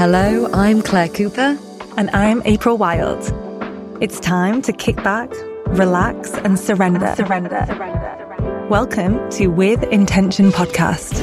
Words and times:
Hello, 0.00 0.48
I'm 0.54 0.80
Claire 0.80 1.10
Cooper. 1.10 1.58
And 1.98 2.08
I'm 2.12 2.40
April 2.46 2.78
Wild. 2.78 3.22
It's 4.00 4.18
time 4.18 4.62
to 4.62 4.72
kick 4.72 4.96
back, 4.96 5.30
relax, 5.66 6.32
and 6.32 6.58
surrender. 6.58 7.12
Surrender. 7.16 7.66
surrender. 7.66 8.66
Welcome 8.70 9.28
to 9.32 9.48
With 9.48 9.82
Intention 9.82 10.52
podcast, 10.52 11.20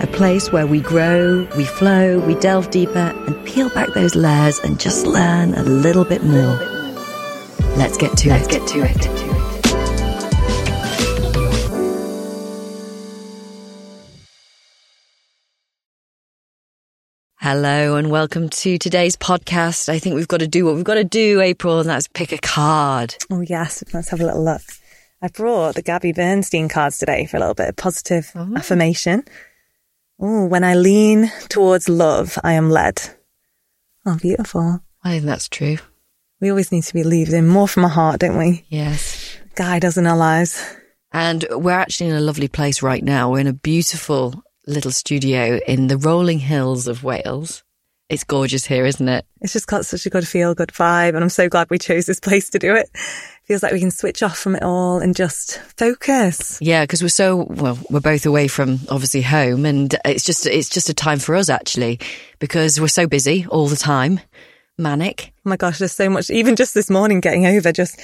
a 0.00 0.06
place 0.06 0.52
where 0.52 0.68
we 0.68 0.80
grow, 0.80 1.44
we 1.56 1.64
flow, 1.64 2.20
we 2.20 2.36
delve 2.36 2.70
deeper, 2.70 3.12
and 3.26 3.46
peel 3.46 3.68
back 3.70 3.88
those 3.94 4.14
layers 4.14 4.60
and 4.60 4.78
just 4.78 5.08
learn 5.08 5.54
a 5.54 5.64
little 5.64 6.04
bit 6.04 6.22
more. 6.22 6.56
Let's 7.78 7.96
get 7.96 8.16
to 8.18 8.28
it. 8.28 8.32
Let's 8.32 8.46
it. 8.46 8.52
Get 8.52 8.68
to 8.68 8.78
it. 8.84 9.29
Hello 17.52 17.96
and 17.96 18.12
welcome 18.12 18.48
to 18.48 18.78
today's 18.78 19.16
podcast. 19.16 19.88
I 19.88 19.98
think 19.98 20.14
we've 20.14 20.28
got 20.28 20.38
to 20.38 20.46
do 20.46 20.64
what 20.64 20.76
we've 20.76 20.84
got 20.84 20.94
to 20.94 21.02
do, 21.02 21.40
April, 21.40 21.80
and 21.80 21.88
that's 21.88 22.06
pick 22.06 22.30
a 22.30 22.38
card. 22.38 23.16
Oh, 23.28 23.40
yes. 23.40 23.82
Let's 23.92 24.10
have 24.10 24.20
a 24.20 24.24
little 24.24 24.44
look. 24.44 24.62
I 25.20 25.26
brought 25.26 25.74
the 25.74 25.82
Gabby 25.82 26.12
Bernstein 26.12 26.68
cards 26.68 26.98
today 26.98 27.26
for 27.26 27.38
a 27.38 27.40
little 27.40 27.56
bit 27.56 27.70
of 27.70 27.74
positive 27.74 28.30
oh. 28.36 28.54
affirmation. 28.54 29.24
Oh, 30.20 30.46
when 30.46 30.62
I 30.62 30.76
lean 30.76 31.32
towards 31.48 31.88
love, 31.88 32.38
I 32.44 32.52
am 32.52 32.70
led. 32.70 33.02
Oh, 34.06 34.16
beautiful. 34.22 34.84
I 35.02 35.14
think 35.14 35.24
that's 35.24 35.48
true. 35.48 35.78
We 36.40 36.50
always 36.50 36.70
need 36.70 36.84
to 36.84 36.94
be 36.94 37.02
leading 37.02 37.48
more 37.48 37.66
from 37.66 37.82
our 37.82 37.90
heart, 37.90 38.20
don't 38.20 38.38
we? 38.38 38.64
Yes. 38.68 39.36
Guide 39.56 39.84
us 39.84 39.96
in 39.96 40.06
our 40.06 40.16
lives. 40.16 40.64
And 41.10 41.44
we're 41.50 41.72
actually 41.72 42.10
in 42.10 42.16
a 42.16 42.20
lovely 42.20 42.46
place 42.46 42.80
right 42.80 43.02
now. 43.02 43.28
We're 43.32 43.40
in 43.40 43.48
a 43.48 43.52
beautiful 43.52 44.40
little 44.66 44.90
studio 44.90 45.58
in 45.66 45.86
the 45.86 45.96
rolling 45.96 46.38
hills 46.38 46.86
of 46.86 47.02
Wales. 47.04 47.62
It's 48.08 48.24
gorgeous 48.24 48.66
here, 48.66 48.86
isn't 48.86 49.08
it? 49.08 49.24
It's 49.40 49.52
just 49.52 49.68
got 49.68 49.86
such 49.86 50.04
a 50.04 50.10
good 50.10 50.26
feel, 50.26 50.52
good 50.52 50.70
vibe. 50.70 51.14
And 51.14 51.18
I'm 51.18 51.28
so 51.28 51.48
glad 51.48 51.70
we 51.70 51.78
chose 51.78 52.06
this 52.06 52.18
place 52.18 52.50
to 52.50 52.58
do 52.58 52.74
it. 52.74 52.90
Feels 53.44 53.62
like 53.62 53.72
we 53.72 53.78
can 53.78 53.92
switch 53.92 54.22
off 54.22 54.36
from 54.36 54.56
it 54.56 54.64
all 54.64 54.98
and 54.98 55.14
just 55.14 55.58
focus. 55.78 56.58
Yeah, 56.60 56.82
because 56.82 57.02
we're 57.02 57.08
so, 57.08 57.46
well, 57.48 57.78
we're 57.88 58.00
both 58.00 58.26
away 58.26 58.48
from 58.48 58.80
obviously 58.88 59.22
home 59.22 59.64
and 59.64 59.94
it's 60.04 60.24
just, 60.24 60.46
it's 60.46 60.68
just 60.68 60.88
a 60.88 60.94
time 60.94 61.20
for 61.20 61.36
us 61.36 61.48
actually 61.48 62.00
because 62.40 62.80
we're 62.80 62.88
so 62.88 63.06
busy 63.06 63.46
all 63.48 63.68
the 63.68 63.76
time. 63.76 64.18
Manic. 64.76 65.32
Oh 65.46 65.50
my 65.50 65.56
gosh, 65.56 65.78
there's 65.78 65.92
so 65.92 66.10
much, 66.10 66.30
even 66.30 66.56
just 66.56 66.74
this 66.74 66.90
morning 66.90 67.20
getting 67.20 67.46
over 67.46 67.70
just 67.70 68.00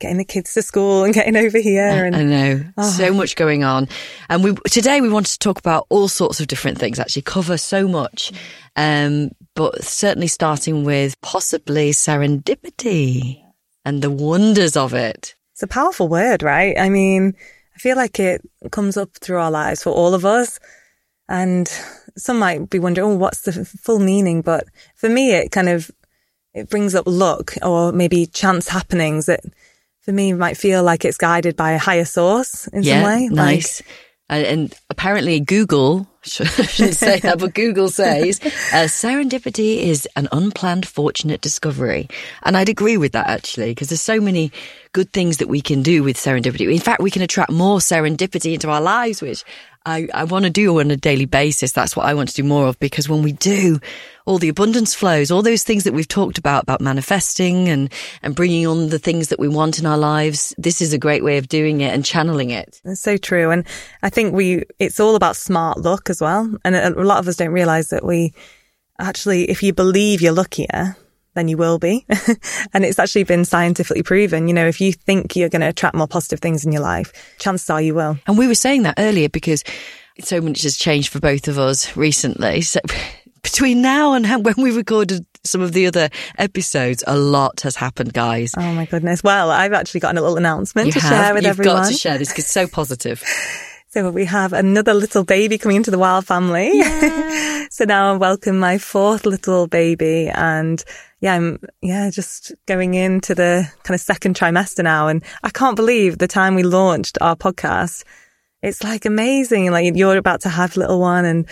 getting 0.00 0.18
the 0.18 0.24
kids 0.24 0.54
to 0.54 0.62
school 0.62 1.04
and 1.04 1.12
getting 1.14 1.36
over 1.36 1.58
here. 1.58 2.04
And, 2.04 2.14
I 2.14 2.22
know 2.22 2.64
oh. 2.76 2.90
so 2.90 3.12
much 3.12 3.36
going 3.36 3.64
on. 3.64 3.88
And 4.28 4.44
we 4.44 4.54
today 4.70 5.00
we 5.00 5.08
wanted 5.08 5.32
to 5.32 5.38
talk 5.38 5.58
about 5.58 5.86
all 5.88 6.08
sorts 6.08 6.40
of 6.40 6.46
different 6.46 6.78
things. 6.78 6.98
Actually, 6.98 7.22
cover 7.22 7.56
so 7.56 7.88
much, 7.88 8.32
um, 8.76 9.30
but 9.54 9.84
certainly 9.84 10.28
starting 10.28 10.84
with 10.84 11.20
possibly 11.20 11.90
serendipity 11.90 13.42
and 13.84 14.02
the 14.02 14.10
wonders 14.10 14.76
of 14.76 14.94
it. 14.94 15.34
It's 15.52 15.62
a 15.62 15.66
powerful 15.66 16.08
word, 16.08 16.42
right? 16.42 16.78
I 16.78 16.88
mean, 16.88 17.34
I 17.74 17.78
feel 17.78 17.96
like 17.96 18.20
it 18.20 18.42
comes 18.70 18.96
up 18.96 19.10
through 19.20 19.38
our 19.38 19.50
lives 19.50 19.82
for 19.82 19.90
all 19.90 20.14
of 20.14 20.24
us, 20.24 20.60
and 21.28 21.68
some 22.16 22.38
might 22.38 22.70
be 22.70 22.78
wondering, 22.78 23.08
oh, 23.08 23.16
what's 23.16 23.42
the 23.42 23.64
full 23.64 23.98
meaning? 23.98 24.42
But 24.42 24.64
for 24.94 25.08
me, 25.08 25.32
it 25.32 25.50
kind 25.50 25.68
of 25.68 25.90
it 26.54 26.68
brings 26.68 26.94
up 26.94 27.04
luck 27.06 27.54
or 27.62 27.92
maybe 27.92 28.26
chance 28.26 28.68
happenings 28.68 29.26
that 29.26 29.40
for 30.08 30.14
me 30.14 30.32
might 30.32 30.56
feel 30.56 30.82
like 30.82 31.04
it's 31.04 31.18
guided 31.18 31.54
by 31.54 31.72
a 31.72 31.78
higher 31.78 32.06
source 32.06 32.66
in 32.68 32.82
yeah, 32.82 32.94
some 32.94 33.04
way. 33.04 33.28
Nice. 33.28 33.82
Like, 34.30 34.46
and 34.46 34.74
apparently 34.88 35.38
Google, 35.38 36.08
should 36.22 36.48
say 36.48 37.20
that, 37.20 37.38
but 37.38 37.52
Google 37.52 37.90
says 37.90 38.40
uh, 38.72 38.88
serendipity 38.88 39.82
is 39.82 40.08
an 40.16 40.26
unplanned 40.32 40.88
fortunate 40.88 41.42
discovery. 41.42 42.08
And 42.42 42.56
I'd 42.56 42.70
agree 42.70 42.96
with 42.96 43.12
that 43.12 43.26
actually, 43.26 43.72
because 43.72 43.90
there's 43.90 44.00
so 44.00 44.18
many 44.18 44.50
good 44.92 45.12
things 45.12 45.36
that 45.36 45.48
we 45.48 45.60
can 45.60 45.82
do 45.82 46.02
with 46.02 46.16
serendipity. 46.16 46.72
In 46.72 46.80
fact, 46.80 47.02
we 47.02 47.10
can 47.10 47.20
attract 47.20 47.52
more 47.52 47.78
serendipity 47.78 48.54
into 48.54 48.70
our 48.70 48.80
lives, 48.80 49.20
which 49.20 49.44
I, 49.86 50.08
I 50.12 50.24
want 50.24 50.44
to 50.44 50.50
do 50.50 50.80
on 50.80 50.90
a 50.90 50.96
daily 50.96 51.24
basis. 51.24 51.72
That's 51.72 51.96
what 51.96 52.06
I 52.06 52.14
want 52.14 52.28
to 52.30 52.34
do 52.34 52.42
more 52.42 52.66
of 52.66 52.78
because 52.78 53.08
when 53.08 53.22
we 53.22 53.32
do, 53.32 53.80
all 54.26 54.38
the 54.38 54.50
abundance 54.50 54.94
flows, 54.94 55.30
all 55.30 55.42
those 55.42 55.62
things 55.62 55.84
that 55.84 55.94
we've 55.94 56.06
talked 56.06 56.36
about, 56.36 56.62
about 56.62 56.80
manifesting 56.80 57.68
and, 57.68 57.90
and 58.22 58.36
bringing 58.36 58.66
on 58.66 58.90
the 58.90 58.98
things 58.98 59.28
that 59.28 59.38
we 59.38 59.48
want 59.48 59.78
in 59.78 59.86
our 59.86 59.96
lives. 59.96 60.54
This 60.58 60.82
is 60.82 60.92
a 60.92 60.98
great 60.98 61.24
way 61.24 61.38
of 61.38 61.48
doing 61.48 61.80
it 61.80 61.94
and 61.94 62.04
channeling 62.04 62.50
it. 62.50 62.80
It's 62.84 63.00
so 63.00 63.16
true. 63.16 63.50
And 63.50 63.66
I 64.02 64.10
think 64.10 64.34
we, 64.34 64.64
it's 64.78 65.00
all 65.00 65.16
about 65.16 65.36
smart 65.36 65.78
luck 65.78 66.10
as 66.10 66.20
well. 66.20 66.54
And 66.64 66.74
a 66.74 66.90
lot 66.90 67.18
of 67.18 67.28
us 67.28 67.36
don't 67.36 67.52
realize 67.52 67.88
that 67.88 68.04
we 68.04 68.34
actually, 68.98 69.48
if 69.50 69.62
you 69.62 69.72
believe 69.72 70.20
you're 70.20 70.32
luckier, 70.32 70.96
then 71.34 71.48
you 71.48 71.56
will 71.56 71.78
be. 71.78 72.04
and 72.72 72.84
it's 72.84 72.98
actually 72.98 73.24
been 73.24 73.44
scientifically 73.44 74.02
proven. 74.02 74.48
You 74.48 74.54
know, 74.54 74.66
if 74.66 74.80
you 74.80 74.92
think 74.92 75.36
you're 75.36 75.48
going 75.48 75.62
to 75.62 75.68
attract 75.68 75.94
more 75.94 76.08
positive 76.08 76.40
things 76.40 76.64
in 76.64 76.72
your 76.72 76.82
life, 76.82 77.36
chances 77.38 77.68
are 77.70 77.80
you 77.80 77.94
will. 77.94 78.18
And 78.26 78.38
we 78.38 78.46
were 78.46 78.54
saying 78.54 78.82
that 78.82 78.94
earlier 78.98 79.28
because 79.28 79.64
so 80.20 80.40
much 80.40 80.62
has 80.62 80.76
changed 80.76 81.10
for 81.10 81.20
both 81.20 81.48
of 81.48 81.58
us 81.58 81.96
recently. 81.96 82.62
So 82.68 82.80
between 83.42 83.80
now 83.80 84.14
and 84.14 84.26
when 84.44 84.54
we 84.58 84.76
recorded 84.76 85.24
some 85.44 85.60
of 85.60 85.72
the 85.72 85.86
other 85.86 86.10
episodes, 86.36 87.04
a 87.06 87.16
lot 87.16 87.60
has 87.62 87.76
happened, 87.76 88.12
guys. 88.12 88.52
Oh 88.56 88.72
my 88.72 88.84
goodness. 88.84 89.22
Well, 89.22 89.50
I've 89.50 89.72
actually 89.72 90.00
got 90.00 90.16
a 90.16 90.20
little 90.20 90.36
announcement 90.36 90.86
you 90.86 90.92
to 90.92 91.00
have, 91.00 91.10
share 91.10 91.34
with 91.34 91.44
You've 91.44 91.50
everyone. 91.50 91.76
You've 91.76 91.84
got 91.84 91.92
to 91.92 91.96
share 91.96 92.18
this 92.18 92.28
because 92.28 92.44
it's 92.44 92.52
so 92.52 92.66
positive. 92.66 93.22
So 93.90 94.10
we 94.10 94.26
have 94.26 94.52
another 94.52 94.92
little 94.92 95.24
baby 95.24 95.56
coming 95.56 95.78
into 95.78 95.90
the 95.90 95.98
Wild 95.98 96.26
family. 96.26 96.72
Yeah. 96.74 97.66
so 97.70 97.86
now 97.86 98.12
I 98.12 98.16
welcome 98.18 98.58
my 98.58 98.76
fourth 98.76 99.24
little 99.24 99.66
baby 99.66 100.28
and 100.28 100.84
yeah, 101.20 101.32
I'm, 101.32 101.58
yeah, 101.80 102.10
just 102.10 102.52
going 102.66 102.92
into 102.92 103.34
the 103.34 103.66
kind 103.84 103.94
of 103.94 104.00
second 104.02 104.36
trimester 104.36 104.84
now. 104.84 105.08
And 105.08 105.24
I 105.42 105.48
can't 105.48 105.74
believe 105.74 106.18
the 106.18 106.28
time 106.28 106.54
we 106.54 106.64
launched 106.64 107.16
our 107.22 107.34
podcast. 107.34 108.04
It's 108.62 108.84
like 108.84 109.06
amazing. 109.06 109.70
Like 109.70 109.96
you're 109.96 110.18
about 110.18 110.42
to 110.42 110.50
have 110.50 110.76
little 110.76 111.00
one 111.00 111.24
and 111.24 111.48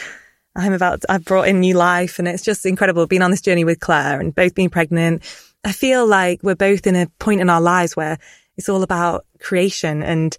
I'm 0.54 0.74
about, 0.74 1.00
to, 1.00 1.12
I've 1.12 1.24
brought 1.24 1.48
in 1.48 1.60
new 1.60 1.74
life 1.74 2.18
and 2.18 2.28
it's 2.28 2.44
just 2.44 2.66
incredible 2.66 3.06
being 3.06 3.22
on 3.22 3.30
this 3.30 3.40
journey 3.40 3.64
with 3.64 3.80
Claire 3.80 4.20
and 4.20 4.34
both 4.34 4.54
being 4.54 4.68
pregnant. 4.68 5.22
I 5.64 5.72
feel 5.72 6.06
like 6.06 6.40
we're 6.42 6.54
both 6.54 6.86
in 6.86 6.96
a 6.96 7.06
point 7.18 7.40
in 7.40 7.48
our 7.48 7.62
lives 7.62 7.96
where 7.96 8.18
it's 8.58 8.68
all 8.68 8.82
about 8.82 9.24
creation 9.40 10.02
and 10.02 10.36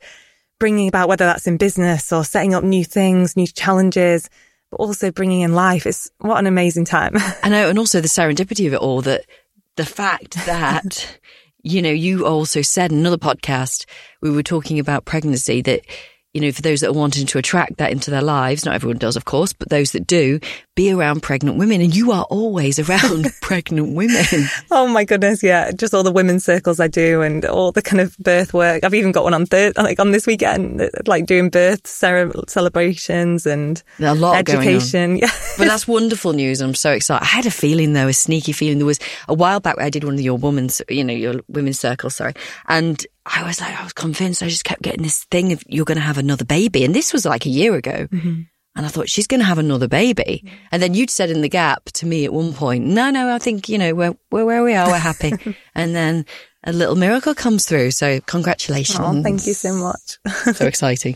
bringing 0.60 0.88
about 0.88 1.08
whether 1.08 1.26
that's 1.26 1.48
in 1.48 1.58
business 1.58 2.12
or 2.12 2.24
setting 2.24 2.54
up 2.54 2.64
new 2.64 2.84
things, 2.84 3.36
new 3.36 3.48
challenges, 3.48 4.30
but 4.72 4.80
also 4.80 5.12
bringing 5.12 5.42
in 5.42 5.54
life. 5.54 5.86
It's 5.86 6.10
what 6.20 6.38
an 6.38 6.48
amazing 6.48 6.86
time. 6.86 7.14
I 7.44 7.50
know. 7.50 7.70
And 7.70 7.80
also 7.80 8.02
the 8.02 8.08
serendipity 8.08 8.68
of 8.68 8.74
it 8.74 8.80
all 8.80 9.02
that 9.04 9.26
the 9.76 9.86
fact 9.86 10.36
that, 10.46 11.20
you 11.64 11.82
know, 11.82 11.92
you 11.92 12.26
also 12.26 12.62
said 12.62 12.92
in 12.92 13.00
another 13.00 13.18
podcast, 13.18 13.86
we 14.22 14.32
were 14.32 14.44
talking 14.44 14.80
about 14.80 15.06
pregnancy 15.06 15.62
that 15.62 15.82
you 16.38 16.42
know, 16.42 16.52
for 16.52 16.62
those 16.62 16.82
that 16.82 16.90
are 16.90 16.94
wanting 16.94 17.26
to 17.26 17.40
attract 17.40 17.78
that 17.78 17.92
into 17.92 18.12
their 18.12 18.22
lives, 18.22 18.64
not 18.64 18.76
everyone 18.76 19.00
does, 19.00 19.16
of 19.16 19.26
course, 19.26 19.54
but 19.54 19.70
those 19.70 19.94
that 19.94 20.06
do, 20.06 20.40
be 20.76 20.92
around 20.92 21.24
pregnant 21.24 21.58
women. 21.58 21.82
And 21.82 21.96
you 21.96 22.12
are 22.12 22.26
always 22.26 22.78
around 22.88 23.26
pregnant 23.42 23.96
women. 23.96 24.24
Oh 24.70 24.88
my 24.88 25.04
goodness. 25.04 25.42
Yeah. 25.42 25.72
Just 25.72 25.96
all 25.96 26.04
the 26.04 26.12
women's 26.12 26.46
circles 26.46 26.80
I 26.80 26.90
do 26.90 27.24
and 27.24 27.44
all 27.44 27.72
the 27.72 27.82
kind 27.82 28.00
of 28.00 28.16
birth 28.20 28.54
work. 28.54 28.84
I've 28.84 28.94
even 28.94 29.12
got 29.12 29.24
one 29.24 29.34
on 29.34 29.48
third, 29.48 29.78
like 29.78 30.00
on 30.00 30.12
this 30.12 30.28
weekend, 30.28 30.88
like 31.08 31.26
doing 31.26 31.50
birth 31.50 31.88
celebrations 31.88 33.48
and 33.48 33.82
a 34.00 34.14
lot 34.14 34.36
education. 34.36 35.18
Yeah. 35.18 35.32
but 35.58 35.66
that's 35.66 35.88
wonderful 35.88 36.34
news. 36.34 36.62
I'm 36.62 36.76
so 36.76 36.92
excited. 36.92 37.24
I 37.24 37.26
had 37.26 37.48
a 37.48 37.52
feeling 37.52 37.94
though, 37.94 38.10
a 38.10 38.14
sneaky 38.14 38.52
feeling. 38.52 38.78
There 38.78 38.86
was 38.86 39.00
a 39.28 39.34
while 39.34 39.60
back 39.60 39.78
where 39.78 39.88
I 39.88 39.90
did 39.90 40.04
one 40.04 40.14
of 40.14 40.22
your 40.22 40.38
women's, 40.38 40.84
you 40.88 41.04
know, 41.04 41.14
your 41.14 41.42
women's 41.48 41.80
circles, 41.80 42.14
sorry. 42.14 42.36
And 42.68 43.04
I 43.36 43.44
was 43.46 43.60
like, 43.60 43.80
I 43.80 43.84
was 43.84 43.94
convinced. 43.94 44.42
I 44.42 44.48
just 44.48 44.64
kept 44.64 44.82
getting 44.82 45.04
this 45.04 45.26
thing 45.26 45.52
of 45.52 45.64
you're 45.68 45.86
going 45.86 45.98
to 45.98 46.04
have 46.04 46.18
another 46.18 46.46
baby. 46.46 46.84
And 46.84 46.96
this 46.96 47.14
was 47.14 47.26
like 47.26 47.46
a 47.46 47.50
year 47.50 47.76
ago. 47.76 48.08
Mm-hmm. 48.12 48.42
And 48.76 48.86
I 48.86 48.90
thought, 48.90 49.10
she's 49.10 49.28
going 49.28 49.40
to 49.40 49.46
have 49.46 49.58
another 49.58 49.88
baby. 49.88 50.44
Mm-hmm. 50.46 50.56
And 50.72 50.84
then 50.84 50.94
you'd 50.94 51.10
said 51.10 51.32
in 51.32 51.42
the 51.42 51.50
gap 51.50 51.86
to 51.94 52.06
me 52.06 52.26
at 52.26 52.34
one 52.34 52.54
point, 52.54 52.86
no, 52.86 53.10
no, 53.10 53.34
I 53.34 53.40
think, 53.40 53.70
you 53.70 53.78
know, 53.78 53.96
we're, 53.96 54.16
we're 54.30 54.46
where 54.46 54.64
we 54.64 54.76
are. 54.76 54.88
We're 54.88 54.98
happy. 54.98 55.34
and 55.76 55.96
then 55.96 56.26
a 56.64 56.72
little 56.72 56.96
miracle 56.96 57.34
comes 57.34 57.66
through. 57.66 57.92
So 57.92 58.20
congratulations. 58.22 59.00
Oh, 59.02 59.24
thank 59.24 59.48
you 59.48 59.54
so 59.54 59.74
much. 59.74 60.20
so 60.56 60.68
exciting. 60.68 61.16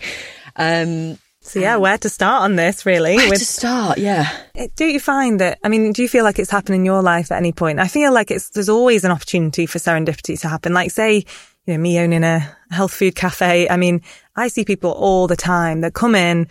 Um, 0.56 1.18
so 1.44 1.60
yeah, 1.60 1.78
where 1.78 1.98
to 1.98 2.10
start 2.10 2.44
on 2.44 2.56
this 2.56 2.86
really? 2.86 3.16
Where 3.16 3.30
With, 3.30 3.40
to 3.40 3.46
start, 3.46 3.98
yeah. 3.98 4.32
Do 4.76 4.86
you 4.86 5.00
find 5.00 5.40
that, 5.40 5.60
I 5.64 5.70
mean, 5.70 5.92
do 5.92 6.04
you 6.04 6.10
feel 6.10 6.24
like 6.24 6.38
it's 6.38 6.52
happened 6.52 6.76
in 6.76 6.86
your 6.86 7.02
life 7.02 7.32
at 7.32 7.38
any 7.38 7.52
point? 7.52 7.80
I 7.80 7.88
feel 7.88 8.14
like 8.14 8.30
it's, 8.30 8.50
there's 8.52 8.70
always 8.70 9.04
an 9.04 9.12
opportunity 9.12 9.66
for 9.66 9.80
serendipity 9.80 10.40
to 10.42 10.48
happen. 10.48 10.74
Like 10.74 10.92
say, 10.92 11.26
you 11.66 11.74
know, 11.74 11.80
me 11.80 12.00
owning 12.00 12.24
a 12.24 12.40
health 12.70 12.94
food 12.94 13.16
cafe. 13.16 13.70
I 13.70 13.78
mean, 13.78 14.02
I 14.36 14.48
see 14.48 14.66
people 14.66 14.92
all 14.92 15.28
the 15.28 15.36
time 15.36 15.82
that 15.82 15.94
come 15.94 16.16
in, 16.16 16.48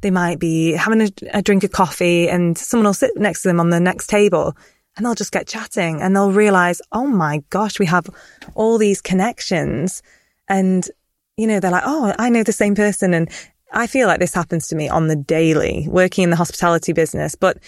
they 0.00 0.10
might 0.10 0.38
be 0.38 0.72
having 0.72 1.02
a, 1.02 1.10
a, 1.32 1.42
drink 1.42 1.64
of 1.64 1.72
coffee 1.72 2.28
and 2.28 2.56
someone 2.56 2.86
will 2.86 2.94
sit 2.94 3.12
next 3.16 3.42
to 3.42 3.48
them 3.48 3.60
on 3.60 3.70
the 3.70 3.80
next 3.80 4.08
table 4.08 4.54
and 4.96 5.04
they'll 5.04 5.14
just 5.14 5.32
get 5.32 5.46
chatting 5.46 6.00
and 6.00 6.14
they'll 6.14 6.32
realize, 6.32 6.80
oh 6.92 7.06
my 7.06 7.42
gosh, 7.50 7.78
we 7.78 7.86
have 7.86 8.08
all 8.54 8.78
these 8.78 9.00
connections. 9.00 10.02
And, 10.48 10.88
you 11.36 11.46
know, 11.46 11.58
they're 11.58 11.70
like, 11.70 11.84
oh, 11.86 12.14
I 12.18 12.28
know 12.28 12.42
the 12.42 12.52
same 12.52 12.74
person. 12.74 13.14
And 13.14 13.30
I 13.72 13.86
feel 13.86 14.06
like 14.06 14.20
this 14.20 14.34
happens 14.34 14.68
to 14.68 14.76
me 14.76 14.88
on 14.88 15.08
the 15.08 15.16
daily, 15.16 15.86
working 15.88 16.24
in 16.24 16.30
the 16.30 16.36
hospitality 16.36 16.92
business. 16.92 17.34
But 17.34 17.58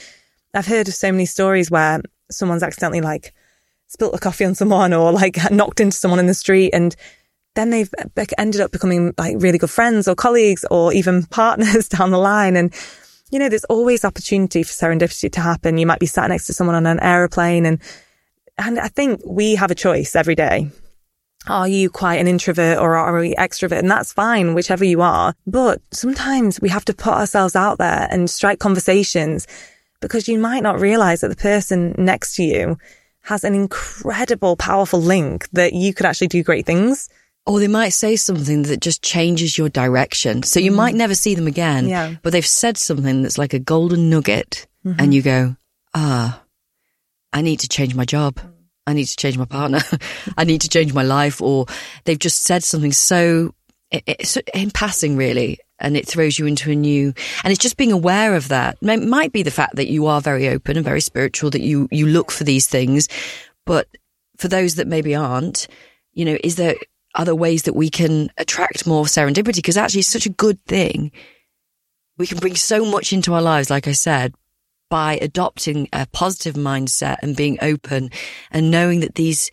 I've 0.54 0.66
heard 0.66 0.88
of 0.88 0.94
so 0.94 1.10
many 1.10 1.26
stories 1.26 1.70
where 1.70 2.00
someone's 2.30 2.62
accidentally 2.62 3.00
like 3.00 3.34
spilt 3.88 4.14
a 4.14 4.18
coffee 4.18 4.44
on 4.44 4.54
someone 4.54 4.92
or 4.92 5.12
like 5.12 5.38
knocked 5.50 5.80
into 5.80 5.96
someone 5.96 6.20
in 6.20 6.26
the 6.26 6.34
street 6.34 6.70
and 6.72 6.96
then 7.56 7.70
they've 7.70 7.90
ended 8.38 8.60
up 8.60 8.70
becoming 8.70 9.12
like 9.18 9.36
really 9.38 9.58
good 9.58 9.70
friends 9.70 10.06
or 10.06 10.14
colleagues 10.14 10.64
or 10.70 10.92
even 10.92 11.22
partners 11.30 11.88
down 11.88 12.10
the 12.10 12.18
line. 12.18 12.54
And, 12.54 12.72
you 13.30 13.38
know, 13.38 13.48
there's 13.48 13.64
always 13.64 14.04
opportunity 14.04 14.62
for 14.62 14.72
serendipity 14.72 15.32
to 15.32 15.40
happen. 15.40 15.78
You 15.78 15.86
might 15.86 15.98
be 15.98 16.06
sat 16.06 16.28
next 16.28 16.46
to 16.46 16.52
someone 16.52 16.76
on 16.76 16.86
an 16.86 17.00
aeroplane 17.00 17.66
and, 17.66 17.80
and 18.58 18.78
I 18.78 18.88
think 18.88 19.20
we 19.26 19.56
have 19.56 19.70
a 19.70 19.74
choice 19.74 20.14
every 20.14 20.34
day. 20.34 20.70
Are 21.48 21.68
you 21.68 21.90
quite 21.90 22.20
an 22.20 22.26
introvert 22.26 22.78
or 22.78 22.96
are 22.96 23.18
we 23.18 23.34
extrovert? 23.34 23.78
And 23.78 23.90
that's 23.90 24.12
fine, 24.12 24.54
whichever 24.54 24.84
you 24.84 25.00
are. 25.00 25.34
But 25.46 25.80
sometimes 25.92 26.60
we 26.60 26.68
have 26.68 26.84
to 26.86 26.94
put 26.94 27.12
ourselves 27.12 27.54
out 27.54 27.78
there 27.78 28.08
and 28.10 28.28
strike 28.28 28.58
conversations 28.58 29.46
because 30.00 30.28
you 30.28 30.38
might 30.38 30.62
not 30.62 30.80
realize 30.80 31.20
that 31.20 31.28
the 31.28 31.36
person 31.36 31.94
next 31.96 32.34
to 32.36 32.42
you 32.42 32.78
has 33.26 33.42
an 33.42 33.54
incredible, 33.54 34.54
powerful 34.54 35.00
link 35.00 35.48
that 35.50 35.72
you 35.72 35.92
could 35.92 36.06
actually 36.06 36.28
do 36.28 36.44
great 36.44 36.64
things. 36.64 37.08
Or 37.44 37.58
they 37.58 37.68
might 37.68 37.90
say 37.90 38.16
something 38.16 38.62
that 38.62 38.80
just 38.80 39.02
changes 39.02 39.58
your 39.58 39.68
direction. 39.68 40.42
So 40.42 40.58
you 40.58 40.70
mm. 40.70 40.76
might 40.76 40.94
never 40.94 41.14
see 41.14 41.34
them 41.34 41.46
again, 41.46 41.88
yeah. 41.88 42.14
but 42.22 42.32
they've 42.32 42.46
said 42.46 42.76
something 42.76 43.22
that's 43.22 43.38
like 43.38 43.52
a 43.52 43.58
golden 43.58 44.10
nugget 44.10 44.66
mm-hmm. 44.84 45.00
and 45.00 45.12
you 45.12 45.22
go, 45.22 45.56
ah, 45.94 46.42
I 47.32 47.42
need 47.42 47.60
to 47.60 47.68
change 47.68 47.94
my 47.94 48.04
job. 48.04 48.40
I 48.86 48.92
need 48.92 49.06
to 49.06 49.16
change 49.16 49.36
my 49.36 49.44
partner. 49.44 49.80
I 50.36 50.44
need 50.44 50.60
to 50.62 50.68
change 50.68 50.92
my 50.92 51.02
life. 51.02 51.40
Or 51.40 51.66
they've 52.04 52.18
just 52.18 52.44
said 52.44 52.62
something 52.62 52.92
so, 52.92 53.54
it's 53.90 54.36
in 54.54 54.70
passing 54.70 55.16
really. 55.16 55.58
And 55.78 55.96
it 55.96 56.06
throws 56.06 56.38
you 56.38 56.46
into 56.46 56.70
a 56.70 56.74
new, 56.74 57.12
and 57.44 57.52
it's 57.52 57.62
just 57.62 57.76
being 57.76 57.92
aware 57.92 58.34
of 58.34 58.48
that. 58.48 58.78
It 58.80 59.02
might 59.02 59.32
be 59.32 59.42
the 59.42 59.50
fact 59.50 59.76
that 59.76 59.90
you 59.90 60.06
are 60.06 60.22
very 60.22 60.48
open 60.48 60.76
and 60.76 60.84
very 60.84 61.02
spiritual, 61.02 61.50
that 61.50 61.60
you, 61.60 61.86
you 61.90 62.06
look 62.06 62.30
for 62.30 62.44
these 62.44 62.66
things. 62.66 63.08
But 63.66 63.86
for 64.38 64.48
those 64.48 64.76
that 64.76 64.86
maybe 64.86 65.14
aren't, 65.14 65.66
you 66.12 66.24
know, 66.24 66.38
is 66.42 66.56
there 66.56 66.76
other 67.14 67.34
ways 67.34 67.64
that 67.64 67.74
we 67.74 67.90
can 67.90 68.30
attract 68.38 68.86
more 68.86 69.04
serendipity? 69.04 69.56
Because 69.56 69.76
actually 69.76 70.00
it's 70.00 70.08
such 70.08 70.26
a 70.26 70.30
good 70.30 70.64
thing. 70.64 71.12
We 72.16 72.26
can 72.26 72.38
bring 72.38 72.56
so 72.56 72.84
much 72.84 73.12
into 73.12 73.34
our 73.34 73.42
lives, 73.42 73.68
like 73.68 73.86
I 73.86 73.92
said, 73.92 74.34
by 74.88 75.18
adopting 75.20 75.88
a 75.92 76.06
positive 76.06 76.54
mindset 76.54 77.16
and 77.22 77.36
being 77.36 77.58
open 77.60 78.10
and 78.50 78.70
knowing 78.70 79.00
that 79.00 79.16
these 79.16 79.50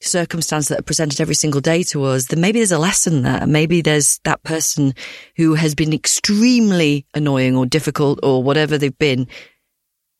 circumstances 0.00 0.68
that 0.68 0.80
are 0.80 0.84
presented 0.84 1.20
every 1.20 1.34
single 1.34 1.60
day 1.60 1.82
to 1.82 2.04
us, 2.04 2.26
then 2.26 2.40
maybe 2.40 2.58
there's 2.58 2.72
a 2.72 2.78
lesson 2.78 3.22
there. 3.22 3.46
Maybe 3.46 3.80
there's 3.80 4.20
that 4.24 4.42
person 4.42 4.94
who 5.36 5.54
has 5.54 5.74
been 5.74 5.92
extremely 5.92 7.06
annoying 7.14 7.56
or 7.56 7.66
difficult 7.66 8.20
or 8.22 8.42
whatever 8.42 8.78
they've 8.78 8.96
been 8.96 9.26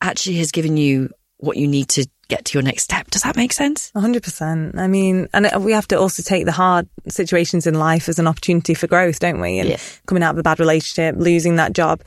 actually 0.01 0.37
has 0.37 0.51
given 0.51 0.77
you 0.77 1.11
what 1.39 1.57
you 1.57 1.69
need 1.69 1.89
to 1.89 2.07
get 2.29 2.45
to 2.47 2.59
your 2.59 2.63
next 2.63 2.83
step. 2.83 3.11
Does 3.11 3.23
that 3.23 3.37
make 3.37 3.53
sense? 3.53 3.91
100%. 3.95 4.77
I 4.77 4.87
mean, 4.87 5.29
and 5.33 5.47
uh, 5.47 5.61
we 5.61 5.73
have 5.73 5.89
to 5.89 5.99
also 5.99 6.23
take 6.23 6.45
the 6.45 6.53
hard 6.53 6.89
situations 7.09 7.67
in 7.67 7.75
life 7.75 8.09
as 8.09 8.19
an 8.19 8.27
opportunity 8.27 8.75
for 8.75 8.87
growth, 8.87 9.19
don't 9.19 9.41
we? 9.41 9.59
And 9.59 9.71
yeah. 9.71 9.79
coming 10.07 10.23
out 10.23 10.35
of 10.35 10.39
a 10.39 10.43
bad 10.43 10.61
relationship, 10.61 11.17
losing 11.17 11.57
that 11.57 11.73
job 11.73 12.03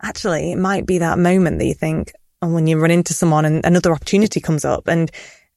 actually, 0.00 0.52
it 0.52 0.58
might 0.58 0.86
be 0.86 0.98
that 0.98 1.18
moment 1.18 1.58
that 1.58 1.66
you 1.66 1.74
think, 1.74 2.12
oh, 2.40 2.52
when 2.52 2.66
you 2.66 2.78
run 2.78 2.90
into 2.90 3.12
someone 3.12 3.44
and 3.44 3.64
another 3.64 3.92
opportunity 3.92 4.40
comes 4.40 4.64
up. 4.64 4.86
And, 4.88 5.10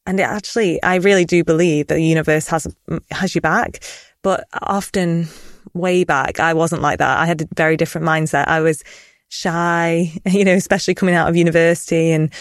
and 0.06 0.18
it 0.18 0.24
actually, 0.24 0.82
I 0.82 0.96
really 0.96 1.24
do 1.24 1.44
believe 1.44 1.86
that 1.86 1.94
the 1.94 2.04
universe 2.04 2.48
has, 2.48 2.66
mm, 2.88 3.00
has 3.10 3.34
you 3.34 3.40
back. 3.40 3.80
But 4.22 4.46
often 4.62 5.28
way 5.74 6.04
back, 6.04 6.40
I 6.40 6.54
wasn't 6.54 6.82
like 6.82 6.98
that. 6.98 7.18
I 7.18 7.26
had 7.26 7.42
a 7.42 7.48
very 7.56 7.76
different 7.76 8.06
mindset. 8.06 8.48
I 8.48 8.60
was 8.60 8.82
shy, 9.28 10.12
you 10.26 10.44
know, 10.44 10.54
especially 10.54 10.94
coming 10.94 11.14
out 11.14 11.28
of 11.28 11.36
university 11.36 12.10
and, 12.10 12.32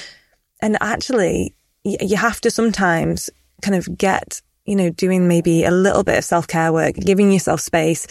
and 0.61 0.77
actually 0.81 1.55
you 1.83 2.15
have 2.15 2.39
to 2.41 2.51
sometimes 2.51 3.29
kind 3.61 3.75
of 3.75 3.97
get, 3.97 4.41
you 4.65 4.75
know, 4.75 4.89
doing 4.91 5.27
maybe 5.27 5.63
a 5.63 5.71
little 5.71 6.03
bit 6.03 6.17
of 6.17 6.23
self 6.23 6.47
care 6.47 6.71
work, 6.71 6.95
giving 6.95 7.31
yourself 7.31 7.59
space. 7.59 8.05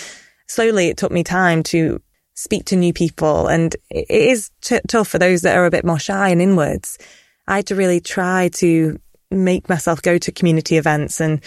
Slowly, 0.49 0.89
it 0.89 0.97
took 0.97 1.13
me 1.13 1.23
time 1.23 1.63
to 1.65 2.01
speak 2.35 2.65
to 2.67 2.77
new 2.77 2.93
people. 2.93 3.47
And 3.47 3.77
it 3.91 4.11
is 4.11 4.51
t- 4.61 4.81
tough 4.89 5.09
for 5.09 5.19
those 5.19 5.43
that 5.43 5.57
are 5.57 5.67
a 5.67 5.71
bit 5.71 5.85
more 5.85 5.99
shy 5.99 6.31
and 6.31 6.43
inwards. 6.43 6.99
I 7.47 7.57
had 7.57 7.67
to 7.67 7.77
really 7.77 8.01
try 8.01 8.49
to 8.55 8.99
make 9.31 9.69
myself 9.69 10.03
go 10.03 10.19
to 10.19 10.33
community 10.33 10.77
events. 10.77 11.21
And 11.21 11.41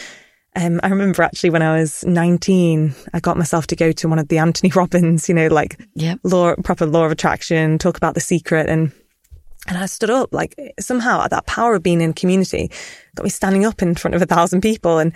um, 0.55 0.79
I 0.83 0.89
remember 0.89 1.23
actually 1.23 1.49
when 1.49 1.61
I 1.61 1.79
was 1.79 2.03
19, 2.05 2.93
I 3.13 3.19
got 3.19 3.37
myself 3.37 3.67
to 3.67 3.75
go 3.75 3.91
to 3.91 4.07
one 4.07 4.19
of 4.19 4.27
the 4.27 4.37
Anthony 4.37 4.71
Robbins, 4.75 5.27
you 5.27 5.35
know, 5.35 5.47
like 5.47 5.79
yep. 5.95 6.19
law, 6.23 6.55
proper 6.63 6.85
law 6.85 7.05
of 7.05 7.11
attraction, 7.11 7.77
talk 7.77 7.97
about 7.97 8.13
the 8.13 8.21
secret. 8.21 8.69
And, 8.69 8.91
and 9.67 9.77
I 9.77 9.85
stood 9.85 10.09
up 10.09 10.33
like 10.33 10.55
somehow 10.79 11.27
that 11.27 11.45
power 11.45 11.75
of 11.75 11.83
being 11.83 12.01
in 12.01 12.13
community 12.13 12.71
got 13.15 13.23
me 13.23 13.29
standing 13.29 13.65
up 13.65 13.81
in 13.81 13.95
front 13.95 14.15
of 14.15 14.21
a 14.21 14.25
thousand 14.25 14.61
people. 14.61 14.99
And 14.99 15.13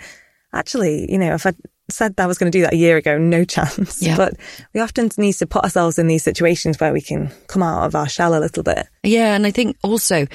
actually, 0.52 1.10
you 1.10 1.18
know, 1.18 1.34
if 1.34 1.46
I'd 1.46 1.56
said 1.90 2.16
that 2.16 2.24
I 2.24 2.26
was 2.26 2.38
going 2.38 2.50
to 2.52 2.58
do 2.58 2.62
that 2.62 2.74
a 2.74 2.76
year 2.76 2.96
ago, 2.96 3.18
no 3.18 3.44
chance. 3.44 4.02
Yeah. 4.02 4.16
But 4.16 4.34
we 4.74 4.80
often 4.80 5.10
need 5.16 5.34
to 5.34 5.46
put 5.46 5.64
ourselves 5.64 5.98
in 5.98 6.06
these 6.06 6.22
situations 6.22 6.78
where 6.80 6.92
we 6.92 7.00
can 7.00 7.30
come 7.46 7.62
out 7.62 7.86
of 7.86 7.94
our 7.94 8.08
shell 8.08 8.34
a 8.34 8.40
little 8.40 8.62
bit. 8.62 8.86
Yeah. 9.02 9.34
And 9.34 9.46
I 9.46 9.50
think 9.50 9.76
also, 9.82 10.26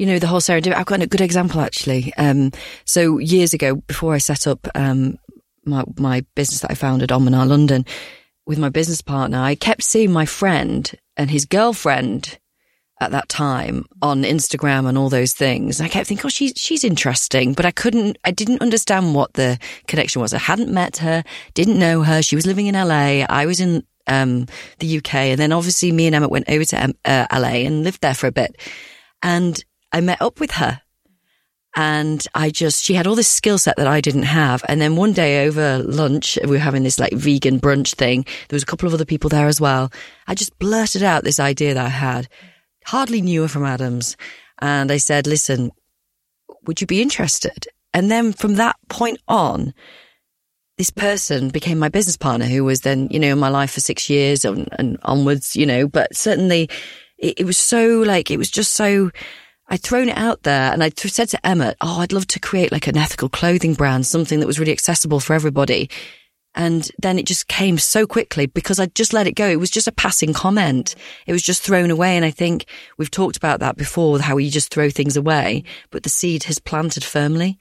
you 0.00 0.06
know, 0.06 0.18
the 0.18 0.26
whole 0.26 0.40
serendipity, 0.40 0.74
I've 0.74 0.86
got 0.86 1.02
a 1.02 1.06
good 1.06 1.20
example 1.20 1.60
actually. 1.60 2.14
Um, 2.16 2.52
so 2.86 3.18
years 3.18 3.52
ago, 3.52 3.74
before 3.74 4.14
I 4.14 4.18
set 4.18 4.46
up, 4.46 4.66
um, 4.74 5.18
my, 5.66 5.84
my 5.98 6.24
business 6.34 6.62
that 6.62 6.70
I 6.70 6.74
founded, 6.74 7.10
Onmanar 7.10 7.46
London, 7.46 7.84
with 8.46 8.58
my 8.58 8.70
business 8.70 9.02
partner, 9.02 9.38
I 9.38 9.56
kept 9.56 9.82
seeing 9.82 10.10
my 10.10 10.24
friend 10.24 10.90
and 11.18 11.30
his 11.30 11.44
girlfriend 11.44 12.38
at 12.98 13.10
that 13.10 13.28
time 13.28 13.84
on 14.00 14.22
Instagram 14.22 14.88
and 14.88 14.96
all 14.96 15.10
those 15.10 15.34
things. 15.34 15.82
I 15.82 15.88
kept 15.88 16.06
thinking, 16.06 16.24
oh, 16.24 16.30
she's, 16.30 16.54
she's 16.56 16.82
interesting, 16.82 17.52
but 17.52 17.66
I 17.66 17.70
couldn't, 17.70 18.16
I 18.24 18.30
didn't 18.30 18.62
understand 18.62 19.14
what 19.14 19.34
the 19.34 19.58
connection 19.86 20.22
was. 20.22 20.32
I 20.32 20.38
hadn't 20.38 20.72
met 20.72 20.96
her, 20.96 21.22
didn't 21.52 21.78
know 21.78 22.04
her. 22.04 22.22
She 22.22 22.36
was 22.36 22.46
living 22.46 22.68
in 22.68 22.74
LA. 22.74 23.26
I 23.28 23.44
was 23.44 23.60
in, 23.60 23.84
um, 24.06 24.46
the 24.78 24.96
UK. 24.96 25.14
And 25.14 25.38
then 25.38 25.52
obviously 25.52 25.92
me 25.92 26.06
and 26.06 26.16
Emmett 26.16 26.30
went 26.30 26.48
over 26.48 26.64
to 26.64 26.94
uh, 27.04 27.26
LA 27.30 27.66
and 27.66 27.84
lived 27.84 28.00
there 28.00 28.14
for 28.14 28.28
a 28.28 28.32
bit. 28.32 28.56
And 29.22 29.62
I 29.92 30.00
met 30.00 30.22
up 30.22 30.40
with 30.40 30.52
her 30.52 30.80
and 31.76 32.26
I 32.34 32.50
just, 32.50 32.84
she 32.84 32.94
had 32.94 33.06
all 33.06 33.14
this 33.14 33.28
skill 33.28 33.58
set 33.58 33.76
that 33.76 33.86
I 33.86 34.00
didn't 34.00 34.24
have. 34.24 34.64
And 34.68 34.80
then 34.80 34.96
one 34.96 35.12
day 35.12 35.46
over 35.46 35.78
lunch, 35.78 36.38
we 36.42 36.50
were 36.50 36.58
having 36.58 36.82
this 36.82 36.98
like 36.98 37.12
vegan 37.12 37.60
brunch 37.60 37.94
thing. 37.94 38.24
There 38.48 38.56
was 38.56 38.62
a 38.62 38.66
couple 38.66 38.88
of 38.88 38.94
other 38.94 39.04
people 39.04 39.30
there 39.30 39.46
as 39.46 39.60
well. 39.60 39.92
I 40.26 40.34
just 40.34 40.58
blurted 40.58 41.02
out 41.02 41.22
this 41.22 41.38
idea 41.38 41.74
that 41.74 41.86
I 41.86 41.90
had 41.90 42.28
hardly 42.86 43.20
knew 43.20 43.42
her 43.42 43.48
from 43.48 43.64
Adams. 43.64 44.16
And 44.60 44.90
I 44.90 44.96
said, 44.96 45.26
listen, 45.26 45.70
would 46.66 46.80
you 46.80 46.86
be 46.86 47.02
interested? 47.02 47.68
And 47.94 48.10
then 48.10 48.32
from 48.32 48.54
that 48.54 48.76
point 48.88 49.20
on, 49.28 49.72
this 50.76 50.90
person 50.90 51.50
became 51.50 51.78
my 51.78 51.88
business 51.88 52.16
partner 52.16 52.46
who 52.46 52.64
was 52.64 52.80
then, 52.80 53.08
you 53.10 53.20
know, 53.20 53.32
in 53.32 53.38
my 53.38 53.48
life 53.48 53.72
for 53.72 53.80
six 53.80 54.08
years 54.08 54.44
and, 54.44 54.68
and 54.72 54.98
onwards, 55.02 55.54
you 55.54 55.66
know, 55.66 55.86
but 55.86 56.16
certainly 56.16 56.68
it, 57.18 57.40
it, 57.40 57.44
was 57.44 57.58
so 57.58 58.00
like, 58.00 58.30
it 58.30 58.38
was 58.38 58.50
just 58.50 58.72
so, 58.72 59.10
I'd 59.70 59.82
thrown 59.82 60.08
it 60.08 60.18
out 60.18 60.42
there 60.42 60.72
and 60.72 60.82
I 60.82 60.90
said 60.90 61.28
to 61.30 61.46
Emmett, 61.46 61.76
Oh, 61.80 62.00
I'd 62.00 62.12
love 62.12 62.26
to 62.28 62.40
create 62.40 62.72
like 62.72 62.88
an 62.88 62.96
ethical 62.96 63.28
clothing 63.28 63.74
brand, 63.74 64.04
something 64.04 64.40
that 64.40 64.46
was 64.46 64.58
really 64.58 64.72
accessible 64.72 65.20
for 65.20 65.34
everybody. 65.34 65.88
And 66.56 66.90
then 67.00 67.16
it 67.16 67.26
just 67.26 67.46
came 67.46 67.78
so 67.78 68.06
quickly 68.08 68.46
because 68.46 68.80
I 68.80 68.86
just 68.86 69.12
let 69.12 69.28
it 69.28 69.36
go. 69.36 69.48
It 69.48 69.60
was 69.60 69.70
just 69.70 69.86
a 69.86 69.92
passing 69.92 70.32
comment. 70.32 70.96
It 71.26 71.32
was 71.32 71.42
just 71.42 71.62
thrown 71.62 71.92
away. 71.92 72.16
And 72.16 72.24
I 72.24 72.32
think 72.32 72.64
we've 72.98 73.10
talked 73.10 73.36
about 73.36 73.60
that 73.60 73.76
before, 73.76 74.18
how 74.18 74.36
you 74.36 74.50
just 74.50 74.74
throw 74.74 74.90
things 74.90 75.16
away, 75.16 75.62
but 75.90 76.02
the 76.02 76.08
seed 76.08 76.44
has 76.44 76.58
planted 76.58 77.04
firmly. 77.04 77.56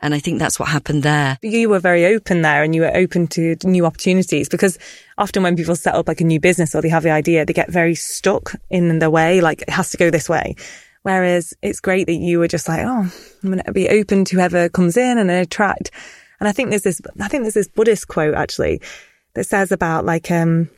And 0.00 0.14
I 0.14 0.18
think 0.18 0.38
that's 0.38 0.60
what 0.60 0.68
happened 0.68 1.02
there. 1.02 1.38
You 1.42 1.70
were 1.70 1.80
very 1.80 2.04
open 2.06 2.42
there 2.42 2.62
and 2.62 2.74
you 2.74 2.82
were 2.82 2.96
open 2.96 3.26
to 3.28 3.56
new 3.64 3.84
opportunities 3.86 4.48
because 4.48 4.78
often 5.16 5.42
when 5.42 5.56
people 5.56 5.74
set 5.74 5.94
up 5.94 6.06
like 6.06 6.20
a 6.20 6.24
new 6.24 6.38
business 6.38 6.74
or 6.74 6.82
they 6.82 6.88
have 6.90 7.02
the 7.02 7.10
idea, 7.10 7.44
they 7.44 7.52
get 7.52 7.70
very 7.70 7.94
stuck 7.94 8.52
in 8.70 9.00
the 9.00 9.10
way, 9.10 9.40
like 9.40 9.62
it 9.62 9.70
has 9.70 9.90
to 9.90 9.96
go 9.96 10.10
this 10.10 10.28
way. 10.28 10.54
Whereas 11.08 11.54
it's 11.62 11.80
great 11.80 12.06
that 12.06 12.14
you 12.14 12.38
were 12.38 12.48
just 12.48 12.68
like, 12.68 12.84
oh, 12.84 13.10
I'm 13.42 13.50
going 13.50 13.62
to 13.64 13.72
be 13.72 13.88
open 13.88 14.24
to 14.26 14.36
whoever 14.36 14.68
comes 14.68 14.96
in 14.96 15.16
and 15.16 15.30
attract 15.30 15.90
and 16.40 16.48
I 16.48 16.52
think 16.52 16.70
there's 16.70 16.82
this, 16.82 17.00
I 17.20 17.28
think 17.28 17.44
there's 17.44 17.54
this 17.54 17.68
Buddhist 17.68 18.08
quote 18.08 18.34
actually 18.34 18.80
that 19.34 19.44
says 19.44 19.72
about 19.72 20.04
like, 20.04 20.30
um, 20.30 20.70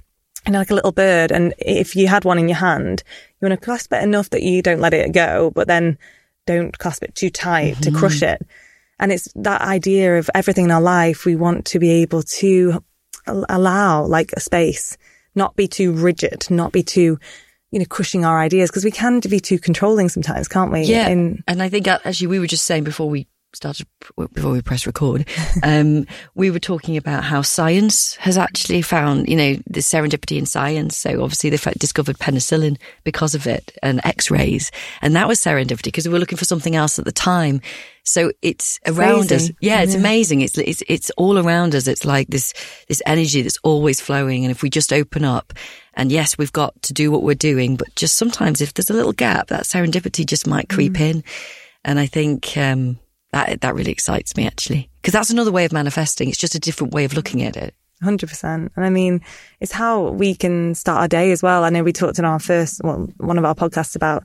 you 0.46 0.52
know, 0.52 0.58
like 0.58 0.70
a 0.70 0.75
little 0.75 0.92
bird. 0.92 1.32
And 1.32 1.54
if 1.58 1.94
you 1.94 2.08
had 2.08 2.25
one 2.25 2.38
in 2.38 2.49
your 2.49 2.56
hand, 2.56 3.02
you 3.40 3.49
want 3.49 3.60
to 3.60 3.64
clasp 3.64 3.92
it 3.92 4.02
enough 4.02 4.30
that 4.30 4.42
you 4.42 4.62
don't 4.62 4.80
let 4.80 4.94
it 4.94 5.12
go, 5.12 5.50
but 5.54 5.68
then 5.68 5.99
don't 6.46 6.76
clasp 6.78 7.02
it 7.02 7.14
too 7.14 7.30
tight 7.30 7.75
mm-hmm. 7.75 7.82
to 7.82 7.99
crush 7.99 8.22
it. 8.22 8.46
And 8.99 9.12
it's 9.12 9.28
that 9.34 9.62
idea 9.62 10.18
of 10.18 10.30
everything 10.34 10.66
in 10.66 10.70
our 10.70 10.80
life. 10.80 11.25
We 11.25 11.37
want 11.37 11.66
to 11.66 11.78
be 11.78 11.90
able 12.02 12.22
to 12.22 12.82
allow 13.26 14.04
like 14.04 14.32
a 14.32 14.40
space, 14.40 14.96
not 15.34 15.56
be 15.56 15.68
too 15.68 15.92
rigid, 15.92 16.46
not 16.50 16.72
be 16.72 16.82
too, 16.82 17.18
you 17.71 17.79
know, 17.79 17.85
crushing 17.85 18.25
our 18.25 18.41
ideas 18.41 18.71
because 18.71 18.85
we 18.85 18.91
can 18.91 19.21
be 19.21 19.41
too 19.41 19.59
controlling 19.59 20.09
sometimes, 20.09 20.49
can't 20.49 20.73
we? 20.73 20.83
Yeah. 20.83 21.09
In- 21.09 21.43
and 21.47 21.62
I 21.62 21.69
think 21.69 21.87
actually 21.87 22.27
we 22.27 22.39
were 22.39 22.47
just 22.47 22.65
saying 22.65 22.85
before 22.85 23.09
we 23.09 23.29
started 23.52 23.87
before 24.33 24.52
we 24.52 24.62
press 24.62 24.87
record, 24.87 25.26
um, 25.62 26.07
we 26.35 26.50
were 26.50 26.59
talking 26.61 26.97
about 26.97 27.25
how 27.25 27.42
science 27.42 28.14
has 28.16 28.38
actually 28.38 28.83
found, 28.83 29.28
you 29.28 29.37
know, 29.37 29.54
the 29.66 29.80
serendipity 29.80 30.38
in 30.38 30.47
science. 30.47 30.97
So 30.97 31.23
obviously 31.23 31.50
they 31.50 31.57
discovered 31.78 32.19
penicillin 32.19 32.78
because 33.04 33.35
of 33.35 33.47
it 33.47 33.76
and 33.83 34.00
X-rays, 34.04 34.71
and 35.02 35.16
that 35.16 35.28
was 35.28 35.40
serendipity 35.40 35.85
because 35.85 36.07
we 36.07 36.12
were 36.12 36.19
looking 36.21 36.38
for 36.38 36.45
something 36.45 36.76
else 36.76 36.99
at 36.99 37.04
the 37.04 37.12
time. 37.12 37.61
So 38.04 38.33
it's 38.40 38.80
around 38.87 39.28
Crazy. 39.28 39.35
us. 39.35 39.50
Yeah, 39.61 39.83
it's 39.83 39.95
amazing. 39.95 40.40
It's, 40.40 40.57
it's 40.57 40.83
it's 40.88 41.11
all 41.19 41.38
around 41.38 41.75
us. 41.75 41.87
It's 41.87 42.04
like 42.04 42.28
this 42.28 42.54
this 42.88 43.02
energy 43.04 43.42
that's 43.42 43.59
always 43.62 44.00
flowing, 44.00 44.45
and 44.45 44.50
if 44.50 44.62
we 44.62 44.71
just 44.71 44.92
open 44.92 45.25
up, 45.25 45.52
and 45.95 46.11
yes, 46.11 46.38
we've 46.38 46.52
got 46.52 46.80
to 46.83 46.92
do 46.95 47.11
what 47.11 47.23
we're 47.23 47.35
doing, 47.35 47.76
but 47.76 47.95
just 47.97 48.16
sometimes 48.16 48.61
if 48.62 48.73
there's 48.75 48.90
a 48.90 48.95
little 48.95 49.12
gap, 49.12 49.49
that 49.49 49.64
serendipity 49.64 50.25
just 50.25 50.47
might 50.47 50.69
creep 50.69 50.95
Mm. 50.95 51.00
in, 51.11 51.25
and 51.85 51.99
I 52.00 52.07
think. 52.07 52.57
um 52.57 52.99
that 53.32 53.60
that 53.60 53.75
really 53.75 53.92
excites 53.92 54.37
me 54.37 54.46
actually 54.46 54.90
because 55.00 55.12
that's 55.12 55.30
another 55.30 55.52
way 55.52 55.64
of 55.64 55.72
manifesting. 55.72 56.28
It's 56.28 56.38
just 56.38 56.54
a 56.54 56.60
different 56.60 56.92
way 56.92 57.04
of 57.04 57.14
looking 57.14 57.42
at 57.42 57.56
it. 57.56 57.75
Hundred 58.02 58.30
percent, 58.30 58.72
and 58.76 58.84
I 58.84 58.90
mean, 58.90 59.20
it's 59.60 59.72
how 59.72 60.08
we 60.08 60.34
can 60.34 60.75
start 60.75 61.00
our 61.00 61.08
day 61.08 61.32
as 61.32 61.42
well. 61.42 61.64
I 61.64 61.70
know 61.70 61.82
we 61.82 61.92
talked 61.92 62.18
in 62.18 62.25
our 62.25 62.38
first, 62.38 62.80
well, 62.82 63.08
one 63.18 63.37
of 63.37 63.44
our 63.44 63.54
podcasts 63.54 63.94
about 63.94 64.25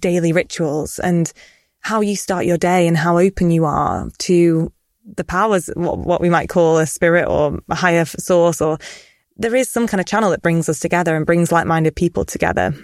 daily 0.00 0.32
rituals 0.32 0.98
and 0.98 1.32
how 1.80 2.00
you 2.00 2.16
start 2.16 2.46
your 2.46 2.58
day 2.58 2.88
and 2.88 2.96
how 2.96 3.18
open 3.18 3.52
you 3.52 3.64
are 3.64 4.10
to 4.18 4.72
the 5.14 5.22
powers, 5.22 5.70
what, 5.76 5.98
what 5.98 6.20
we 6.20 6.28
might 6.28 6.48
call 6.48 6.78
a 6.78 6.86
spirit 6.86 7.28
or 7.28 7.60
a 7.68 7.76
higher 7.76 8.04
source, 8.04 8.60
or 8.60 8.76
there 9.36 9.54
is 9.54 9.70
some 9.70 9.86
kind 9.86 10.00
of 10.00 10.06
channel 10.06 10.30
that 10.30 10.42
brings 10.42 10.68
us 10.68 10.80
together 10.80 11.14
and 11.14 11.26
brings 11.26 11.52
like-minded 11.52 11.94
people 11.94 12.24
together. 12.24 12.74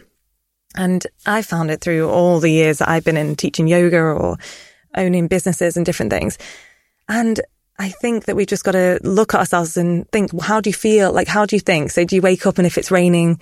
And 0.77 1.05
I 1.27 1.43
found 1.43 1.73
it 1.73 1.81
through 1.81 2.09
all 2.09 2.39
the 2.39 2.51
years 2.51 2.79
that 2.79 2.89
I've 2.89 3.05
been 3.05 3.17
in 3.17 3.35
teaching 3.35 3.67
yoga 3.67 3.99
or 3.99 4.37
owning 4.97 5.29
businesses 5.29 5.77
and 5.77 5.87
different 5.87 6.13
things. 6.13 6.39
And 7.09 7.41
I 7.79 7.89
think 7.89 8.27
that 8.27 8.37
we've 8.37 8.47
just 8.47 8.65
got 8.65 8.73
to 8.73 9.01
look 9.03 9.35
at 9.35 9.41
ourselves 9.41 9.77
and 9.77 10.09
think, 10.11 10.33
well, 10.33 10.43
how 10.43 10.61
do 10.61 10.71
you 10.71 10.75
feel? 10.75 11.13
Like, 11.13 11.29
how 11.29 11.47
do 11.47 11.57
you 11.57 11.61
think? 11.61 11.91
So 11.91 12.05
do 12.05 12.15
you 12.15 12.23
wake 12.23 12.47
up 12.47 12.59
and 12.59 12.67
if 12.67 12.79
it's 12.79 12.91
raining, 12.91 13.41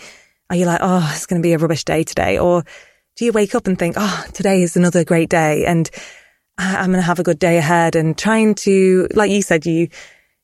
are 0.49 0.57
you 0.57 0.66
like, 0.66 0.80
oh, 0.83 1.09
it's 1.12 1.26
going 1.26 1.42
to 1.42 1.47
be 1.47 1.52
a 1.52 1.59
rubbish 1.59 1.85
day 1.85 2.04
today? 2.04 2.38
Or 2.38 2.64
do 3.16 3.25
you 3.25 3.33
wake 3.33 3.54
up 3.54 3.66
and 3.66 3.78
think, 3.78 3.97
oh, 3.99 4.25
today 4.33 4.62
is 4.62 4.76
another 4.76 5.04
great 5.04 5.28
day 5.28 5.66
and 5.66 5.90
I'm 6.59 6.90
going 6.90 7.00
to 7.00 7.07
have 7.07 7.19
a 7.19 7.25
good 7.25 7.38
day 7.38 7.59
ahead 7.59 7.97
and 7.97 8.16
trying 8.16 8.54
to, 8.57 9.09
like 9.14 9.30
you 9.30 9.42
said, 9.42 9.66
you, 9.66 9.88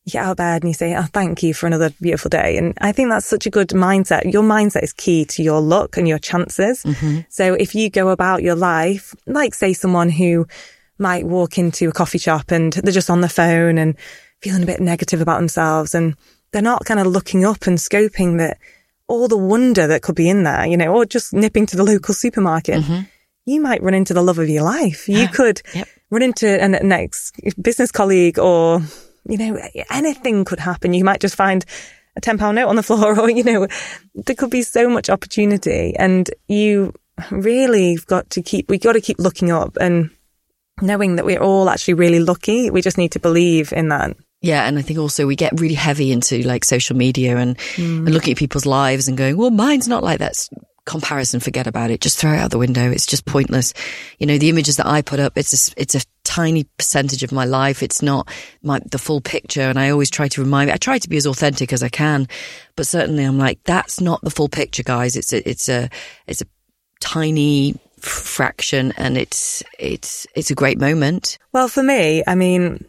you 0.04 0.12
get 0.12 0.24
out 0.24 0.30
of 0.32 0.36
bed 0.36 0.62
and 0.62 0.70
you 0.70 0.74
say, 0.74 0.94
oh, 0.94 1.02
thank 1.12 1.42
you 1.42 1.52
for 1.52 1.66
another 1.66 1.90
beautiful 2.00 2.28
day. 2.28 2.56
And 2.56 2.74
I 2.80 2.92
think 2.92 3.10
that's 3.10 3.26
such 3.26 3.46
a 3.46 3.50
good 3.50 3.68
mindset. 3.68 4.32
Your 4.32 4.42
mindset 4.42 4.82
is 4.82 4.92
key 4.92 5.24
to 5.26 5.42
your 5.42 5.60
luck 5.60 5.96
and 5.96 6.06
your 6.06 6.18
chances. 6.18 6.82
Mm-hmm. 6.84 7.20
So 7.28 7.54
if 7.54 7.74
you 7.74 7.90
go 7.90 8.08
about 8.08 8.42
your 8.42 8.54
life, 8.54 9.14
like 9.26 9.54
say 9.54 9.72
someone 9.72 10.08
who 10.08 10.46
might 10.98 11.26
walk 11.26 11.58
into 11.58 11.88
a 11.88 11.92
coffee 11.92 12.18
shop 12.18 12.50
and 12.50 12.72
they're 12.72 12.92
just 12.92 13.10
on 13.10 13.20
the 13.20 13.28
phone 13.28 13.78
and 13.78 13.96
feeling 14.40 14.62
a 14.62 14.66
bit 14.66 14.80
negative 14.80 15.20
about 15.20 15.38
themselves 15.38 15.94
and 15.94 16.14
they're 16.52 16.62
not 16.62 16.84
kind 16.84 17.00
of 17.00 17.06
looking 17.06 17.44
up 17.44 17.66
and 17.66 17.78
scoping 17.78 18.38
that 18.38 18.58
all 19.08 19.28
the 19.28 19.36
wonder 19.36 19.86
that 19.86 20.02
could 20.02 20.14
be 20.14 20.28
in 20.28 20.42
there, 20.42 20.66
you 20.66 20.76
know, 20.76 20.92
or 20.94 21.04
just 21.04 21.32
nipping 21.32 21.66
to 21.66 21.76
the 21.76 21.84
local 21.84 22.14
supermarket. 22.14 22.82
Mm-hmm. 22.82 23.02
You 23.44 23.60
might 23.60 23.82
run 23.82 23.94
into 23.94 24.14
the 24.14 24.22
love 24.22 24.38
of 24.38 24.48
your 24.48 24.64
life. 24.64 25.08
You 25.08 25.28
could 25.28 25.62
Yep. 25.74 25.88
run 26.10 26.22
into 26.22 26.48
an, 26.62 26.74
an 26.74 26.90
ex 26.92 27.30
business 27.60 27.92
colleague 27.92 28.38
or, 28.38 28.80
you 29.28 29.36
know, 29.38 29.58
anything 29.90 30.44
could 30.44 30.58
happen. 30.58 30.94
You 30.94 31.04
might 31.04 31.20
just 31.20 31.36
find 31.36 31.64
a 32.16 32.20
10 32.20 32.38
pound 32.38 32.56
note 32.56 32.68
on 32.68 32.76
the 32.76 32.82
floor 32.82 33.18
or, 33.20 33.30
you 33.30 33.44
know, 33.44 33.68
there 34.14 34.34
could 34.34 34.50
be 34.50 34.62
so 34.62 34.88
much 34.88 35.08
opportunity 35.10 35.94
and 35.96 36.28
you 36.48 36.92
really 37.30 37.96
got 38.06 38.28
to 38.30 38.42
keep, 38.42 38.68
we 38.68 38.78
got 38.78 38.94
to 38.94 39.00
keep 39.00 39.18
looking 39.18 39.50
up 39.52 39.76
and 39.80 40.10
knowing 40.80 41.16
that 41.16 41.24
we're 41.24 41.42
all 41.42 41.68
actually 41.68 41.94
really 41.94 42.20
lucky. 42.20 42.70
We 42.70 42.82
just 42.82 42.98
need 42.98 43.12
to 43.12 43.20
believe 43.20 43.72
in 43.72 43.88
that. 43.88 44.16
Yeah, 44.42 44.64
and 44.66 44.78
I 44.78 44.82
think 44.82 44.98
also 44.98 45.26
we 45.26 45.34
get 45.34 45.58
really 45.60 45.74
heavy 45.74 46.12
into 46.12 46.42
like 46.42 46.64
social 46.64 46.96
media 46.96 47.36
and, 47.38 47.58
and 47.78 48.08
looking 48.12 48.32
at 48.32 48.38
people's 48.38 48.66
lives 48.66 49.08
and 49.08 49.16
going, 49.16 49.36
well, 49.36 49.50
mine's 49.50 49.88
not 49.88 50.04
like 50.04 50.18
that. 50.18 50.48
Comparison, 50.84 51.40
forget 51.40 51.66
about 51.66 51.90
it. 51.90 52.00
Just 52.00 52.18
throw 52.18 52.32
it 52.32 52.38
out 52.38 52.52
the 52.52 52.58
window. 52.58 52.90
It's 52.90 53.06
just 53.06 53.24
pointless. 53.24 53.74
You 54.18 54.26
know, 54.26 54.38
the 54.38 54.50
images 54.50 54.76
that 54.76 54.86
I 54.86 55.02
put 55.02 55.18
up, 55.18 55.36
it's 55.36 55.70
a, 55.70 55.74
it's 55.80 55.96
a 55.96 56.02
tiny 56.22 56.64
percentage 56.78 57.24
of 57.24 57.32
my 57.32 57.44
life. 57.44 57.82
It's 57.82 58.02
not 58.02 58.28
my, 58.62 58.80
the 58.88 58.98
full 58.98 59.20
picture. 59.20 59.62
And 59.62 59.80
I 59.80 59.90
always 59.90 60.10
try 60.10 60.28
to 60.28 60.42
remind, 60.42 60.70
I 60.70 60.76
try 60.76 60.98
to 60.98 61.08
be 61.08 61.16
as 61.16 61.26
authentic 61.26 61.72
as 61.72 61.82
I 61.82 61.88
can, 61.88 62.28
but 62.76 62.86
certainly 62.86 63.24
I'm 63.24 63.38
like, 63.38 63.64
that's 63.64 64.00
not 64.00 64.20
the 64.22 64.30
full 64.30 64.48
picture, 64.48 64.84
guys. 64.84 65.16
It's 65.16 65.32
a, 65.32 65.48
it's 65.48 65.68
a, 65.68 65.88
it's 66.28 66.42
a 66.42 66.46
tiny 67.00 67.74
fraction 68.06 68.92
and 68.96 69.16
it's, 69.16 69.62
it's, 69.78 70.26
it's 70.34 70.50
a 70.50 70.54
great 70.54 70.78
moment. 70.78 71.38
Well, 71.52 71.68
for 71.68 71.82
me, 71.82 72.22
I 72.26 72.34
mean, 72.34 72.84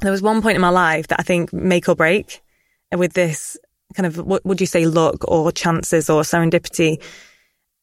there 0.00 0.10
was 0.10 0.22
one 0.22 0.42
point 0.42 0.56
in 0.56 0.60
my 0.60 0.70
life 0.70 1.08
that 1.08 1.20
I 1.20 1.22
think 1.22 1.52
make 1.52 1.88
or 1.88 1.94
break 1.94 2.42
uh, 2.92 2.98
with 2.98 3.12
this 3.14 3.56
kind 3.94 4.06
of, 4.06 4.18
what 4.18 4.44
would 4.44 4.60
you 4.60 4.66
say, 4.66 4.86
luck 4.86 5.24
or 5.28 5.52
chances 5.52 6.10
or 6.10 6.22
serendipity. 6.22 7.02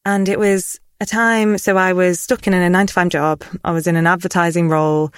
And 0.04 0.28
it 0.28 0.38
was 0.38 0.78
a 1.00 1.06
time, 1.06 1.58
so 1.58 1.76
I 1.76 1.92
was 1.92 2.20
stuck 2.20 2.46
in 2.46 2.54
a 2.54 2.70
nine 2.70 2.86
to 2.86 2.94
five 2.94 3.08
job. 3.08 3.42
I 3.64 3.72
was 3.72 3.86
in 3.86 3.96
an 3.96 4.06
advertising 4.06 4.68
role 4.68 5.12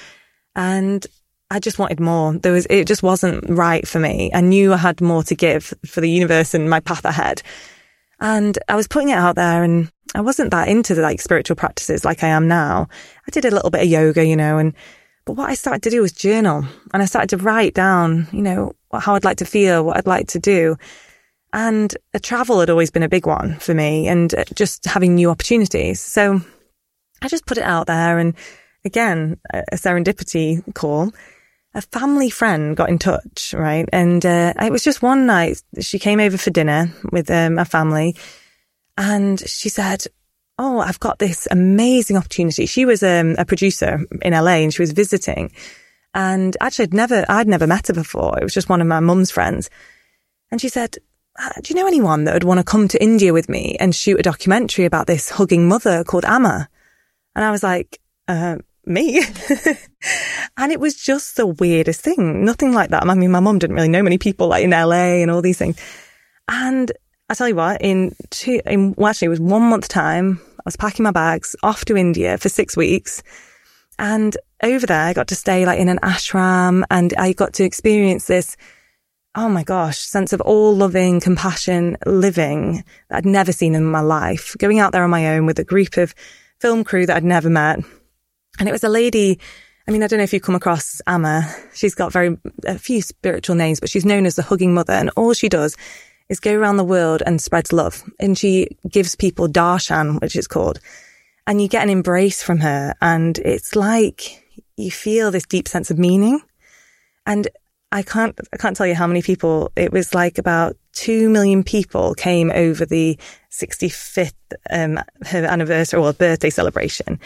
and 0.55 1.07
I 1.51 1.61
just 1.61 1.79
wanted 1.79 2.01
more. 2.01 2.33
There 2.33 2.53
was, 2.53 2.67
it 2.71 2.87
just 2.87 3.03
wasn't 3.03 3.45
right 3.49 3.87
for 3.87 3.99
me. 3.99 4.31
I 4.35 4.41
knew 4.41 4.73
I 4.73 4.79
had 4.79 5.01
more 5.01 5.23
to 5.25 5.35
give 5.35 5.75
for 5.85 6.01
the 6.01 6.11
universe 6.11 6.55
and 6.55 6.69
my 6.69 6.81
path 6.81 7.05
ahead. 7.05 7.43
And 8.19 8.59
I 8.69 8.75
was 8.75 8.89
putting 8.89 9.11
it 9.11 9.19
out 9.19 9.37
there 9.37 9.63
and 9.63 9.93
I 10.17 10.23
wasn't 10.23 10.51
that 10.53 10.69
into 10.69 10.95
the 10.95 11.03
like 11.03 11.21
spiritual 11.21 11.57
practices 11.57 12.05
like 12.05 12.25
I 12.25 12.29
am 12.29 12.49
now. 12.49 12.89
I 13.27 13.31
did 13.31 13.45
a 13.45 13.51
little 13.51 13.71
bit 13.71 13.83
of 13.83 13.89
yoga, 13.89 14.25
you 14.25 14.35
know, 14.35 14.57
and, 14.57 14.73
but 15.27 15.35
what 15.35 15.51
I 15.51 15.55
started 15.55 15.83
to 15.83 15.91
do 15.91 16.01
was 16.01 16.13
journal 16.13 16.65
and 16.95 17.03
I 17.03 17.07
started 17.07 17.29
to 17.37 17.45
write 17.45 17.75
down, 17.75 18.27
you 18.33 18.41
know, 18.41 18.73
how 18.99 19.15
I'd 19.15 19.25
like 19.25 19.37
to 19.39 19.45
feel, 19.45 19.85
what 19.85 19.99
I'd 19.99 20.07
like 20.07 20.29
to 20.29 20.39
do. 20.39 20.77
And 21.53 21.95
a 22.15 22.19
travel 22.19 22.61
had 22.61 22.71
always 22.71 22.91
been 22.91 23.03
a 23.03 23.11
big 23.11 23.27
one 23.27 23.57
for 23.57 23.75
me 23.75 24.09
and 24.09 24.35
uh, 24.35 24.45
just 24.55 24.87
having 24.87 25.15
new 25.15 25.29
opportunities. 25.29 26.01
So 26.01 26.41
I 27.21 27.29
just 27.29 27.45
put 27.45 27.59
it 27.59 27.65
out 27.65 27.87
there 27.87 28.19
and 28.19 28.35
again, 28.87 29.39
a 29.53 29.77
serendipity 29.77 30.63
call. 30.75 31.13
A 31.75 31.83
family 31.83 32.31
friend 32.31 32.75
got 32.75 32.89
in 32.89 32.99
touch, 32.99 33.53
right? 33.53 33.87
And 33.93 34.25
uh, 34.25 34.55
it 34.63 34.73
was 34.73 34.83
just 34.83 35.03
one 35.03 35.27
night. 35.27 35.63
She 35.81 35.99
came 35.99 36.21
over 36.21 36.39
for 36.39 36.49
dinner 36.49 36.91
with 37.13 37.31
um, 37.31 37.59
a 37.59 37.67
family, 37.67 38.17
and 38.97 39.41
she 39.41 39.69
said, 39.69 40.07
"Oh, 40.59 40.81
I've 40.81 41.01
got 41.01 41.19
this 41.19 41.47
amazing 41.51 42.17
opportunity." 42.17 42.67
She 42.67 42.85
was 42.85 43.03
um, 43.03 43.37
a 43.39 43.45
producer 43.45 44.01
in 44.23 44.33
LA, 44.33 44.63
and 44.63 44.73
she 44.73 44.83
was 44.83 44.93
visiting. 44.93 45.53
And 46.15 46.57
actually, 46.61 46.85
I'd 46.85 46.95
never, 46.95 47.27
I'd 47.29 47.49
never 47.49 47.67
met 47.67 47.89
her 47.89 47.95
before. 47.95 48.39
It 48.39 48.43
was 48.43 48.55
just 48.55 48.71
one 48.71 48.81
of 48.81 48.87
my 48.87 49.01
mum's 49.01 49.31
friends, 49.31 49.71
and 50.51 50.61
she 50.61 50.69
said, 50.69 50.97
"Uh, 51.39 51.51
"Do 51.63 51.73
you 51.73 51.81
know 51.81 51.87
anyone 51.87 52.25
that 52.25 52.35
would 52.35 52.45
want 52.45 52.59
to 52.59 52.65
come 52.65 52.89
to 52.89 53.03
India 53.03 53.33
with 53.33 53.49
me 53.49 53.77
and 53.79 53.95
shoot 53.95 54.21
a 54.21 54.23
documentary 54.23 54.85
about 54.85 55.07
this 55.07 55.31
hugging 55.31 55.69
mother 55.69 56.05
called 56.05 56.25
Amma?" 56.25 56.69
And 57.37 57.45
I 57.45 57.51
was 57.51 57.63
like, 57.63 58.01
uh, 58.29 58.57
me? 58.87 59.21
and 60.57 60.73
it 60.73 60.81
was 60.81 60.95
just 60.95 61.37
the 61.37 61.47
weirdest 61.47 62.01
thing. 62.01 62.45
Nothing 62.45 62.73
like 62.73 62.91
that. 62.91 63.07
I 63.07 63.15
mean, 63.15 63.31
my 63.31 63.41
mum 63.41 63.59
didn't 63.59 63.77
really 63.77 63.89
know 63.89 64.03
many 64.03 64.19
people 64.19 64.49
like 64.49 64.65
in 64.65 64.71
LA 64.71 65.21
and 65.21 65.31
all 65.31 65.43
these 65.43 65.59
things. 65.59 65.79
And 66.49 66.91
I 67.29 67.35
tell 67.35 67.49
you 67.49 67.57
what, 67.57 67.83
in 67.83 68.15
two, 68.31 68.61
in, 68.67 68.95
well, 68.97 69.09
actually 69.09 69.27
it 69.27 69.31
was 69.31 69.41
one 69.41 69.63
month 69.63 69.89
time, 69.89 70.41
I 70.59 70.63
was 70.65 70.77
packing 70.77 71.03
my 71.03 71.11
bags 71.11 71.57
off 71.63 71.85
to 71.87 71.97
India 71.97 72.39
for 72.39 72.49
six 72.49 72.77
weeks. 72.77 73.23
And 73.99 74.37
over 74.63 74.87
there, 74.87 75.03
I 75.03 75.13
got 75.13 75.29
to 75.29 75.35
stay 75.35 75.67
like 75.67 75.81
in 75.81 75.89
an 75.89 75.99
ashram 76.03 76.85
and 76.91 77.15
I 77.19 77.33
got 77.33 77.55
to 77.55 77.65
experience 77.65 78.27
this, 78.27 78.57
oh 79.35 79.49
my 79.49 79.65
gosh, 79.65 79.99
sense 79.99 80.33
of 80.33 80.41
all 80.41 80.75
loving, 80.77 81.21
compassion, 81.21 81.97
living 82.07 82.85
that 83.09 83.19
I'd 83.19 83.27
never 83.27 83.53
seen 83.53 83.75
in 83.75 83.85
my 83.85 84.01
life. 84.01 84.55
Going 84.59 84.79
out 84.79 84.93
there 84.93 85.03
on 85.03 85.11
my 85.11 85.35
own 85.35 85.47
with 85.47 85.59
a 85.59 85.65
group 85.65 85.97
of 85.97 86.15
film 86.61 86.85
crew 86.85 87.07
that 87.07 87.17
I'd 87.17 87.25
never 87.25 87.51
met. 87.51 87.81
And 88.61 88.69
it 88.69 88.73
was 88.73 88.85
a 88.85 88.89
lady, 88.89 89.41
I 89.89 89.91
mean, 89.91 90.03
I 90.03 90.07
don't 90.07 90.19
know 90.19 90.25
if 90.25 90.33
you've 90.33 90.43
come 90.43 90.55
across 90.55 91.01
Amma. 91.09 91.53
She's 91.75 91.95
got 91.95 92.13
very, 92.13 92.39
a 92.65 92.79
few 92.79 93.03
spiritual 93.03 93.57
names, 93.57 93.81
but 93.81 93.91
she's 93.91 94.07
known 94.07 94.27
as 94.27 94.37
the 94.37 94.43
hugging 94.43 94.75
mother. 94.75 94.93
And 94.93 95.11
all 95.17 95.33
she 95.33 95.49
does 95.49 95.77
is 96.29 96.41
go 96.41 96.55
around 96.55 96.77
the 96.77 96.85
world 96.85 97.23
and 97.25 97.41
spreads 97.41 97.73
love. 97.73 98.03
And 98.19 98.37
she 98.37 98.69
gives 98.89 99.15
people 99.15 99.49
darshan, 99.49 100.21
which 100.21 100.37
it's 100.37 100.47
called. 100.47 100.81
And 101.47 101.63
you 101.63 101.69
get 101.69 101.85
an 101.85 101.91
embrace 101.91 102.43
from 102.43 102.59
her. 102.59 102.95
And 103.01 103.39
it's 103.39 103.77
like 103.77 104.43
you 104.77 104.91
feel 104.91 105.31
this 105.31 105.47
deep 105.47 105.69
sense 105.69 105.91
of 105.91 105.99
meaning. 105.99 106.41
And 107.27 107.49
I 107.93 108.03
can't, 108.03 108.39
I 108.53 108.57
can't 108.57 108.77
tell 108.77 108.87
you 108.87 108.95
how 108.95 109.07
many 109.07 109.23
people, 109.23 109.73
it 109.77 109.93
was 109.93 110.15
like 110.15 110.39
about 110.39 110.77
two 110.93 111.31
million 111.31 111.63
people 111.63 112.15
came 112.15 112.51
over 112.51 112.85
the 112.85 113.19
65th, 113.53 114.33
um, 114.71 115.01
her 115.23 115.45
anniversary 115.45 116.01
or 116.01 116.13
birthday 116.13 116.51
celebration. 116.51 117.21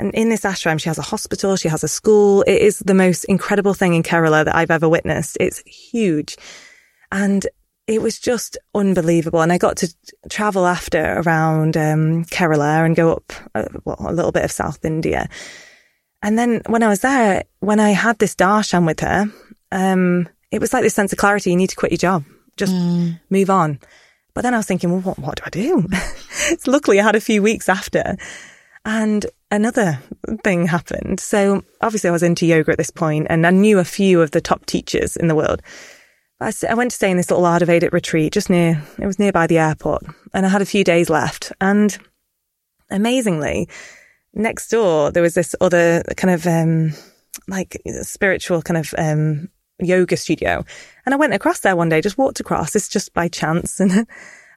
And 0.00 0.12
in 0.14 0.30
this 0.30 0.42
ashram, 0.42 0.80
she 0.80 0.88
has 0.88 0.98
a 0.98 1.02
hospital, 1.02 1.56
she 1.56 1.68
has 1.68 1.84
a 1.84 1.88
school. 1.88 2.42
It 2.42 2.60
is 2.62 2.78
the 2.78 2.94
most 2.94 3.24
incredible 3.24 3.74
thing 3.74 3.94
in 3.94 4.02
Kerala 4.02 4.46
that 4.46 4.56
I've 4.56 4.70
ever 4.70 4.88
witnessed. 4.88 5.36
It's 5.38 5.60
huge. 5.66 6.36
And 7.12 7.46
it 7.90 8.00
was 8.00 8.20
just 8.20 8.56
unbelievable. 8.72 9.40
And 9.42 9.52
I 9.52 9.58
got 9.58 9.76
to 9.78 9.92
travel 10.28 10.64
after 10.64 11.20
around 11.20 11.76
um, 11.76 12.24
Kerala 12.26 12.86
and 12.86 12.94
go 12.94 13.14
up 13.14 13.32
uh, 13.52 13.64
well, 13.84 13.96
a 13.98 14.12
little 14.12 14.30
bit 14.30 14.44
of 14.44 14.52
South 14.52 14.84
India. 14.84 15.28
And 16.22 16.38
then 16.38 16.62
when 16.66 16.84
I 16.84 16.88
was 16.88 17.00
there, 17.00 17.42
when 17.58 17.80
I 17.80 17.90
had 17.90 18.16
this 18.20 18.36
darshan 18.36 18.86
with 18.86 19.00
her, 19.00 19.26
um, 19.72 20.28
it 20.52 20.60
was 20.60 20.72
like 20.72 20.84
this 20.84 20.94
sense 20.94 21.12
of 21.12 21.18
clarity. 21.18 21.50
You 21.50 21.56
need 21.56 21.70
to 21.70 21.76
quit 21.76 21.90
your 21.90 21.98
job. 21.98 22.24
Just 22.56 22.72
mm. 22.72 23.18
move 23.28 23.50
on. 23.50 23.80
But 24.34 24.42
then 24.42 24.54
I 24.54 24.58
was 24.58 24.66
thinking, 24.66 24.92
well, 24.92 25.00
what, 25.00 25.18
what 25.18 25.36
do 25.36 25.42
I 25.46 25.50
do? 25.50 25.88
so 26.60 26.70
luckily 26.70 27.00
I 27.00 27.02
had 27.02 27.16
a 27.16 27.20
few 27.20 27.42
weeks 27.42 27.68
after 27.68 28.16
and 28.84 29.26
another 29.50 29.98
thing 30.44 30.66
happened. 30.66 31.18
So 31.18 31.64
obviously 31.80 32.08
I 32.08 32.12
was 32.12 32.22
into 32.22 32.46
yoga 32.46 32.70
at 32.70 32.78
this 32.78 32.90
point 32.90 33.26
and 33.30 33.44
I 33.44 33.50
knew 33.50 33.80
a 33.80 33.84
few 33.84 34.22
of 34.22 34.30
the 34.30 34.40
top 34.40 34.66
teachers 34.66 35.16
in 35.16 35.26
the 35.26 35.34
world. 35.34 35.60
I, 36.40 36.52
I 36.68 36.74
went 36.74 36.90
to 36.90 36.96
stay 36.96 37.10
in 37.10 37.16
this 37.16 37.30
little 37.30 37.44
Ayurvedic 37.44 37.92
retreat 37.92 38.32
just 38.32 38.50
near, 38.50 38.82
it 38.98 39.06
was 39.06 39.18
nearby 39.18 39.46
the 39.46 39.58
airport 39.58 40.02
and 40.32 40.46
I 40.46 40.48
had 40.48 40.62
a 40.62 40.66
few 40.66 40.84
days 40.84 41.10
left. 41.10 41.52
And 41.60 41.96
amazingly, 42.90 43.68
next 44.32 44.68
door, 44.70 45.10
there 45.10 45.22
was 45.22 45.34
this 45.34 45.54
other 45.60 46.02
kind 46.16 46.32
of, 46.32 46.46
um, 46.46 46.92
like 47.46 47.80
spiritual 48.02 48.62
kind 48.62 48.78
of, 48.78 48.94
um, 48.96 49.48
yoga 49.80 50.16
studio. 50.16 50.64
And 51.04 51.14
I 51.14 51.18
went 51.18 51.34
across 51.34 51.60
there 51.60 51.76
one 51.76 51.88
day, 51.88 52.00
just 52.00 52.18
walked 52.18 52.40
across. 52.40 52.74
it's 52.76 52.88
just 52.88 53.12
by 53.14 53.28
chance. 53.28 53.80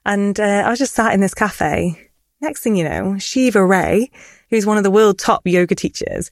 And, 0.04 0.38
and, 0.38 0.38
uh, 0.38 0.64
I 0.66 0.70
was 0.70 0.78
just 0.78 0.94
sat 0.94 1.14
in 1.14 1.20
this 1.20 1.32
cafe. 1.32 2.10
Next 2.42 2.60
thing 2.60 2.76
you 2.76 2.84
know, 2.84 3.16
Shiva 3.18 3.64
Rea, 3.64 4.10
who's 4.50 4.66
one 4.66 4.76
of 4.76 4.84
the 4.84 4.90
world 4.90 5.18
top 5.18 5.46
yoga 5.46 5.74
teachers, 5.74 6.30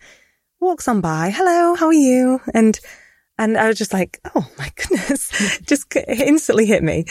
walks 0.61 0.89
on 0.89 1.01
by. 1.01 1.31
Hello, 1.31 1.75
how 1.75 1.87
are 1.87 1.93
you? 1.95 2.39
And, 2.53 2.79
and 3.39 3.57
I 3.57 3.69
was 3.69 3.79
just 3.79 3.93
like, 3.93 4.21
oh 4.35 4.49
my 4.59 4.71
goodness, 4.77 5.59
just 5.67 5.95
instantly 5.97 6.67
hit 6.67 6.83
me. 6.83 7.05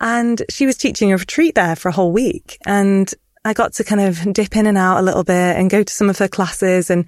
And 0.00 0.42
she 0.50 0.66
was 0.66 0.76
teaching 0.76 1.12
a 1.12 1.16
retreat 1.16 1.54
there 1.54 1.76
for 1.76 1.88
a 1.88 1.92
whole 1.92 2.12
week. 2.12 2.58
And 2.66 3.12
I 3.44 3.52
got 3.52 3.74
to 3.74 3.84
kind 3.84 4.00
of 4.00 4.32
dip 4.32 4.56
in 4.56 4.66
and 4.66 4.78
out 4.78 4.98
a 4.98 5.02
little 5.02 5.24
bit 5.24 5.56
and 5.56 5.70
go 5.70 5.82
to 5.82 5.92
some 5.92 6.10
of 6.10 6.18
her 6.18 6.28
classes 6.28 6.90
and 6.90 7.06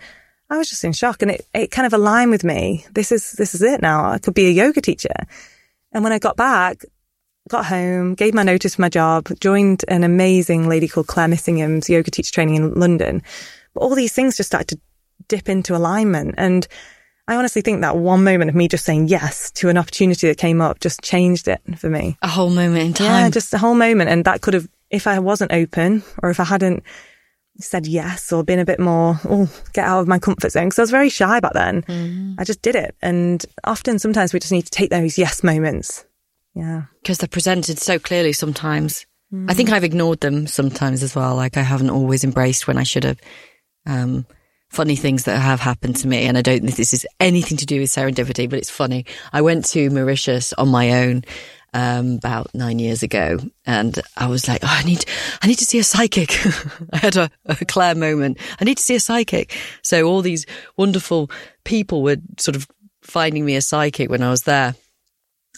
I 0.49 0.59
was 0.59 0.71
just 0.71 0.85
in 0.85 0.93
shock 0.93 1.23
and 1.23 1.33
it, 1.33 1.47
it 1.53 1.71
kind 1.71 1.87
of 1.87 1.93
aligned 1.93 2.31
with 2.31 2.45
me. 2.45 2.87
This 2.93 3.11
is, 3.11 3.33
this 3.33 3.55
is 3.55 3.62
it 3.62 3.83
now. 3.83 4.11
I 4.11 4.19
could 4.19 4.35
be 4.35 4.47
a 4.47 4.50
yoga 4.50 4.81
teacher. 4.81 5.15
And 5.93 6.05
when 6.05 6.12
I 6.12 6.19
got 6.19 6.37
back, 6.37 6.85
got 7.49 7.67
home, 7.67 8.15
gave 8.15 8.35
my 8.35 8.43
notice 8.43 8.76
for 8.76 8.83
my 8.83 8.88
job, 8.88 9.29
joined 9.41 9.85
an 9.88 10.05
amazing 10.05 10.69
lady 10.69 10.88
called 10.88 11.09
Claire 11.09 11.29
Missingham's 11.29 11.88
yoga 11.88 12.11
teacher 12.11 12.33
training 12.33 12.57
in 12.57 12.75
London. 12.75 13.23
But 13.75 13.81
all 13.81 13.95
these 13.95 14.12
things 14.12 14.37
just 14.37 14.49
started 14.49 14.69
to 14.69 14.81
dip 15.29 15.49
into 15.49 15.75
alignment. 15.75 16.35
And 16.38 16.67
I 17.28 17.37
honestly 17.37 17.62
think 17.62 17.80
that 17.80 17.97
one 17.97 18.23
moment 18.23 18.49
of 18.49 18.54
me 18.54 18.68
just 18.68 18.85
saying 18.85 19.09
yes 19.09 19.50
to 19.52 19.68
an 19.68 19.76
opportunity 19.76 20.28
that 20.28 20.38
came 20.38 20.61
up 20.61 20.78
just 20.80 21.02
changed 21.02 21.49
it 21.49 21.61
for 21.76 21.90
me. 21.90 22.16
A 22.23 22.28
whole 22.28 22.50
moment 22.50 22.85
in 22.85 22.92
time. 22.92 23.06
Yeah, 23.06 23.30
just 23.30 23.52
a 23.52 23.59
whole 23.59 23.75
moment. 23.75 24.11
And 24.11 24.25
that 24.25 24.42
could 24.42 24.54
have 24.54 24.68
if 24.90 25.06
I 25.06 25.18
wasn't 25.18 25.52
open 25.52 26.04
or 26.23 26.30
if 26.30 26.38
I 26.38 26.45
hadn't 26.45 26.85
said 27.59 27.87
yes 27.87 28.33
or 28.33 28.45
been 28.45 28.59
a 28.59 28.64
bit 28.64 28.78
more, 28.78 29.18
oh, 29.25 29.50
get 29.73 29.87
out 29.87 30.00
of 30.00 30.09
my 30.09 30.18
comfort 30.18 30.52
zone. 30.52 30.66
Because 30.66 30.78
I 30.78 30.83
was 30.83 30.90
very 30.90 31.09
shy 31.09 31.40
back 31.40 31.54
then. 31.54 31.83
Mm. 31.83 32.37
I 32.38 32.45
just 32.45 32.62
did 32.62 32.76
it. 32.76 32.95
And 33.02 33.45
often, 33.64 33.99
sometimes 33.99 34.33
we 34.33 34.40
just 34.40 34.52
need 34.52 34.66
to 34.66 34.71
take 34.71 34.90
those 34.90 35.18
yes 35.18 35.42
moments. 35.42 36.04
Yeah. 36.54 36.83
Because 37.02 37.18
they're 37.18 37.28
presented 37.28 37.78
so 37.78 37.99
clearly 37.99 38.33
sometimes. 38.33 39.06
Mm. 39.33 39.50
I 39.50 39.54
think 39.54 39.71
I've 39.71 39.85
ignored 39.85 40.21
them 40.21 40.47
sometimes 40.47 41.02
as 41.02 41.14
well. 41.14 41.35
Like 41.35 41.56
I 41.56 41.62
haven't 41.62 41.90
always 41.90 42.25
embraced 42.25 42.68
when 42.68 42.78
I 42.78 42.85
should 42.85 43.04
have. 43.04 43.18
Um, 43.87 44.26
funny 44.76 44.95
things 44.95 45.25
that 45.25 45.40
have 45.40 45.59
happened 45.59 45.97
to 45.97 46.06
me. 46.06 46.25
And 46.25 46.37
I 46.37 46.42
don't 46.42 46.61
think 46.61 46.76
this 46.76 46.92
is 46.92 47.06
anything 47.18 47.56
to 47.56 47.64
do 47.64 47.80
with 47.80 47.88
serendipity, 47.88 48.49
but 48.49 48.59
it's 48.59 48.68
funny. 48.68 49.06
I 49.33 49.40
went 49.40 49.64
to 49.71 49.88
Mauritius 49.88 50.52
on 50.52 50.68
my 50.68 51.02
own 51.04 51.25
um, 51.73 52.16
about 52.16 52.54
nine 52.54 52.78
years 52.78 53.02
ago, 53.02 53.38
and 53.64 53.99
I 54.18 54.26
was 54.26 54.47
like, 54.47 54.61
oh, 54.62 54.68
I 54.68 54.85
need, 54.85 55.06
I 55.40 55.47
need 55.47 55.59
to 55.61 55.64
see 55.64 55.78
a 55.78 55.83
psychic. 55.83 56.30
I 56.92 56.99
had 56.99 57.16
a, 57.16 57.30
a 57.47 57.64
Claire 57.64 57.95
moment. 57.95 58.37
I 58.61 58.64
need 58.64 58.76
to 58.76 58.83
see 58.83 58.95
a 58.95 59.00
psychic. 59.00 59.56
So 59.80 60.02
all 60.06 60.21
these 60.21 60.45
wonderful 60.76 61.30
people 61.64 62.02
were 62.02 62.18
sort 62.38 62.54
of 62.54 62.68
finding 63.00 63.47
me 63.47 63.56
a 63.56 63.62
psychic 63.62 64.11
when 64.11 64.23
I 64.23 64.28
was 64.28 64.42
there. 64.42 64.75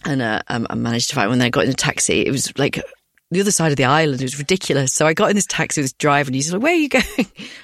And 0.04 0.22
uh, 0.22 0.42
I 0.46 0.74
managed 0.76 1.08
to 1.10 1.16
find 1.16 1.28
when 1.28 1.42
I 1.42 1.50
got 1.50 1.64
in 1.64 1.70
a 1.70 1.74
taxi. 1.74 2.24
It 2.24 2.30
was 2.30 2.56
like 2.56 2.80
the 3.30 3.40
other 3.40 3.50
side 3.50 3.70
of 3.70 3.76
the 3.76 3.84
island. 3.84 4.20
It 4.20 4.24
was 4.24 4.38
ridiculous. 4.38 4.92
So 4.92 5.06
I 5.06 5.12
got 5.12 5.28
in 5.28 5.36
this 5.36 5.46
taxi 5.46 5.80
with 5.80 5.84
this 5.84 5.92
driver 5.92 6.28
and 6.28 6.34
he's 6.34 6.52
like, 6.52 6.62
where 6.62 6.72
are 6.72 6.76
you 6.76 6.88
going? 6.88 7.04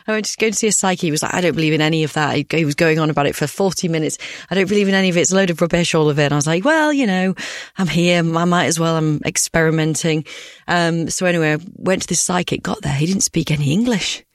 I 0.07 0.13
went 0.13 0.27
to 0.27 0.37
go 0.37 0.51
to 0.51 0.55
see 0.55 0.67
a 0.67 0.73
psyche. 0.73 1.07
He 1.07 1.11
was 1.11 1.23
like, 1.23 1.33
I 1.33 1.41
don't 1.41 1.55
believe 1.55 1.73
in 1.73 1.81
any 1.81 2.05
of 2.05 2.13
that. 2.13 2.53
He, 2.53 2.65
was 2.65 2.75
going 2.75 2.99
on 2.99 3.09
about 3.09 3.27
it 3.27 3.35
for 3.35 3.47
40 3.47 3.89
minutes. 3.89 4.19
I 4.51 4.55
don't 4.55 4.69
believe 4.69 4.89
in 4.89 4.95
any 4.95 5.09
of 5.09 5.17
it. 5.17 5.23
It's 5.23 5.33
a 5.33 5.37
load 5.37 5.51
of 5.51 5.61
rubbish, 5.61 5.95
all 5.95 6.11
of 6.11 6.19
it. 6.19 6.25
And 6.25 6.35
I 6.35 6.37
was 6.37 6.47
like, 6.47 6.65
well, 6.65 6.93
you 6.93 7.07
know, 7.07 7.35
I'm 7.79 7.87
here. 7.87 8.19
I 8.19 8.45
might 8.45 8.67
as 8.67 8.79
well. 8.79 8.97
I'm 8.97 9.21
experimenting. 9.25 10.27
Um, 10.69 11.09
so 11.09 11.25
anyway, 11.25 11.55
I 11.55 11.59
went 11.77 12.03
to 12.03 12.09
this 12.09 12.21
psychic, 12.21 12.63
got 12.63 12.83
there. 12.83 12.95
He 12.95 13.07
didn't 13.07 13.23
speak 13.23 13.51
any 13.51 13.73
English. 13.73 14.25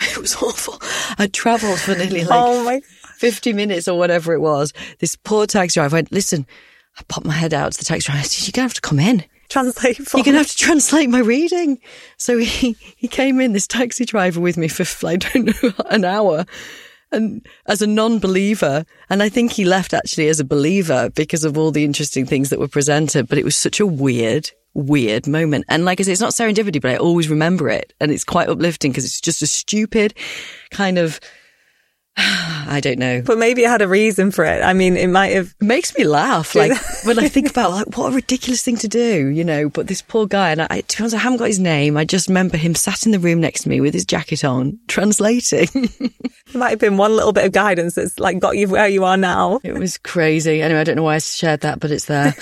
It 0.00 0.18
was 0.18 0.34
awful. 0.34 0.76
I 1.18 1.28
travelled 1.28 1.78
for 1.78 1.94
nearly 1.94 2.24
like 2.24 2.38
oh 2.38 2.64
my 2.64 2.80
50 3.18 3.52
minutes 3.52 3.86
or 3.86 3.96
whatever 3.96 4.34
it 4.34 4.40
was. 4.40 4.72
This 4.98 5.14
poor 5.14 5.46
taxi 5.46 5.78
driver 5.78 5.94
went, 5.94 6.10
listen, 6.10 6.46
I 6.98 7.02
popped 7.06 7.24
my 7.24 7.32
head 7.32 7.54
out 7.54 7.72
to 7.72 7.78
the 7.78 7.84
taxi 7.84 8.06
driver. 8.06 8.18
I 8.18 8.22
said, 8.22 8.44
you're 8.44 8.52
going 8.52 8.68
to 8.68 8.74
have 8.74 8.74
to 8.74 8.80
come 8.80 8.98
in 8.98 9.24
translate 9.54 9.96
for 9.96 10.18
You're 10.18 10.24
going 10.24 10.34
to 10.34 10.38
have 10.38 10.48
to 10.48 10.56
translate 10.56 11.08
my 11.08 11.20
reading. 11.20 11.78
So 12.16 12.38
he, 12.38 12.76
he 12.96 13.08
came 13.08 13.40
in, 13.40 13.52
this 13.52 13.66
taxi 13.66 14.04
driver 14.04 14.40
with 14.40 14.56
me 14.56 14.68
for, 14.68 14.84
I 15.06 15.16
don't 15.16 15.62
know, 15.62 15.72
an 15.90 16.04
hour 16.04 16.44
and 17.12 17.46
as 17.66 17.80
a 17.80 17.86
non-believer. 17.86 18.84
And 19.08 19.22
I 19.22 19.28
think 19.28 19.52
he 19.52 19.64
left 19.64 19.94
actually 19.94 20.28
as 20.28 20.40
a 20.40 20.44
believer 20.44 21.10
because 21.10 21.44
of 21.44 21.56
all 21.56 21.70
the 21.70 21.84
interesting 21.84 22.26
things 22.26 22.50
that 22.50 22.58
were 22.58 22.68
presented. 22.68 23.28
But 23.28 23.38
it 23.38 23.44
was 23.44 23.56
such 23.56 23.78
a 23.78 23.86
weird, 23.86 24.50
weird 24.74 25.28
moment. 25.28 25.66
And 25.68 25.84
like 25.84 26.00
I 26.00 26.02
say, 26.02 26.12
it's 26.12 26.20
not 26.20 26.32
serendipity, 26.32 26.80
but 26.80 26.90
I 26.90 26.96
always 26.96 27.28
remember 27.28 27.70
it. 27.70 27.92
And 28.00 28.10
it's 28.10 28.24
quite 28.24 28.48
uplifting 28.48 28.90
because 28.90 29.04
it's 29.04 29.20
just 29.20 29.40
a 29.40 29.46
stupid 29.46 30.14
kind 30.70 30.98
of 30.98 31.20
I 32.16 32.80
don't 32.80 32.98
know. 32.98 33.22
But 33.22 33.38
maybe 33.38 33.64
it 33.64 33.68
had 33.68 33.82
a 33.82 33.88
reason 33.88 34.30
for 34.30 34.44
it. 34.44 34.62
I 34.62 34.72
mean, 34.72 34.96
it 34.96 35.08
might 35.08 35.32
have. 35.32 35.54
It 35.60 35.64
makes 35.64 35.96
me 35.96 36.04
laugh. 36.04 36.54
Like 36.54 36.72
when 37.04 37.18
I 37.18 37.28
think 37.28 37.50
about 37.50 37.72
like 37.72 37.96
what 37.96 38.12
a 38.12 38.14
ridiculous 38.14 38.62
thing 38.62 38.76
to 38.78 38.88
do, 38.88 39.26
you 39.26 39.42
know. 39.42 39.68
But 39.68 39.88
this 39.88 40.00
poor 40.00 40.26
guy, 40.26 40.50
and 40.50 40.62
I, 40.62 40.82
to 40.82 40.96
be 40.96 41.02
honest, 41.02 41.16
I 41.16 41.18
haven't 41.18 41.38
got 41.38 41.48
his 41.48 41.58
name. 41.58 41.96
I 41.96 42.04
just 42.04 42.28
remember 42.28 42.56
him 42.56 42.74
sat 42.74 43.04
in 43.04 43.12
the 43.12 43.18
room 43.18 43.40
next 43.40 43.62
to 43.62 43.68
me 43.68 43.80
with 43.80 43.94
his 43.94 44.04
jacket 44.04 44.44
on, 44.44 44.78
translating. 44.88 45.68
it 45.74 46.54
might 46.54 46.70
have 46.70 46.78
been 46.78 46.96
one 46.96 47.16
little 47.16 47.32
bit 47.32 47.46
of 47.46 47.52
guidance 47.52 47.96
that's 47.96 48.18
like 48.20 48.38
got 48.38 48.56
you 48.56 48.68
where 48.68 48.88
you 48.88 49.04
are 49.04 49.16
now. 49.16 49.60
It 49.64 49.74
was 49.74 49.98
crazy. 49.98 50.62
Anyway, 50.62 50.80
I 50.80 50.84
don't 50.84 50.96
know 50.96 51.02
why 51.02 51.16
I 51.16 51.18
shared 51.18 51.60
that, 51.60 51.80
but 51.80 51.90
it's 51.90 52.06
there. 52.06 52.34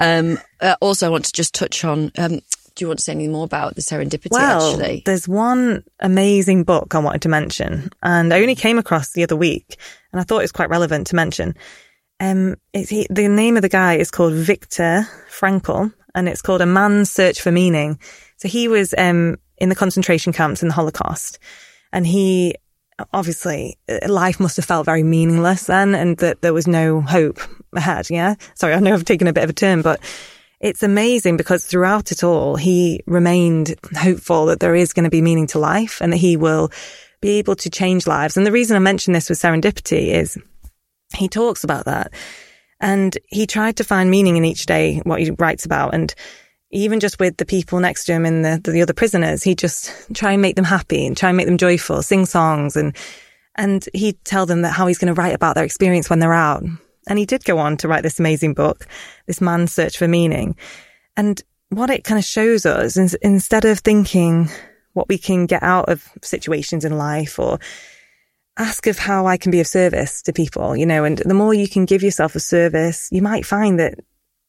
um, 0.00 0.38
uh, 0.60 0.74
also, 0.80 1.06
I 1.06 1.10
want 1.10 1.26
to 1.26 1.32
just 1.32 1.54
touch 1.54 1.84
on. 1.84 2.10
Um, 2.18 2.40
do 2.74 2.84
you 2.84 2.88
want 2.88 2.98
to 2.98 3.04
say 3.04 3.12
anything 3.12 3.32
more 3.32 3.44
about 3.44 3.74
the 3.74 3.80
serendipity 3.80 4.30
well, 4.30 4.70
actually? 4.70 5.02
There's 5.04 5.28
one 5.28 5.84
amazing 6.00 6.64
book 6.64 6.94
I 6.94 6.98
wanted 6.98 7.22
to 7.22 7.28
mention, 7.28 7.90
and 8.02 8.32
I 8.32 8.40
only 8.40 8.54
came 8.54 8.78
across 8.78 9.12
the 9.12 9.22
other 9.22 9.36
week, 9.36 9.78
and 10.12 10.20
I 10.20 10.24
thought 10.24 10.38
it 10.38 10.44
was 10.44 10.52
quite 10.52 10.70
relevant 10.70 11.06
to 11.08 11.16
mention. 11.16 11.54
Um, 12.20 12.56
he, 12.72 13.06
the 13.08 13.28
name 13.28 13.56
of 13.56 13.62
the 13.62 13.68
guy 13.68 13.94
is 13.94 14.10
called 14.10 14.34
Viktor 14.34 15.06
Frankl, 15.30 15.92
and 16.14 16.28
it's 16.28 16.42
called 16.42 16.60
A 16.60 16.66
Man's 16.66 17.10
Search 17.10 17.40
for 17.40 17.50
Meaning. 17.50 17.98
So 18.36 18.48
he 18.48 18.68
was 18.68 18.94
um, 18.98 19.36
in 19.58 19.68
the 19.68 19.74
concentration 19.74 20.32
camps 20.32 20.62
in 20.62 20.68
the 20.68 20.74
Holocaust, 20.74 21.38
and 21.92 22.06
he 22.06 22.54
obviously 23.12 23.78
life 24.06 24.38
must 24.38 24.56
have 24.56 24.64
felt 24.64 24.84
very 24.84 25.02
meaningless 25.02 25.64
then, 25.64 25.94
and 25.94 26.18
that 26.18 26.42
there 26.42 26.52
was 26.52 26.66
no 26.66 27.00
hope 27.00 27.40
ahead. 27.74 28.08
Yeah, 28.10 28.34
sorry, 28.54 28.74
I 28.74 28.80
know 28.80 28.92
I've 28.92 29.04
taken 29.04 29.26
a 29.26 29.32
bit 29.32 29.44
of 29.44 29.50
a 29.50 29.54
turn, 29.54 29.82
but 29.82 30.00
it's 30.60 30.82
amazing 30.82 31.36
because 31.38 31.64
throughout 31.64 32.12
it 32.12 32.22
all, 32.22 32.54
he 32.56 33.02
remained 33.06 33.74
hopeful 33.96 34.46
that 34.46 34.60
there 34.60 34.74
is 34.74 34.92
going 34.92 35.04
to 35.04 35.10
be 35.10 35.22
meaning 35.22 35.46
to 35.48 35.58
life 35.58 36.00
and 36.02 36.12
that 36.12 36.18
he 36.18 36.36
will 36.36 36.70
be 37.22 37.38
able 37.38 37.56
to 37.56 37.70
change 37.70 38.06
lives. 38.06 38.36
And 38.36 38.46
the 38.46 38.52
reason 38.52 38.76
I 38.76 38.80
mention 38.80 39.14
this 39.14 39.30
with 39.30 39.38
serendipity 39.38 40.08
is 40.08 40.38
he 41.14 41.28
talks 41.28 41.64
about 41.64 41.86
that 41.86 42.12
and 42.78 43.16
he 43.28 43.46
tried 43.46 43.78
to 43.78 43.84
find 43.84 44.10
meaning 44.10 44.36
in 44.36 44.44
each 44.44 44.66
day, 44.66 44.98
what 45.04 45.20
he 45.20 45.30
writes 45.30 45.64
about. 45.64 45.94
And 45.94 46.14
even 46.70 47.00
just 47.00 47.18
with 47.18 47.38
the 47.38 47.46
people 47.46 47.80
next 47.80 48.04
to 48.04 48.12
him 48.12 48.26
and 48.26 48.44
the, 48.44 48.70
the 48.70 48.82
other 48.82 48.92
prisoners, 48.92 49.42
he 49.42 49.54
just 49.54 49.92
try 50.14 50.32
and 50.32 50.42
make 50.42 50.56
them 50.56 50.64
happy 50.64 51.06
and 51.06 51.16
try 51.16 51.30
and 51.30 51.36
make 51.38 51.46
them 51.46 51.58
joyful, 51.58 52.02
sing 52.02 52.26
songs 52.26 52.76
and, 52.76 52.94
and 53.54 53.88
he'd 53.94 54.22
tell 54.24 54.44
them 54.44 54.62
that 54.62 54.72
how 54.72 54.86
he's 54.86 54.98
going 54.98 55.12
to 55.12 55.20
write 55.20 55.34
about 55.34 55.54
their 55.54 55.64
experience 55.64 56.10
when 56.10 56.18
they're 56.18 56.34
out. 56.34 56.62
And 57.08 57.18
he 57.18 57.26
did 57.26 57.44
go 57.44 57.58
on 57.58 57.76
to 57.78 57.88
write 57.88 58.02
this 58.02 58.20
amazing 58.20 58.54
book, 58.54 58.86
This 59.26 59.40
Man's 59.40 59.72
Search 59.72 59.96
for 59.96 60.08
Meaning. 60.08 60.56
And 61.16 61.42
what 61.70 61.90
it 61.90 62.04
kind 62.04 62.18
of 62.18 62.24
shows 62.24 62.66
us 62.66 62.96
is 62.96 63.14
instead 63.14 63.64
of 63.64 63.78
thinking 63.78 64.48
what 64.92 65.08
we 65.08 65.18
can 65.18 65.46
get 65.46 65.62
out 65.62 65.88
of 65.88 66.08
situations 66.22 66.84
in 66.84 66.98
life 66.98 67.38
or 67.38 67.58
ask 68.58 68.86
of 68.86 68.98
how 68.98 69.26
I 69.26 69.36
can 69.36 69.50
be 69.50 69.60
of 69.60 69.66
service 69.66 70.22
to 70.22 70.32
people, 70.32 70.76
you 70.76 70.84
know, 70.84 71.04
and 71.04 71.18
the 71.18 71.34
more 71.34 71.54
you 71.54 71.68
can 71.68 71.84
give 71.84 72.02
yourself 72.02 72.34
a 72.34 72.40
service, 72.40 73.08
you 73.10 73.22
might 73.22 73.46
find 73.46 73.78
that 73.78 74.00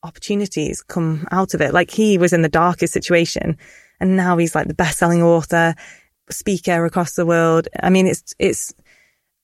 opportunities 0.03 0.81
come 0.81 1.27
out 1.31 1.53
of 1.53 1.61
it. 1.61 1.73
Like 1.73 1.91
he 1.91 2.17
was 2.17 2.33
in 2.33 2.41
the 2.41 2.49
darkest 2.49 2.91
situation 2.91 3.57
and 3.99 4.17
now 4.17 4.37
he's 4.37 4.55
like 4.55 4.67
the 4.67 4.73
best 4.73 4.97
selling 4.97 5.21
author, 5.21 5.75
speaker 6.29 6.85
across 6.85 7.13
the 7.13 7.25
world. 7.25 7.67
I 7.81 7.89
mean, 7.89 8.07
it's, 8.07 8.33
it's 8.39 8.73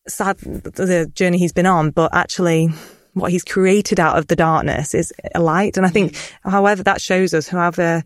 sad 0.07 0.37
the 0.39 1.09
journey 1.13 1.37
he's 1.37 1.53
been 1.53 1.65
on, 1.65 1.91
but 1.91 2.13
actually 2.13 2.69
what 3.19 3.31
he's 3.31 3.43
created 3.43 3.99
out 3.99 4.17
of 4.17 4.27
the 4.27 4.35
darkness 4.35 4.93
is 4.93 5.13
a 5.33 5.39
light. 5.39 5.77
And 5.77 5.85
I 5.85 5.89
think, 5.89 6.13
mm. 6.13 6.31
however, 6.43 6.83
that 6.83 7.01
shows 7.01 7.33
us, 7.33 7.47
however, 7.47 8.03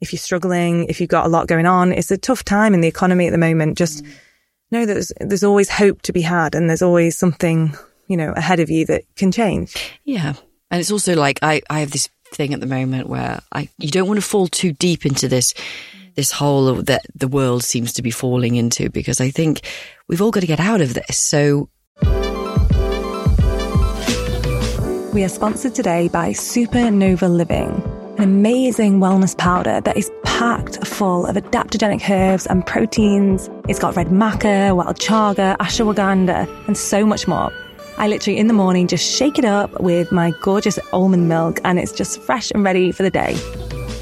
if 0.00 0.12
you're 0.12 0.18
struggling, 0.18 0.86
if 0.86 1.00
you've 1.00 1.10
got 1.10 1.26
a 1.26 1.28
lot 1.28 1.46
going 1.46 1.66
on, 1.66 1.92
it's 1.92 2.10
a 2.10 2.18
tough 2.18 2.44
time 2.44 2.74
in 2.74 2.80
the 2.80 2.88
economy 2.88 3.26
at 3.26 3.32
the 3.32 3.38
moment. 3.38 3.78
Just 3.78 4.04
mm. 4.04 4.12
know 4.70 4.86
that 4.86 4.94
there's, 4.94 5.12
there's 5.20 5.44
always 5.44 5.68
hope 5.68 6.02
to 6.02 6.12
be 6.12 6.22
had 6.22 6.54
and 6.54 6.68
there's 6.68 6.82
always 6.82 7.16
something, 7.16 7.74
you 8.06 8.16
know, 8.16 8.32
ahead 8.32 8.60
of 8.60 8.70
you 8.70 8.86
that 8.86 9.04
can 9.16 9.32
change. 9.32 9.74
Yeah. 10.04 10.34
And 10.70 10.80
it's 10.80 10.92
also 10.92 11.16
like 11.16 11.40
I, 11.42 11.62
I 11.68 11.80
have 11.80 11.90
this 11.90 12.08
thing 12.32 12.54
at 12.54 12.60
the 12.60 12.66
moment 12.66 13.08
where 13.08 13.40
I 13.52 13.68
you 13.78 13.90
don't 13.90 14.06
want 14.06 14.18
to 14.18 14.26
fall 14.26 14.46
too 14.46 14.72
deep 14.72 15.04
into 15.04 15.28
this 15.28 15.52
this 16.14 16.30
hole 16.30 16.74
that 16.74 17.02
the 17.14 17.28
world 17.28 17.64
seems 17.64 17.92
to 17.94 18.02
be 18.02 18.10
falling 18.10 18.56
into 18.56 18.90
because 18.90 19.20
I 19.20 19.30
think 19.30 19.60
we've 20.08 20.22
all 20.22 20.30
got 20.30 20.40
to 20.40 20.46
get 20.46 20.60
out 20.60 20.80
of 20.80 20.94
this. 20.94 21.16
So 21.16 21.68
we 25.12 25.24
are 25.24 25.28
sponsored 25.28 25.74
today 25.74 26.06
by 26.08 26.30
Supernova 26.30 27.28
Living, 27.28 27.82
an 28.18 28.22
amazing 28.22 29.00
wellness 29.00 29.36
powder 29.36 29.80
that 29.80 29.96
is 29.96 30.10
packed 30.22 30.86
full 30.86 31.26
of 31.26 31.34
adaptogenic 31.34 32.08
herbs 32.08 32.46
and 32.46 32.64
proteins. 32.64 33.50
It's 33.68 33.80
got 33.80 33.96
red 33.96 34.08
maca, 34.08 34.74
wild 34.76 34.98
chaga, 34.98 35.56
ashwagandha, 35.56 36.66
and 36.68 36.76
so 36.76 37.04
much 37.04 37.26
more. 37.26 37.52
I 37.98 38.06
literally 38.06 38.38
in 38.38 38.46
the 38.46 38.54
morning 38.54 38.86
just 38.86 39.04
shake 39.04 39.36
it 39.36 39.44
up 39.44 39.80
with 39.80 40.12
my 40.12 40.32
gorgeous 40.42 40.78
almond 40.92 41.28
milk 41.28 41.58
and 41.64 41.80
it's 41.80 41.92
just 41.92 42.20
fresh 42.20 42.52
and 42.52 42.62
ready 42.62 42.92
for 42.92 43.02
the 43.02 43.10
day 43.10 43.34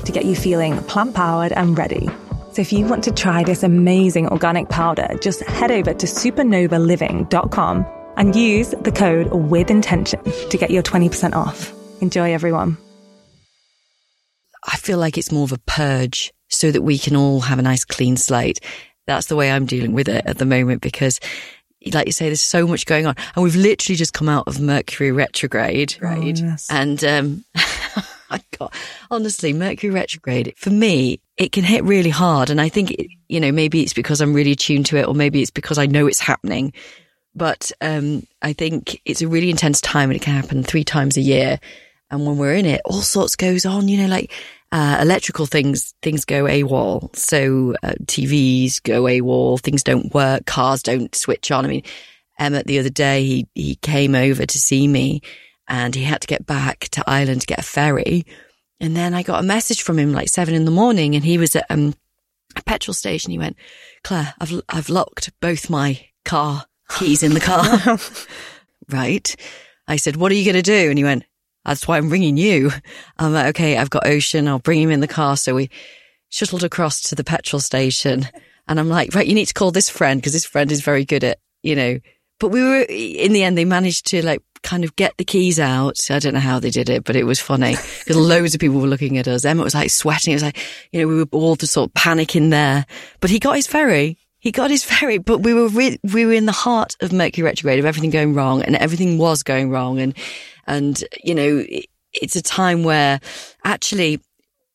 to 0.04 0.12
get 0.12 0.26
you 0.26 0.36
feeling 0.36 0.76
plant 0.84 1.14
powered 1.14 1.52
and 1.52 1.78
ready. 1.78 2.08
So 2.52 2.60
if 2.60 2.70
you 2.70 2.84
want 2.84 3.02
to 3.04 3.12
try 3.12 3.44
this 3.44 3.62
amazing 3.62 4.28
organic 4.28 4.68
powder, 4.68 5.08
just 5.22 5.40
head 5.44 5.70
over 5.70 5.94
to 5.94 6.06
supernovaliving.com 6.06 7.97
and 8.18 8.36
use 8.36 8.74
the 8.82 8.92
code 8.92 9.32
with 9.32 9.70
intention 9.70 10.20
to 10.50 10.58
get 10.58 10.70
your 10.70 10.82
20% 10.82 11.34
off. 11.34 11.72
Enjoy 12.02 12.34
everyone. 12.34 12.76
I 14.64 14.76
feel 14.76 14.98
like 14.98 15.16
it's 15.16 15.32
more 15.32 15.44
of 15.44 15.52
a 15.52 15.58
purge 15.58 16.32
so 16.48 16.70
that 16.70 16.82
we 16.82 16.98
can 16.98 17.16
all 17.16 17.40
have 17.40 17.58
a 17.58 17.62
nice 17.62 17.84
clean 17.84 18.16
slate. 18.16 18.60
That's 19.06 19.28
the 19.28 19.36
way 19.36 19.50
I'm 19.50 19.64
dealing 19.64 19.94
with 19.94 20.08
it 20.08 20.26
at 20.26 20.38
the 20.38 20.44
moment 20.44 20.82
because 20.82 21.20
like 21.92 22.06
you 22.06 22.12
say, 22.12 22.26
there's 22.26 22.42
so 22.42 22.66
much 22.66 22.86
going 22.86 23.06
on. 23.06 23.14
And 23.34 23.44
we've 23.44 23.56
literally 23.56 23.96
just 23.96 24.12
come 24.12 24.28
out 24.28 24.48
of 24.48 24.60
Mercury 24.60 25.12
retrograde, 25.12 25.96
right? 26.00 26.42
Oh, 26.42 26.46
yes. 26.46 26.66
And, 26.70 27.02
um, 27.04 27.44
I 28.30 28.40
got, 28.58 28.74
honestly, 29.10 29.52
Mercury 29.52 29.90
retrograde, 29.90 30.52
for 30.56 30.70
me, 30.70 31.20
it 31.38 31.52
can 31.52 31.64
hit 31.64 31.84
really 31.84 32.10
hard. 32.10 32.50
And 32.50 32.60
I 32.60 32.68
think, 32.68 32.94
you 33.28 33.40
know, 33.40 33.52
maybe 33.52 33.82
it's 33.82 33.94
because 33.94 34.20
I'm 34.20 34.34
really 34.34 34.52
attuned 34.52 34.86
to 34.86 34.98
it 34.98 35.06
or 35.06 35.14
maybe 35.14 35.40
it's 35.40 35.50
because 35.50 35.78
I 35.78 35.86
know 35.86 36.06
it's 36.06 36.20
happening. 36.20 36.72
But, 37.38 37.72
um, 37.80 38.26
I 38.42 38.52
think 38.52 39.00
it's 39.04 39.22
a 39.22 39.28
really 39.28 39.50
intense 39.50 39.80
time 39.80 40.10
and 40.10 40.16
it 40.16 40.22
can 40.22 40.34
happen 40.34 40.62
three 40.62 40.84
times 40.84 41.16
a 41.16 41.22
year. 41.22 41.60
And 42.10 42.26
when 42.26 42.36
we're 42.36 42.54
in 42.54 42.66
it, 42.66 42.80
all 42.84 43.02
sorts 43.02 43.36
goes 43.36 43.64
on, 43.64 43.88
you 43.88 43.98
know, 43.98 44.08
like, 44.08 44.32
uh, 44.72 44.98
electrical 45.00 45.46
things, 45.46 45.94
things 46.02 46.24
go 46.24 46.44
AWOL. 46.44 47.14
So, 47.16 47.74
uh, 47.82 47.94
TVs 48.04 48.82
go 48.82 49.04
AWOL, 49.04 49.60
things 49.60 49.82
don't 49.82 50.12
work, 50.12 50.46
cars 50.46 50.82
don't 50.82 51.14
switch 51.14 51.50
on. 51.50 51.64
I 51.64 51.68
mean, 51.68 51.82
Emmett 52.38 52.66
the 52.66 52.78
other 52.78 52.90
day, 52.90 53.24
he, 53.24 53.48
he 53.54 53.74
came 53.76 54.14
over 54.14 54.44
to 54.44 54.58
see 54.58 54.86
me 54.88 55.22
and 55.68 55.94
he 55.94 56.02
had 56.02 56.20
to 56.22 56.26
get 56.26 56.46
back 56.46 56.88
to 56.90 57.04
Ireland 57.06 57.42
to 57.42 57.46
get 57.46 57.58
a 57.58 57.62
ferry. 57.62 58.24
And 58.80 58.96
then 58.96 59.14
I 59.14 59.22
got 59.22 59.40
a 59.40 59.46
message 59.46 59.82
from 59.82 59.98
him 59.98 60.12
like 60.12 60.28
seven 60.28 60.54
in 60.54 60.64
the 60.64 60.70
morning 60.70 61.14
and 61.14 61.24
he 61.24 61.38
was 61.38 61.54
at, 61.56 61.66
um, 61.70 61.94
a 62.56 62.62
petrol 62.62 62.94
station. 62.94 63.30
He 63.30 63.38
went, 63.38 63.56
Claire, 64.02 64.34
I've, 64.40 64.62
I've 64.68 64.88
locked 64.88 65.30
both 65.40 65.68
my 65.68 66.08
car 66.24 66.64
keys 66.88 67.22
in 67.22 67.34
the 67.34 67.40
car. 67.40 67.98
right. 68.88 69.36
I 69.86 69.96
said, 69.96 70.16
what 70.16 70.32
are 70.32 70.34
you 70.34 70.44
going 70.44 70.54
to 70.54 70.62
do? 70.62 70.90
And 70.90 70.98
he 70.98 71.04
went, 71.04 71.24
that's 71.64 71.86
why 71.86 71.98
I'm 71.98 72.10
ringing 72.10 72.36
you. 72.36 72.70
I'm 73.18 73.32
like, 73.32 73.46
okay, 73.48 73.76
I've 73.76 73.90
got 73.90 74.06
Ocean. 74.06 74.48
I'll 74.48 74.58
bring 74.58 74.80
him 74.80 74.90
in 74.90 75.00
the 75.00 75.08
car. 75.08 75.36
So 75.36 75.54
we 75.54 75.70
shuttled 76.30 76.64
across 76.64 77.00
to 77.02 77.14
the 77.14 77.24
petrol 77.24 77.60
station 77.60 78.28
and 78.68 78.78
I'm 78.78 78.88
like, 78.88 79.14
right, 79.14 79.26
you 79.26 79.34
need 79.34 79.46
to 79.46 79.54
call 79.54 79.70
this 79.70 79.88
friend 79.88 80.20
because 80.20 80.34
this 80.34 80.44
friend 80.44 80.70
is 80.70 80.82
very 80.82 81.04
good 81.04 81.24
at, 81.24 81.38
you 81.62 81.74
know, 81.74 81.98
but 82.38 82.48
we 82.48 82.62
were, 82.62 82.84
in 82.88 83.32
the 83.32 83.42
end, 83.42 83.58
they 83.58 83.64
managed 83.64 84.06
to 84.08 84.24
like 84.24 84.42
kind 84.62 84.84
of 84.84 84.94
get 84.96 85.16
the 85.16 85.24
keys 85.24 85.58
out. 85.58 85.98
I 86.10 86.18
don't 86.18 86.34
know 86.34 86.40
how 86.40 86.60
they 86.60 86.70
did 86.70 86.88
it, 86.88 87.04
but 87.04 87.16
it 87.16 87.24
was 87.24 87.40
funny 87.40 87.76
because 87.98 88.16
loads 88.16 88.54
of 88.54 88.60
people 88.60 88.80
were 88.80 88.86
looking 88.86 89.18
at 89.18 89.26
us. 89.26 89.44
Emma 89.44 89.64
was 89.64 89.74
like 89.74 89.90
sweating. 89.90 90.32
It 90.32 90.36
was 90.36 90.42
like, 90.42 90.58
you 90.92 91.00
know, 91.00 91.08
we 91.08 91.16
were 91.16 91.28
all 91.32 91.56
just 91.56 91.72
sort 91.72 91.90
of 91.90 91.94
panicking 91.94 92.50
there, 92.50 92.86
but 93.20 93.30
he 93.30 93.38
got 93.38 93.56
his 93.56 93.66
ferry. 93.66 94.18
He 94.40 94.52
got 94.52 94.70
his 94.70 94.84
ferry, 94.84 95.18
but 95.18 95.38
we 95.38 95.52
were 95.54 95.68
re- 95.68 95.98
we 96.12 96.26
were 96.26 96.32
in 96.32 96.46
the 96.46 96.52
heart 96.52 96.96
of 97.00 97.12
Mercury 97.12 97.44
retrograde 97.44 97.78
of 97.78 97.84
everything 97.84 98.10
going 98.10 98.34
wrong 98.34 98.62
and 98.62 98.76
everything 98.76 99.18
was 99.18 99.42
going 99.42 99.70
wrong. 99.70 99.98
And 99.98 100.16
and, 100.66 101.02
you 101.24 101.34
know, 101.34 101.64
it's 102.12 102.36
a 102.36 102.42
time 102.42 102.84
where 102.84 103.20
actually 103.64 104.20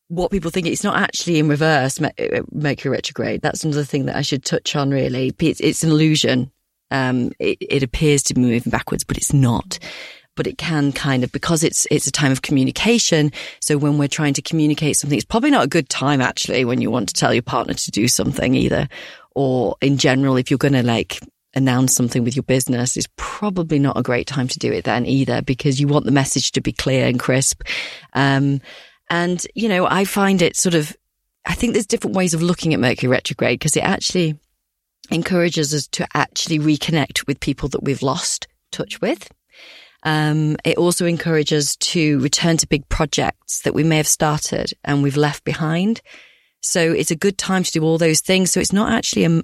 what 0.08 0.32
people 0.32 0.52
think 0.52 0.68
it's 0.68 0.84
not 0.84 0.98
actually 0.98 1.40
in 1.40 1.48
reverse 1.48 2.00
uh, 2.02 2.12
Mercury 2.52 2.92
retrograde. 2.92 3.42
That's 3.42 3.64
another 3.64 3.84
thing 3.84 4.06
that 4.06 4.16
I 4.16 4.22
should 4.22 4.44
touch 4.44 4.76
on 4.76 4.92
really. 4.92 5.34
It's, 5.40 5.60
it's 5.60 5.84
an 5.84 5.92
illusion. 5.92 6.52
Um, 6.92 7.32
it, 7.40 7.58
it 7.62 7.84
appears 7.84 8.22
to 8.24 8.34
be 8.34 8.42
moving 8.42 8.70
backwards, 8.70 9.04
but 9.04 9.18
it's 9.18 9.34
not 9.34 9.80
but 10.36 10.48
it 10.48 10.58
can 10.58 10.92
kind 10.92 11.24
of 11.24 11.32
because 11.32 11.64
it's 11.64 11.88
it's 11.92 12.08
a 12.08 12.12
time 12.12 12.32
of 12.32 12.42
communication. 12.42 13.32
So 13.60 13.78
when 13.78 13.98
we're 13.98 14.08
trying 14.08 14.34
to 14.36 14.42
communicate 14.42 14.98
something, 14.98 15.18
it's 15.18 15.26
probably 15.26 15.52
not 15.52 15.66
a 15.66 15.68
good 15.68 15.90
time 15.90 16.22
actually 16.22 16.66
when 16.66 16.82
you 16.82 16.90
want 16.90 17.10
to 17.10 17.14
tell 17.14 17.34
your 17.34 17.44
partner 17.44 17.74
to 17.74 17.92
do 17.92 18.08
something 18.08 18.56
either, 18.56 18.88
or 19.36 19.76
in 19.82 19.98
general 19.98 20.38
if 20.38 20.50
you're 20.50 20.58
going 20.58 20.74
to 20.74 20.84
like 20.84 21.20
announce 21.56 21.94
something 21.94 22.24
with 22.24 22.36
your 22.36 22.44
business 22.44 22.98
it's 22.98 23.08
probably 23.16 23.78
not 23.78 23.98
a 23.98 24.02
great 24.02 24.26
time 24.26 24.48
to 24.48 24.58
do 24.58 24.72
it 24.72 24.86
then 24.86 25.06
either 25.06 25.42
because 25.42 25.80
you 25.80 25.88
want 25.88 26.06
the 26.06 26.12
message 26.12 26.52
to 26.52 26.62
be 26.62 26.72
clear 26.72 27.06
and 27.06 27.20
crisp. 27.20 27.62
Um, 28.14 28.62
and, 29.10 29.46
you 29.54 29.70
know, 29.70 29.86
I 29.86 30.06
find 30.06 30.42
it 30.42 30.56
sort 30.56 30.76
of, 30.76 30.96
I 31.46 31.54
think 31.54 31.74
there's 31.74 31.86
different 31.86 32.16
ways 32.16 32.34
of 32.34 32.42
looking 32.42 32.74
at 32.74 32.80
Mercury 32.80 33.12
retrograde 33.12 33.60
because 33.60 33.76
it 33.78 33.84
actually 33.84 34.40
encourages 35.12 35.74
us 35.74 35.88
to 35.90 36.08
actually 36.14 36.60
reconnect 36.60 37.28
with 37.28 37.40
people 37.40 37.70
that 37.70 37.84
we've 37.84 38.02
lost 38.02 38.48
touch 38.72 39.02
with. 39.02 39.30
Um, 40.04 40.58
it 40.66 40.78
also 40.78 41.06
encourages 41.06 41.76
to 41.78 42.20
return 42.20 42.58
to 42.58 42.68
big 42.68 42.88
projects 42.90 43.62
that 43.62 43.74
we 43.74 43.84
may 43.84 43.98
have 43.98 44.08
started 44.08 44.74
and 44.84 45.04
we've 45.04 45.18
left 45.18 45.44
behind. 45.44 46.02
So 46.64 46.92
it's 46.92 47.12
a 47.12 47.16
good 47.16 47.38
time 47.38 47.64
to 47.64 47.72
do 47.72 47.84
all 47.84 47.98
those 47.98 48.22
things. 48.22 48.52
So 48.52 48.60
it's 48.60 48.74
not 48.74 48.92
actually 48.92 49.26
a, 49.26 49.44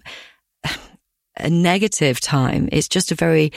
a 1.37 1.49
negative 1.49 2.19
time. 2.19 2.69
It's 2.71 2.87
just 2.87 3.11
a 3.11 3.15
very 3.15 3.51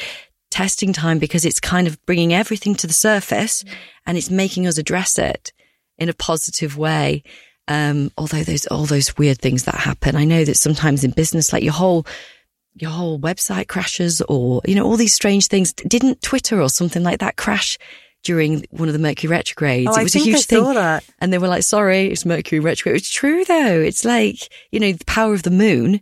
testing 0.50 0.92
time 0.92 1.18
because 1.18 1.46
it's 1.46 1.60
kind 1.60 1.86
of 1.86 2.04
bringing 2.04 2.34
everything 2.34 2.74
to 2.74 2.86
the 2.86 2.92
surface 2.92 3.64
and 4.04 4.18
it's 4.18 4.30
making 4.30 4.66
us 4.66 4.78
address 4.78 5.18
it 5.18 5.52
in 5.96 6.08
a 6.08 6.14
positive 6.14 6.76
way. 6.76 7.22
Um, 7.68 8.10
although 8.18 8.42
there's 8.42 8.66
all 8.66 8.84
those 8.84 9.16
weird 9.16 9.38
things 9.38 9.64
that 9.64 9.76
happen. 9.76 10.16
I 10.16 10.24
know 10.24 10.44
that 10.44 10.56
sometimes 10.56 11.04
in 11.04 11.12
business, 11.12 11.52
like 11.52 11.62
your 11.62 11.72
whole, 11.72 12.04
your 12.74 12.90
whole 12.90 13.18
website 13.18 13.68
crashes 13.68 14.20
or, 14.22 14.60
you 14.66 14.74
know, 14.74 14.84
all 14.84 14.96
these 14.96 15.14
strange 15.14 15.46
things. 15.46 15.72
Didn't 15.72 16.20
Twitter 16.22 16.60
or 16.60 16.68
something 16.68 17.04
like 17.04 17.20
that 17.20 17.36
crash 17.36 17.78
during 18.22 18.64
one 18.70 18.88
of 18.88 18.92
the 18.92 18.98
Mercury 18.98 19.30
retrogrades. 19.30 19.90
Oh, 19.92 20.00
it 20.00 20.04
was 20.04 20.16
a 20.16 20.20
huge 20.20 20.36
I 20.36 20.40
thing. 20.40 20.74
That. 20.74 21.04
And 21.20 21.32
they 21.32 21.38
were 21.38 21.48
like, 21.48 21.62
sorry, 21.62 22.06
it's 22.06 22.24
Mercury 22.24 22.60
retrograde. 22.60 22.96
It's 23.00 23.10
true 23.10 23.44
though. 23.44 23.80
It's 23.80 24.04
like, 24.04 24.48
you 24.70 24.80
know, 24.80 24.92
the 24.92 25.04
power 25.04 25.34
of 25.34 25.42
the 25.42 25.50
moon 25.50 26.00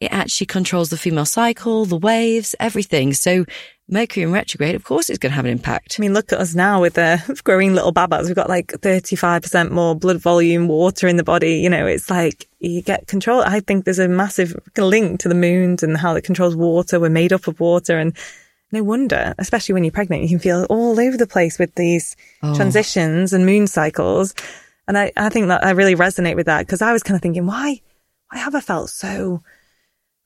it 0.00 0.12
actually 0.12 0.46
controls 0.46 0.90
the 0.90 0.96
female 0.96 1.26
cycle, 1.26 1.84
the 1.84 1.96
waves, 1.96 2.54
everything. 2.60 3.12
So 3.14 3.44
Mercury 3.88 4.22
in 4.22 4.30
retrograde, 4.30 4.74
of 4.74 4.84
course, 4.84 5.10
it's 5.10 5.18
going 5.18 5.30
to 5.32 5.36
have 5.36 5.44
an 5.44 5.50
impact. 5.50 5.96
I 5.98 6.02
mean, 6.02 6.14
look 6.14 6.32
at 6.32 6.38
us 6.38 6.54
now 6.54 6.80
with 6.80 6.94
the 6.94 7.40
growing 7.44 7.74
little 7.74 7.90
babas. 7.90 8.28
We've 8.28 8.36
got 8.36 8.48
like 8.48 8.68
35% 8.68 9.70
more 9.70 9.96
blood 9.96 10.20
volume, 10.20 10.68
water 10.68 11.08
in 11.08 11.16
the 11.16 11.24
body. 11.24 11.56
You 11.56 11.70
know, 11.70 11.86
it's 11.86 12.10
like 12.10 12.46
you 12.60 12.80
get 12.82 13.08
control. 13.08 13.42
I 13.42 13.60
think 13.60 13.84
there's 13.84 13.98
a 13.98 14.08
massive 14.08 14.54
link 14.76 15.20
to 15.20 15.28
the 15.28 15.34
moons 15.34 15.82
and 15.82 15.96
how 15.96 16.14
it 16.14 16.24
controls 16.24 16.54
water. 16.54 17.00
We're 17.00 17.08
made 17.08 17.32
up 17.32 17.48
of 17.48 17.58
water 17.58 17.98
and 17.98 18.16
no 18.72 18.82
wonder, 18.82 19.34
especially 19.38 19.72
when 19.72 19.84
you're 19.84 19.92
pregnant, 19.92 20.22
you 20.22 20.28
can 20.28 20.38
feel 20.38 20.64
all 20.68 20.98
over 20.98 21.16
the 21.16 21.26
place 21.26 21.58
with 21.58 21.74
these 21.74 22.16
oh. 22.42 22.54
transitions 22.54 23.32
and 23.32 23.46
moon 23.46 23.66
cycles. 23.66 24.34
And 24.86 24.96
I, 24.96 25.12
I 25.16 25.28
think 25.28 25.48
that 25.48 25.64
I 25.64 25.70
really 25.70 25.94
resonate 25.94 26.36
with 26.36 26.46
that 26.46 26.66
because 26.66 26.82
I 26.82 26.92
was 26.92 27.02
kind 27.02 27.16
of 27.16 27.22
thinking, 27.22 27.46
why, 27.46 27.80
why 28.30 28.38
have 28.38 28.54
I 28.54 28.60
felt 28.60 28.90
so 28.90 29.42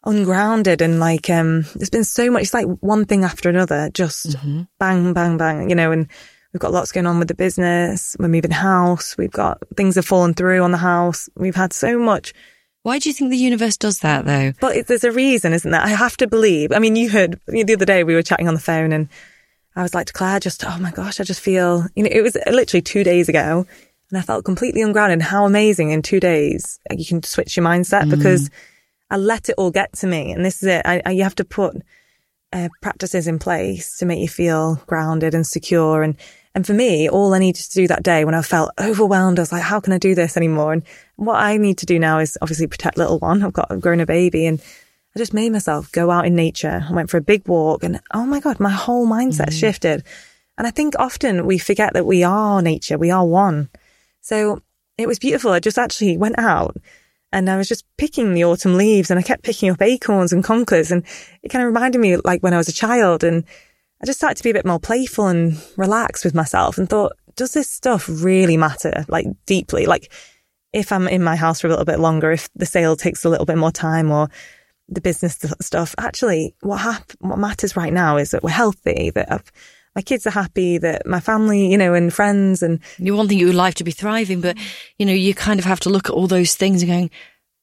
ungrounded 0.04 0.82
and 0.82 0.98
like 0.98 1.30
um 1.30 1.62
there's 1.76 1.90
been 1.90 2.02
so 2.02 2.28
much 2.28 2.42
it's 2.42 2.54
like 2.54 2.66
one 2.80 3.04
thing 3.04 3.22
after 3.22 3.48
another 3.48 3.88
just 3.90 4.30
mm-hmm. 4.30 4.62
bang 4.80 5.12
bang 5.12 5.36
bang 5.36 5.70
you 5.70 5.76
know 5.76 5.92
and 5.92 6.08
we've 6.52 6.60
got 6.60 6.72
lots 6.72 6.90
going 6.90 7.06
on 7.06 7.20
with 7.20 7.28
the 7.28 7.34
business 7.34 8.16
we're 8.18 8.26
moving 8.26 8.50
house 8.50 9.16
we've 9.16 9.30
got 9.30 9.62
things 9.76 9.94
have 9.94 10.04
fallen 10.04 10.34
through 10.34 10.60
on 10.60 10.72
the 10.72 10.76
house 10.76 11.28
we've 11.36 11.54
had 11.54 11.72
so 11.72 12.00
much 12.00 12.34
why 12.82 12.98
do 12.98 13.08
you 13.08 13.12
think 13.12 13.30
the 13.30 13.36
universe 13.36 13.76
does 13.76 14.00
that 14.00 14.24
though 14.24 14.52
but 14.60 14.76
it, 14.76 14.86
there's 14.86 15.04
a 15.04 15.12
reason 15.12 15.52
isn't 15.52 15.70
there 15.70 15.80
i 15.80 15.88
have 15.88 16.16
to 16.16 16.26
believe 16.26 16.72
i 16.72 16.78
mean 16.78 16.96
you 16.96 17.10
heard 17.10 17.40
the 17.46 17.72
other 17.72 17.84
day 17.84 18.04
we 18.04 18.14
were 18.14 18.22
chatting 18.22 18.48
on 18.48 18.54
the 18.54 18.60
phone 18.60 18.92
and 18.92 19.08
i 19.76 19.82
was 19.82 19.94
like 19.94 20.06
to 20.06 20.12
claire 20.12 20.40
just 20.40 20.64
oh 20.64 20.78
my 20.78 20.90
gosh 20.90 21.20
i 21.20 21.24
just 21.24 21.40
feel 21.40 21.86
you 21.94 22.02
know 22.02 22.10
it 22.12 22.22
was 22.22 22.36
literally 22.50 22.82
two 22.82 23.04
days 23.04 23.28
ago 23.28 23.66
and 24.10 24.18
i 24.18 24.22
felt 24.22 24.44
completely 24.44 24.82
ungrounded 24.82 25.22
how 25.22 25.44
amazing 25.44 25.90
in 25.90 26.02
two 26.02 26.20
days 26.20 26.80
you 26.90 27.04
can 27.04 27.22
switch 27.22 27.56
your 27.56 27.64
mindset 27.64 28.04
mm. 28.04 28.10
because 28.10 28.50
I 29.12 29.18
let 29.18 29.50
it 29.50 29.56
all 29.58 29.70
get 29.70 29.92
to 29.98 30.06
me. 30.06 30.32
And 30.32 30.42
this 30.42 30.62
is 30.62 30.68
it. 30.68 30.82
I, 30.86 31.02
I, 31.04 31.10
you 31.10 31.22
have 31.22 31.34
to 31.34 31.44
put 31.44 31.76
uh, 32.50 32.70
practices 32.80 33.26
in 33.26 33.38
place 33.38 33.98
to 33.98 34.06
make 34.06 34.20
you 34.20 34.28
feel 34.28 34.82
grounded 34.86 35.34
and 35.34 35.46
secure. 35.46 36.02
And, 36.02 36.16
and 36.54 36.66
for 36.66 36.74
me, 36.74 37.08
all 37.08 37.32
I 37.32 37.38
needed 37.38 37.62
to 37.62 37.72
do 37.72 37.86
that 37.88 38.02
day 38.02 38.24
when 38.24 38.34
I 38.34 38.42
felt 38.42 38.72
overwhelmed, 38.78 39.38
I 39.38 39.42
was 39.42 39.52
like, 39.52 39.62
how 39.62 39.80
can 39.80 39.92
I 39.92 39.98
do 39.98 40.14
this 40.14 40.36
anymore? 40.36 40.72
And 40.74 40.82
what 41.16 41.36
I 41.36 41.56
need 41.56 41.78
to 41.78 41.86
do 41.86 41.98
now 41.98 42.18
is 42.18 42.36
obviously 42.42 42.66
protect 42.66 42.98
little 42.98 43.18
one. 43.18 43.42
I've 43.42 43.52
got 43.52 43.68
I've 43.70 43.80
grown 43.80 44.00
a 44.00 44.06
baby 44.06 44.46
and 44.46 44.60
I 45.14 45.18
just 45.18 45.32
made 45.32 45.52
myself 45.52 45.90
go 45.92 46.10
out 46.10 46.26
in 46.26 46.34
nature. 46.34 46.84
I 46.88 46.92
went 46.92 47.08
for 47.08 47.16
a 47.16 47.22
big 47.22 47.48
walk 47.48 47.84
and 47.84 48.00
oh 48.12 48.26
my 48.26 48.40
God, 48.40 48.60
my 48.60 48.70
whole 48.70 49.06
mindset 49.06 49.48
mm. 49.48 49.58
shifted. 49.58 50.04
And 50.58 50.66
I 50.66 50.70
think 50.70 50.94
often 50.98 51.46
we 51.46 51.56
forget 51.56 51.94
that 51.94 52.06
we 52.06 52.22
are 52.22 52.60
nature. 52.60 52.98
We 52.98 53.10
are 53.10 53.24
one. 53.24 53.70
So 54.20 54.62
it 54.98 55.06
was 55.06 55.18
beautiful. 55.18 55.52
I 55.52 55.60
just 55.60 55.78
actually 55.78 56.18
went 56.18 56.38
out 56.38 56.76
and 57.32 57.48
I 57.48 57.56
was 57.56 57.68
just 57.68 57.86
picking 57.96 58.34
the 58.34 58.44
autumn 58.44 58.76
leaves 58.76 59.10
and 59.10 59.18
I 59.18 59.22
kept 59.22 59.42
picking 59.42 59.70
up 59.70 59.80
acorns 59.80 60.34
and 60.34 60.44
conkers 60.44 60.90
and 60.90 61.02
it 61.42 61.48
kind 61.48 61.62
of 61.62 61.72
reminded 61.72 62.00
me 62.00 62.18
like 62.18 62.42
when 62.42 62.52
I 62.52 62.58
was 62.58 62.68
a 62.68 62.72
child 62.72 63.24
and 63.24 63.44
I 64.02 64.06
just 64.06 64.18
started 64.18 64.36
to 64.36 64.42
be 64.42 64.50
a 64.50 64.54
bit 64.54 64.66
more 64.66 64.80
playful 64.80 65.28
and 65.28 65.62
relaxed 65.76 66.24
with 66.24 66.34
myself 66.34 66.76
and 66.76 66.88
thought, 66.88 67.12
does 67.36 67.52
this 67.52 67.70
stuff 67.70 68.08
really 68.08 68.56
matter? 68.56 69.04
Like 69.08 69.26
deeply? 69.46 69.86
Like 69.86 70.12
if 70.72 70.90
I'm 70.90 71.06
in 71.06 71.22
my 71.22 71.36
house 71.36 71.60
for 71.60 71.68
a 71.68 71.70
little 71.70 71.84
bit 71.84 72.00
longer, 72.00 72.32
if 72.32 72.48
the 72.54 72.66
sale 72.66 72.96
takes 72.96 73.24
a 73.24 73.28
little 73.28 73.46
bit 73.46 73.58
more 73.58 73.70
time 73.70 74.10
or 74.10 74.28
the 74.88 75.00
business 75.00 75.38
stuff, 75.60 75.94
actually 75.98 76.54
what 76.60 76.78
hap- 76.78 77.12
what 77.20 77.38
matters 77.38 77.76
right 77.76 77.92
now 77.92 78.16
is 78.16 78.32
that 78.32 78.42
we're 78.42 78.50
healthy, 78.50 79.10
that 79.10 79.30
I've, 79.30 79.52
my 79.94 80.02
kids 80.02 80.26
are 80.26 80.30
happy, 80.30 80.78
that 80.78 81.06
my 81.06 81.20
family, 81.20 81.70
you 81.70 81.78
know, 81.78 81.94
and 81.94 82.12
friends 82.12 82.62
and 82.62 82.80
you 82.98 83.14
want 83.14 83.30
your 83.30 83.52
life 83.52 83.74
to 83.76 83.84
be 83.84 83.92
thriving, 83.92 84.40
but 84.40 84.56
you 84.98 85.06
know, 85.06 85.12
you 85.12 85.32
kind 85.32 85.60
of 85.60 85.64
have 85.64 85.80
to 85.80 85.90
look 85.90 86.08
at 86.08 86.14
all 86.14 86.26
those 86.26 86.54
things 86.54 86.82
and 86.82 86.90
going, 86.90 87.10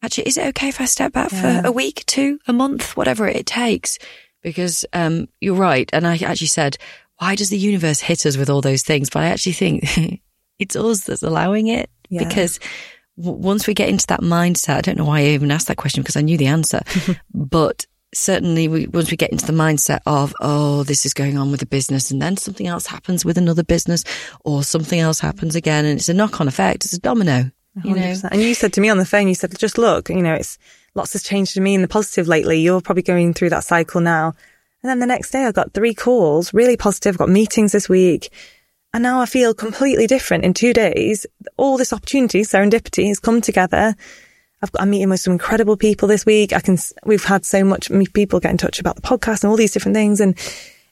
actually, 0.04 0.28
is 0.28 0.38
it 0.38 0.47
okay 0.47 0.69
if 0.69 0.80
I 0.80 0.86
step 0.86 1.12
back 1.12 1.34
yeah. 1.34 1.62
for 1.62 1.67
a 1.67 1.71
week, 1.71 2.06
two, 2.06 2.39
a 2.47 2.54
month, 2.54 2.95
whatever 2.95 3.28
it 3.28 3.45
takes? 3.45 3.97
Because 4.41 4.86
um, 4.93 5.28
you're 5.41 5.56
right. 5.56 5.89
And 5.93 6.08
I 6.08 6.17
actually 6.17 6.47
said, 6.47 6.78
why 7.17 7.36
does 7.36 7.49
the 7.49 7.58
universe 7.58 7.99
hit 7.99 8.25
us 8.25 8.38
with 8.38 8.49
all 8.49 8.62
those 8.62 8.84
things? 8.84 9.10
But 9.10 9.23
I 9.23 9.28
actually 9.28 9.54
think 9.54 10.21
it's 10.60 10.75
us 10.75 11.02
that's 11.02 11.23
allowing 11.23 11.67
it 11.67 11.89
yeah. 12.10 12.23
because 12.23 12.60
w- 13.17 13.38
once 13.38 13.67
we 13.67 13.73
get 13.73 13.89
into 13.89 14.08
that 14.08 14.21
mindset, 14.21 14.78
I 14.78 14.82
don't 14.82 14.97
know 14.97 15.06
why 15.06 15.19
I 15.19 15.25
even 15.25 15.52
asked 15.52 15.67
that 15.67 15.78
question 15.78 16.02
because 16.02 16.15
I 16.17 16.21
knew 16.21 16.38
the 16.38 16.47
answer, 16.47 16.82
but 17.34 17.86
certainly 18.13 18.67
we, 18.67 18.88
once 18.88 19.12
we 19.12 19.17
get 19.17 19.32
into 19.32 19.45
the 19.45 19.54
mindset 19.54 19.99
of, 20.06 20.34
oh, 20.39 20.84
this 20.84 21.06
is 21.06 21.13
going 21.13 21.38
on 21.38 21.52
with 21.52 21.60
the 21.60 21.65
business 21.65 22.10
and 22.10 22.21
then 22.21 22.38
something 22.38 22.67
else 22.67 22.88
happens 22.88 23.23
with 23.23 23.38
another 23.38 23.63
business 23.63 24.04
or 24.45 24.63
something 24.63 24.99
else 24.99 25.19
happens 25.19 25.56
again 25.56 25.86
and 25.86 25.99
it's 25.99 26.10
a 26.10 26.13
knock 26.13 26.41
on 26.41 26.47
effect. 26.47 26.86
It's 26.86 26.93
a 26.93 26.99
domino. 26.99 27.52
You 27.84 27.95
know? 27.95 28.13
And 28.32 28.41
you 28.41 28.56
said 28.56 28.73
to 28.73 28.82
me 28.82 28.89
on 28.89 28.97
the 28.97 29.06
phone, 29.06 29.28
you 29.28 29.36
said, 29.36 29.58
just 29.58 29.78
look, 29.78 30.10
you 30.10 30.21
know, 30.21 30.34
it's 30.34 30.58
lots 30.95 31.13
has 31.13 31.23
changed 31.23 31.58
in 31.58 31.63
me 31.63 31.75
in 31.75 31.82
the 31.82 31.88
positive 31.88 32.28
lately. 32.28 32.60
You're 32.60 32.82
probably 32.82 33.04
going 33.04 33.34
through 33.34 33.49
that 33.49 33.63
cycle 33.63 34.02
now. 34.02 34.34
And 34.82 34.89
then 34.89 34.99
the 34.99 35.06
next 35.06 35.32
day 35.32 35.45
I 35.45 35.52
got 35.52 35.73
three 35.73 35.93
calls, 35.93 36.54
really 36.54 36.78
positive, 36.78 37.17
got 37.17 37.30
meetings 37.30 37.71
this 37.71 37.89
week. 37.89 38.32
And 38.93 39.04
now 39.04 39.21
I 39.21 39.25
feel 39.25 39.54
completely 39.54 40.08
different 40.08 40.45
in 40.45 40.54
two 40.54 40.73
days. 40.73 41.25
All 41.58 41.78
this 41.78 41.93
opportunity, 41.93 42.41
serendipity 42.41 43.08
has 43.08 43.19
come 43.19 43.41
together. 43.41 43.95
I've 44.62 44.71
got, 44.71 44.82
I'm 44.82 44.89
meeting 44.89 45.10
with 45.10 45.19
some 45.19 45.34
incredible 45.34 45.78
people 45.78 46.08
this 46.08 46.25
week. 46.25 46.54
I 46.54 46.60
can, 46.60 46.78
we've 47.06 47.23
had 47.23 47.45
so 47.45 47.63
much 47.63 47.91
people 48.13 48.39
get 48.39 48.52
in 48.52 48.58
touch 48.58 48.80
about 48.80 48.95
the 48.95 49.02
podcast 49.02 49.43
and 49.43 49.52
all 49.52 49.58
these 49.58 49.71
different 49.71 49.95
things. 49.95 50.19
And 50.19 50.36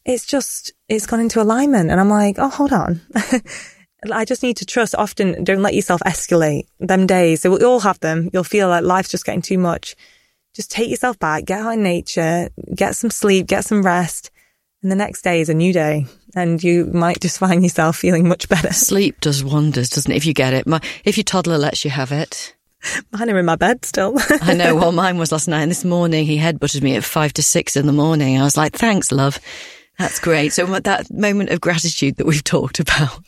it's 0.06 0.26
just, 0.26 0.74
it's 0.88 1.06
gone 1.06 1.20
into 1.20 1.42
alignment. 1.42 1.90
And 1.90 2.00
I'm 2.00 2.10
like, 2.10 2.36
oh, 2.38 2.50
hold 2.50 2.72
on. 2.72 3.02
I 4.12 4.26
just 4.26 4.44
need 4.44 4.58
to 4.58 4.66
trust 4.66 4.96
often. 4.96 5.44
Don't 5.44 5.62
let 5.62 5.74
yourself 5.74 6.02
escalate 6.06 6.68
them 6.80 7.08
days. 7.08 7.42
So 7.42 7.52
we 7.52 7.64
all 7.64 7.80
have 7.80 8.00
them. 8.00 8.30
You'll 8.32 8.44
feel 8.44 8.68
like 8.70 8.84
life's 8.84 9.10
just 9.10 9.26
getting 9.26 9.42
too 9.42 9.58
much. 9.58 9.96
Just 10.54 10.72
take 10.72 10.90
yourself 10.90 11.20
back, 11.20 11.46
get 11.46 11.62
out 11.62 11.74
in 11.74 11.84
nature, 11.84 12.50
get 12.74 12.96
some 12.96 13.12
sleep, 13.12 13.48
get 13.48 13.66
some 13.66 13.84
rest. 13.84 14.32
And 14.82 14.92
the 14.92 14.96
next 14.96 15.24
day 15.24 15.42
is 15.42 15.50
a 15.50 15.54
new 15.54 15.74
day 15.74 16.06
and 16.36 16.64
you 16.64 16.86
might 16.86 17.20
just 17.20 17.40
find 17.40 17.64
yourself 17.64 17.98
feeling 17.98 18.28
much 18.28 18.48
better. 18.48 18.72
Sleep 18.72 19.20
does 19.22 19.44
wonders, 19.44 19.90
doesn't 19.90 20.12
it? 20.12 20.16
If 20.16 20.26
you 20.26 20.34
get 20.34 20.54
it. 20.54 20.68
My, 20.68 20.80
if 21.04 21.18
your 21.18 21.24
toddler 21.24 21.58
lets 21.58 21.84
you 21.84 21.92
have 21.92 22.12
it. 22.12 22.56
Mine 23.12 23.30
are 23.32 23.40
in 23.40 23.46
my 23.46 23.56
bed 23.56 23.84
still. 23.84 24.16
I 24.42 24.54
know. 24.54 24.76
Well, 24.76 24.92
mine 24.92 25.18
was 25.18 25.32
last 25.32 25.48
night. 25.48 25.64
And 25.64 25.72
this 25.72 25.84
morning 25.84 26.26
he 26.26 26.38
headbutted 26.38 26.84
me 26.84 26.96
at 26.96 27.04
five 27.04 27.34
to 27.34 27.44
six 27.44 27.76
in 27.76 27.88
the 27.88 27.94
morning. 27.94 28.40
I 28.40 28.44
was 28.44 28.56
like, 28.56 28.74
thanks, 28.74 29.12
love. 29.12 29.40
That's 29.98 30.20
great. 30.20 30.54
So 30.54 30.66
that 30.66 31.12
moment 31.12 31.50
of 31.50 31.60
gratitude 31.60 32.18
that 32.18 32.28
we've 32.28 32.44
talked 32.44 32.80
about, 32.80 33.20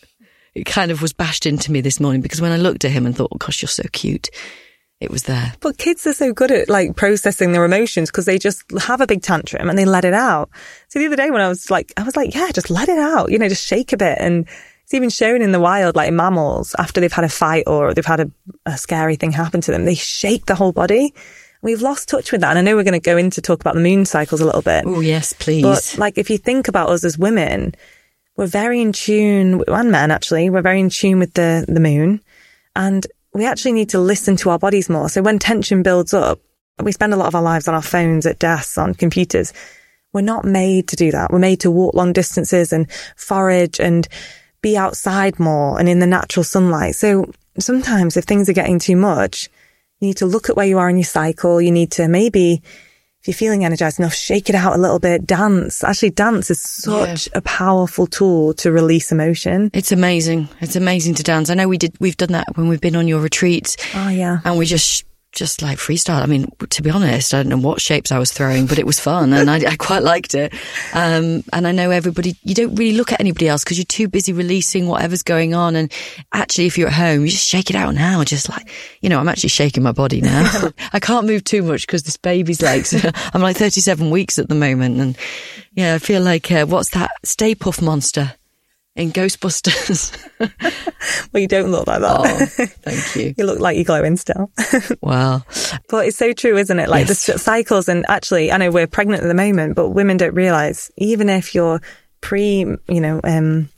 it 0.55 0.65
kind 0.65 0.91
of 0.91 1.01
was 1.01 1.13
bashed 1.13 1.45
into 1.45 1.71
me 1.71 1.81
this 1.81 1.99
morning 1.99 2.21
because 2.21 2.41
when 2.41 2.51
I 2.51 2.57
looked 2.57 2.85
at 2.85 2.91
him 2.91 3.05
and 3.05 3.15
thought, 3.15 3.29
oh, 3.31 3.37
gosh, 3.37 3.61
you're 3.61 3.69
so 3.69 3.83
cute 3.91 4.29
it 4.99 5.09
was 5.09 5.23
there. 5.23 5.53
But 5.61 5.77
kids 5.77 6.05
are 6.07 6.13
so 6.13 6.33
good 6.33 6.51
at 6.51 6.67
like 6.69 6.95
processing 6.95 7.53
their 7.53 7.63
emotions 7.63 8.09
because 8.09 8.25
they 8.25 8.37
just 8.37 8.63
have 8.81 8.99
a 8.99 9.07
big 9.07 9.21
tantrum 9.21 9.69
and 9.69 9.79
they 9.79 9.85
let 9.85 10.03
it 10.03 10.13
out. 10.13 10.49
So 10.89 10.99
the 10.99 11.05
other 11.05 11.15
day 11.15 11.31
when 11.31 11.41
I 11.41 11.47
was 11.47 11.71
like, 11.71 11.93
I 11.95 12.03
was 12.03 12.17
like, 12.17 12.35
yeah, 12.35 12.49
just 12.51 12.69
let 12.69 12.89
it 12.89 12.99
out, 12.99 13.31
you 13.31 13.37
know, 13.37 13.47
just 13.47 13.65
shake 13.65 13.93
a 13.93 13.97
bit. 13.97 14.17
And 14.19 14.47
it's 14.83 14.93
even 14.93 15.09
shown 15.09 15.41
in 15.41 15.53
the 15.53 15.59
wild, 15.59 15.95
like 15.95 16.11
mammals, 16.11 16.75
after 16.77 16.99
they've 16.99 17.13
had 17.13 17.23
a 17.23 17.29
fight 17.29 17.63
or 17.65 17.93
they've 17.93 18.05
had 18.05 18.19
a, 18.19 18.31
a 18.65 18.77
scary 18.77 19.15
thing 19.15 19.31
happen 19.31 19.61
to 19.61 19.71
them, 19.71 19.85
they 19.85 19.95
shake 19.95 20.47
the 20.47 20.55
whole 20.55 20.73
body. 20.73 21.13
We've 21.61 21.81
lost 21.81 22.09
touch 22.09 22.31
with 22.31 22.41
that. 22.41 22.49
And 22.49 22.59
I 22.59 22.61
know 22.61 22.75
we're 22.75 22.83
going 22.83 22.93
to 22.93 22.99
go 22.99 23.17
into 23.17 23.41
talk 23.41 23.61
about 23.61 23.75
the 23.75 23.81
moon 23.81 24.05
cycles 24.05 24.41
a 24.41 24.45
little 24.45 24.61
bit. 24.61 24.83
Oh, 24.85 24.99
yes, 24.99 25.31
please. 25.31 25.63
But 25.63 25.95
like, 25.97 26.17
if 26.17 26.29
you 26.29 26.37
think 26.37 26.67
about 26.67 26.89
us 26.89 27.03
as 27.05 27.17
women, 27.17 27.73
we're 28.39 28.47
very 28.47 28.79
in 28.79 28.93
tune, 28.93 29.61
and 29.67 29.91
men 29.91 30.11
actually, 30.11 30.49
we're 30.49 30.61
very 30.61 30.79
in 30.79 30.89
tune 30.89 31.19
with 31.19 31.33
the, 31.33 31.65
the 31.67 31.81
moon. 31.81 32.21
And 32.73 33.05
we 33.33 33.45
actually 33.45 33.73
need 33.73 33.89
to 33.89 33.99
listen 33.99 34.37
to 34.37 34.49
our 34.51 34.57
bodies 34.57 34.89
more. 34.89 35.09
So 35.09 35.21
when 35.21 35.39
tension 35.39 35.83
builds 35.83 36.13
up, 36.13 36.39
we 36.81 36.93
spend 36.93 37.13
a 37.13 37.17
lot 37.17 37.27
of 37.27 37.35
our 37.35 37.41
lives 37.41 37.67
on 37.67 37.75
our 37.75 37.81
phones, 37.81 38.25
at 38.25 38.39
desks, 38.39 38.77
on 38.77 38.93
computers. 38.93 39.51
We're 40.13 40.21
not 40.21 40.45
made 40.45 40.87
to 40.87 40.95
do 40.95 41.11
that. 41.11 41.33
We're 41.33 41.39
made 41.39 41.59
to 41.59 41.69
walk 41.69 41.95
long 41.95 42.13
distances 42.13 42.71
and 42.71 42.89
forage 43.17 43.77
and 43.77 44.07
be 44.61 44.77
outside 44.77 45.37
more 45.37 45.77
and 45.77 45.89
in 45.89 45.99
the 45.99 46.07
natural 46.07 46.45
sunlight. 46.45 46.95
So 46.95 47.29
sometimes 47.59 48.15
if 48.15 48.23
things 48.23 48.47
are 48.47 48.53
getting 48.53 48.79
too 48.79 48.95
much, 48.95 49.49
you 49.99 50.07
need 50.07 50.17
to 50.17 50.25
look 50.25 50.49
at 50.49 50.55
where 50.55 50.65
you 50.65 50.77
are 50.77 50.89
in 50.89 50.95
your 50.95 51.03
cycle. 51.03 51.59
You 51.59 51.71
need 51.71 51.91
to 51.91 52.07
maybe 52.07 52.63
if 53.21 53.27
you're 53.27 53.33
feeling 53.33 53.65
energized 53.65 53.99
enough, 53.99 54.13
shake 54.13 54.49
it 54.49 54.55
out 54.55 54.75
a 54.75 54.77
little 54.77 54.99
bit, 54.99 55.25
dance. 55.25 55.83
Actually, 55.83 56.11
dance 56.11 56.49
is 56.49 56.61
such 56.61 57.27
yeah. 57.27 57.37
a 57.37 57.41
powerful 57.41 58.07
tool 58.07 58.53
to 58.53 58.71
release 58.71 59.11
emotion. 59.11 59.69
It's 59.73 59.91
amazing. 59.91 60.47
It's 60.61 60.77
amazing 60.77 61.15
to 61.15 61.23
dance. 61.23 61.49
I 61.49 61.55
know 61.55 61.67
we 61.67 61.77
did, 61.77 61.95
we've 61.99 62.15
done 62.15 62.31
that 62.31 62.55
when 62.55 62.69
we've 62.69 62.79
been 62.79 62.95
on 62.95 63.09
your 63.09 63.19
retreats. 63.19 63.75
Oh, 63.93 64.07
yeah. 64.07 64.39
And 64.45 64.57
we 64.57 64.65
just 64.65 65.03
just 65.31 65.61
like 65.61 65.77
freestyle. 65.77 66.21
I 66.21 66.25
mean, 66.25 66.47
to 66.69 66.81
be 66.81 66.89
honest, 66.89 67.33
I 67.33 67.43
don't 67.43 67.49
know 67.49 67.67
what 67.67 67.81
shapes 67.81 68.11
I 68.11 68.19
was 68.19 68.31
throwing, 68.31 68.65
but 68.65 68.79
it 68.79 68.85
was 68.85 68.99
fun 68.99 69.33
and 69.33 69.49
I, 69.49 69.57
I 69.57 69.75
quite 69.75 70.03
liked 70.03 70.33
it. 70.33 70.53
Um, 70.93 71.43
and 71.53 71.67
I 71.67 71.71
know 71.71 71.91
everybody, 71.91 72.35
you 72.43 72.55
don't 72.55 72.75
really 72.75 72.97
look 72.97 73.11
at 73.11 73.19
anybody 73.19 73.47
else 73.47 73.63
because 73.63 73.77
you're 73.77 73.85
too 73.85 74.07
busy 74.07 74.33
releasing 74.33 74.87
whatever's 74.87 75.23
going 75.23 75.53
on. 75.53 75.75
And 75.75 75.91
actually, 76.33 76.65
if 76.65 76.77
you're 76.77 76.87
at 76.87 76.93
home, 76.93 77.21
you 77.25 77.31
just 77.31 77.47
shake 77.47 77.69
it 77.69 77.75
out 77.75 77.93
now. 77.93 78.23
Just 78.23 78.49
like, 78.49 78.69
you 79.01 79.09
know, 79.09 79.19
I'm 79.19 79.29
actually 79.29 79.49
shaking 79.49 79.83
my 79.83 79.91
body 79.91 80.21
now. 80.21 80.69
I 80.93 80.99
can't 80.99 81.27
move 81.27 81.43
too 81.43 81.61
much 81.63 81.85
because 81.85 82.03
this 82.03 82.17
baby's 82.17 82.61
like, 82.61 82.85
I'm 83.33 83.41
like 83.41 83.57
37 83.57 84.09
weeks 84.09 84.39
at 84.39 84.49
the 84.49 84.55
moment. 84.55 84.99
And 84.99 85.17
yeah, 85.73 85.95
I 85.95 85.99
feel 85.99 86.21
like, 86.21 86.51
uh, 86.51 86.65
what's 86.65 86.89
that 86.91 87.11
Stay 87.23 87.55
Puft 87.55 87.81
Monster? 87.81 88.33
In 88.99 89.11
Ghostbusters. 89.11 90.11
well, 91.31 91.41
you 91.41 91.47
don't 91.47 91.71
look 91.71 91.87
like 91.87 92.01
that. 92.01 92.19
Oh, 92.19 92.45
thank 92.65 93.15
you. 93.15 93.33
you 93.37 93.45
look 93.45 93.59
like 93.59 93.77
you're 93.77 93.85
glowing 93.85 94.17
still. 94.17 94.51
wow. 95.01 95.41
But 95.87 96.07
it's 96.07 96.17
so 96.17 96.33
true, 96.33 96.57
isn't 96.57 96.79
it? 96.79 96.89
Like 96.89 97.07
yes. 97.07 97.25
the 97.25 97.39
cycles 97.39 97.87
and 97.87 98.05
actually, 98.09 98.51
I 98.51 98.57
know 98.57 98.71
we're 98.71 98.87
pregnant 98.87 99.23
at 99.23 99.27
the 99.27 99.33
moment, 99.33 99.75
but 99.75 99.89
women 99.89 100.17
don't 100.17 100.35
realize 100.35 100.91
even 100.97 101.29
if 101.29 101.55
you're 101.55 101.81
pre, 102.19 102.65
you 102.89 103.01
know, 103.01 103.21
um, 103.23 103.69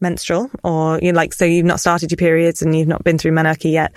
menstrual 0.00 0.50
or 0.62 0.98
you're 1.00 1.14
like, 1.14 1.32
so 1.32 1.46
you've 1.46 1.64
not 1.64 1.80
started 1.80 2.10
your 2.10 2.18
periods 2.18 2.60
and 2.60 2.76
you've 2.76 2.88
not 2.88 3.02
been 3.04 3.16
through 3.16 3.32
menarche 3.32 3.72
yet 3.72 3.92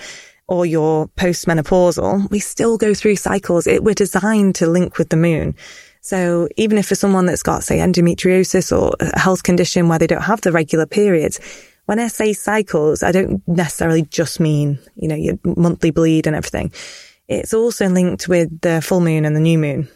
or 0.48 0.66
you're 0.66 1.08
postmenopausal, 1.10 2.30
we 2.32 2.40
still 2.40 2.78
go 2.78 2.94
through 2.94 3.18
cycles. 3.18 3.68
It, 3.68 3.84
we're 3.84 3.94
designed 3.94 4.56
to 4.56 4.68
link 4.68 4.98
with 4.98 5.10
the 5.10 5.18
moon. 5.18 5.56
So 6.02 6.50
even 6.58 6.78
if 6.78 6.88
for 6.88 6.96
someone 6.96 7.28
that's 7.28 7.44
got, 7.44 7.64
say, 7.64 7.78
endometriosis 7.78 8.76
or 8.76 8.96
a 9.00 9.20
health 9.20 9.44
condition 9.44 9.88
where 9.88 10.00
they 10.00 10.08
don't 10.08 10.24
have 10.24 10.42
the 10.42 10.52
regular 10.52 10.88
periods, 10.88 11.40
when 11.86 12.00
I 12.00 12.08
say 12.08 12.34
cycles, 12.34 13.04
I 13.04 13.12
don't 13.12 13.48
necessarily 13.48 14.02
just 14.04 14.40
mean, 14.40 14.80
you 14.96 15.08
know, 15.08 15.16
your 15.16 15.38
monthly 15.44 15.92
bleed 15.92 16.28
and 16.28 16.36
everything. 16.36 16.72
It's 17.28 17.54
also 17.54 17.88
linked 17.88 18.28
with 18.28 18.62
the 18.62 18.82
full 18.82 19.00
moon 19.00 19.26
and 19.26 19.36
the 19.36 19.40
new 19.40 19.58
moon. 19.58 19.88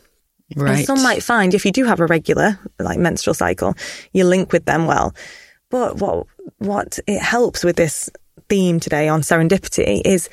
Right. 0.56 0.78
And 0.78 0.86
some 0.86 1.02
might 1.02 1.24
find 1.24 1.54
if 1.54 1.66
you 1.66 1.72
do 1.72 1.86
have 1.86 2.00
a 2.00 2.06
regular, 2.06 2.60
like 2.80 3.00
menstrual 3.00 3.34
cycle, 3.34 3.74
you 4.14 4.26
link 4.26 4.52
with 4.52 4.66
them 4.66 4.86
well. 4.86 5.16
But 5.72 5.98
what, 5.98 6.28
what 6.60 7.00
it 7.08 7.20
helps 7.20 7.64
with 7.64 7.78
this 7.78 8.10
theme 8.48 8.80
today 8.80 9.08
on 9.08 9.22
serendipity 9.22 10.02
is 10.06 10.30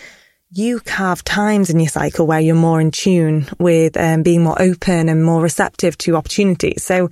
you 0.55 0.81
have 0.87 1.25
times 1.25 1.71
in 1.71 1.81
your 1.81 1.89
cycle 1.89 2.27
where 2.27 2.41
you're 2.41 2.55
more 2.55 2.79
in 2.79 2.91
tune 2.91 3.47
with 3.59 3.97
um, 3.97 4.23
being 4.23 4.43
more 4.43 4.61
open 4.61 5.09
and 5.09 5.25
more 5.25 5.41
receptive 5.41 5.97
to 5.97 6.15
opportunities. 6.15 6.85
So 6.85 7.11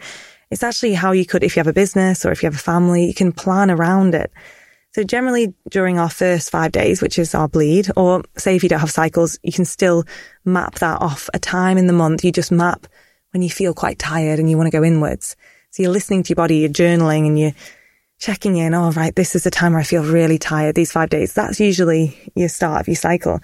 it's 0.50 0.62
actually 0.62 0.92
how 0.92 1.12
you 1.12 1.24
could, 1.24 1.42
if 1.42 1.56
you 1.56 1.60
have 1.60 1.66
a 1.66 1.72
business 1.72 2.26
or 2.26 2.32
if 2.32 2.42
you 2.42 2.48
have 2.48 2.54
a 2.54 2.58
family, 2.58 3.06
you 3.06 3.14
can 3.14 3.32
plan 3.32 3.70
around 3.70 4.14
it. 4.14 4.30
So 4.92 5.04
generally 5.04 5.54
during 5.70 5.98
our 5.98 6.10
first 6.10 6.50
five 6.50 6.72
days, 6.72 7.00
which 7.00 7.18
is 7.18 7.34
our 7.34 7.48
bleed, 7.48 7.88
or 7.96 8.22
say 8.36 8.56
if 8.56 8.62
you 8.62 8.68
don't 8.68 8.80
have 8.80 8.90
cycles, 8.90 9.38
you 9.42 9.52
can 9.52 9.64
still 9.64 10.04
map 10.44 10.74
that 10.80 11.00
off 11.00 11.30
a 11.32 11.38
time 11.38 11.78
in 11.78 11.86
the 11.86 11.94
month. 11.94 12.24
You 12.24 12.32
just 12.32 12.52
map 12.52 12.88
when 13.32 13.42
you 13.42 13.48
feel 13.48 13.72
quite 13.72 13.98
tired 13.98 14.38
and 14.38 14.50
you 14.50 14.58
want 14.58 14.66
to 14.66 14.76
go 14.76 14.84
inwards. 14.84 15.34
So 15.70 15.82
you're 15.82 15.92
listening 15.92 16.24
to 16.24 16.30
your 16.30 16.36
body, 16.36 16.58
you're 16.58 16.68
journaling 16.68 17.26
and 17.26 17.38
you're 17.38 17.52
checking 18.20 18.58
in, 18.58 18.74
oh, 18.74 18.92
right, 18.92 19.16
this 19.16 19.34
is 19.34 19.44
the 19.44 19.50
time 19.50 19.72
where 19.72 19.80
I 19.80 19.84
feel 19.84 20.04
really 20.04 20.38
tired, 20.38 20.74
these 20.74 20.92
five 20.92 21.08
days. 21.08 21.32
That's 21.32 21.58
usually 21.58 22.16
your 22.36 22.50
start 22.50 22.82
of 22.82 22.88
your 22.88 22.96
cycle. 22.96 23.40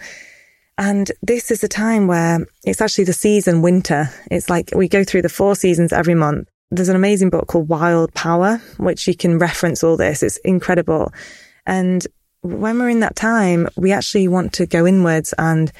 And 0.78 1.10
this 1.22 1.50
is 1.50 1.64
a 1.64 1.68
time 1.68 2.06
where 2.06 2.46
it's 2.62 2.82
actually 2.82 3.04
the 3.04 3.14
season 3.14 3.62
winter. 3.62 4.10
It's 4.30 4.50
like 4.50 4.70
we 4.76 4.88
go 4.88 5.02
through 5.02 5.22
the 5.22 5.30
four 5.30 5.56
seasons 5.56 5.92
every 5.92 6.14
month. 6.14 6.48
There's 6.70 6.90
an 6.90 6.96
amazing 6.96 7.30
book 7.30 7.46
called 7.46 7.68
Wild 7.68 8.12
Power, 8.12 8.60
which 8.76 9.08
you 9.08 9.16
can 9.16 9.38
reference 9.38 9.82
all 9.82 9.96
this. 9.96 10.22
It's 10.22 10.36
incredible. 10.38 11.12
And 11.64 12.06
when 12.42 12.78
we're 12.78 12.90
in 12.90 13.00
that 13.00 13.16
time, 13.16 13.68
we 13.76 13.92
actually 13.92 14.28
want 14.28 14.52
to 14.54 14.66
go 14.66 14.86
inwards 14.86 15.32
and 15.38 15.72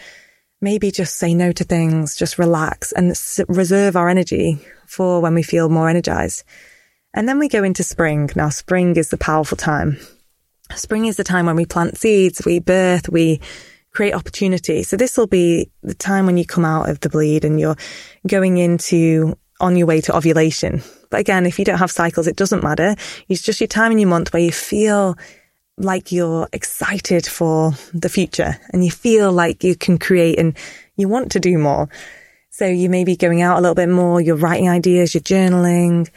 maybe 0.63 0.91
just 0.91 1.17
say 1.17 1.35
no 1.35 1.53
to 1.53 1.65
things, 1.65 2.17
just 2.17 2.39
relax 2.39 2.93
and 2.93 3.15
reserve 3.49 3.95
our 3.95 4.09
energy 4.09 4.59
for 4.87 5.21
when 5.21 5.35
we 5.35 5.43
feel 5.43 5.69
more 5.69 5.91
energized. 5.91 6.45
And 7.17 7.27
then 7.27 7.39
we 7.39 7.49
go 7.49 7.65
into 7.65 7.83
spring. 7.83 8.31
Now, 8.37 8.51
spring 8.51 8.95
is 8.97 9.09
the 9.09 9.17
powerful 9.17 9.57
time. 9.57 9.99
Spring 10.75 11.07
is 11.07 11.17
the 11.17 11.25
time 11.25 11.47
when 11.47 11.57
we 11.57 11.65
plant 11.65 11.97
seeds, 11.97 12.43
we 12.45 12.59
birth, 12.59 13.09
we 13.09 13.41
create 13.91 14.13
opportunity. 14.13 14.83
So 14.83 14.99
this 14.99 15.17
will 15.17 15.27
be 15.27 15.71
the 15.83 15.95
time 15.95 16.27
when 16.27 16.37
you 16.37 16.45
come 16.45 16.67
out 16.67 16.91
of 16.91 17.01
the 17.01 17.09
bleed 17.09 17.47
and 17.47 17.59
you're 17.59 17.77
going 18.27 18.59
into 18.59 19.39
on 19.59 19.77
your 19.77 19.87
way 19.87 20.03
to 20.03 20.15
ovulation. 20.15 20.83
But 21.11 21.21
again, 21.21 21.47
if 21.47 21.59
you 21.59 21.65
don't 21.65 21.79
have 21.79 21.91
cycles, 21.91 22.27
it 22.27 22.37
doesn't 22.37 22.63
matter. 22.63 22.95
It's 23.29 23.41
just 23.41 23.61
your 23.61 23.69
time 23.69 23.93
in 23.93 23.99
your 23.99 24.11
month 24.11 24.35
where 24.35 24.43
you 24.43 24.53
feel 24.53 25.17
like 25.79 26.13
you're 26.13 26.49
excited 26.53 27.27
for 27.27 27.73
the 27.95 28.11
future 28.11 28.59
and 28.75 28.85
you 28.85 28.91
feel 28.91 29.33
like 29.33 29.65
you 29.65 29.75
can 29.75 29.99
create 29.99 30.39
and 30.39 30.55
you 30.97 31.09
want 31.09 31.33
to 31.33 31.41
do 31.41 31.57
more. 31.57 31.89
So 32.51 32.67
you 32.67 32.91
may 32.91 33.05
be 33.05 33.17
going 33.17 33.41
out 33.41 33.59
a 33.59 33.61
little 33.63 33.75
bit 33.75 33.89
more, 33.89 34.21
you're 34.21 34.37
writing 34.37 34.69
ideas, 34.69 35.15
you're 35.15 35.23
journaling, 35.23 36.09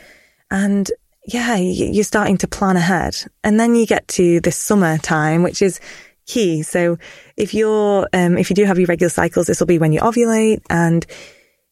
and 0.51 0.91
yeah, 1.25 1.55
you're 1.55 2.03
starting 2.03 2.38
to 2.39 2.47
plan 2.47 2.75
ahead. 2.75 3.15
And 3.43 3.59
then 3.59 3.75
you 3.75 3.85
get 3.85 4.07
to 4.09 4.39
this 4.41 4.57
summer 4.57 4.97
time, 4.97 5.43
which 5.43 5.62
is 5.62 5.79
key. 6.25 6.63
So 6.63 6.97
if 7.38 7.53
you're, 7.53 8.07
um, 8.13 8.38
if 8.38 8.49
you 8.49 8.55
do 8.55 8.65
have 8.65 8.79
your 8.79 8.88
regular 8.88 9.09
cycles, 9.09 9.47
this 9.47 9.59
will 9.59 9.67
be 9.67 9.79
when 9.79 9.93
you 9.93 9.99
ovulate 9.99 10.62
and 10.69 11.05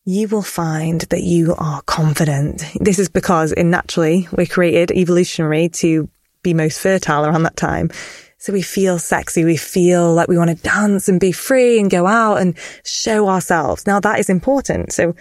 you 0.05 0.27
will 0.27 0.41
find 0.41 1.01
that 1.01 1.21
you 1.21 1.55
are 1.57 1.81
confident. 1.83 2.63
This 2.79 2.99
is 2.99 3.09
because 3.09 3.51
in 3.51 3.69
naturally 3.69 4.27
we're 4.31 4.45
created 4.45 4.91
evolutionary 4.91 5.69
to 5.69 6.09
be 6.43 6.53
most 6.53 6.79
fertile 6.79 7.25
around 7.25 7.43
that 7.43 7.57
time. 7.57 7.89
So 8.37 8.53
we 8.53 8.61
feel 8.61 8.99
sexy. 8.99 9.43
We 9.43 9.57
feel 9.57 10.13
like 10.13 10.27
we 10.27 10.37
want 10.37 10.55
to 10.55 10.63
dance 10.63 11.09
and 11.09 11.19
be 11.19 11.31
free 11.31 11.79
and 11.79 11.89
go 11.89 12.05
out 12.05 12.35
and 12.35 12.55
show 12.83 13.27
ourselves. 13.27 13.87
Now 13.87 13.99
that 13.99 14.19
is 14.19 14.29
important. 14.29 14.93
So 14.93 15.15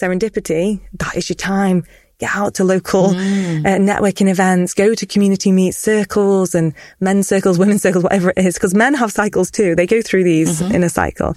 serendipity, 0.00 0.80
that 0.94 1.16
is 1.16 1.28
your 1.28 1.36
time. 1.36 1.84
Get 2.20 2.36
out 2.36 2.54
to 2.54 2.64
local 2.64 3.08
mm. 3.08 3.66
uh, 3.66 3.78
networking 3.78 4.28
events, 4.28 4.74
go 4.74 4.94
to 4.94 5.06
community 5.06 5.50
meet 5.52 5.72
circles 5.72 6.54
and 6.54 6.74
men's 7.00 7.26
circles, 7.26 7.58
women's 7.58 7.82
circles, 7.82 8.04
whatever 8.04 8.30
it 8.36 8.38
is. 8.38 8.58
Cause 8.58 8.74
men 8.74 8.94
have 8.94 9.10
cycles 9.10 9.50
too. 9.50 9.74
They 9.74 9.86
go 9.86 10.02
through 10.02 10.24
these 10.24 10.60
mm-hmm. 10.60 10.74
in 10.74 10.84
a 10.84 10.90
cycle. 10.90 11.34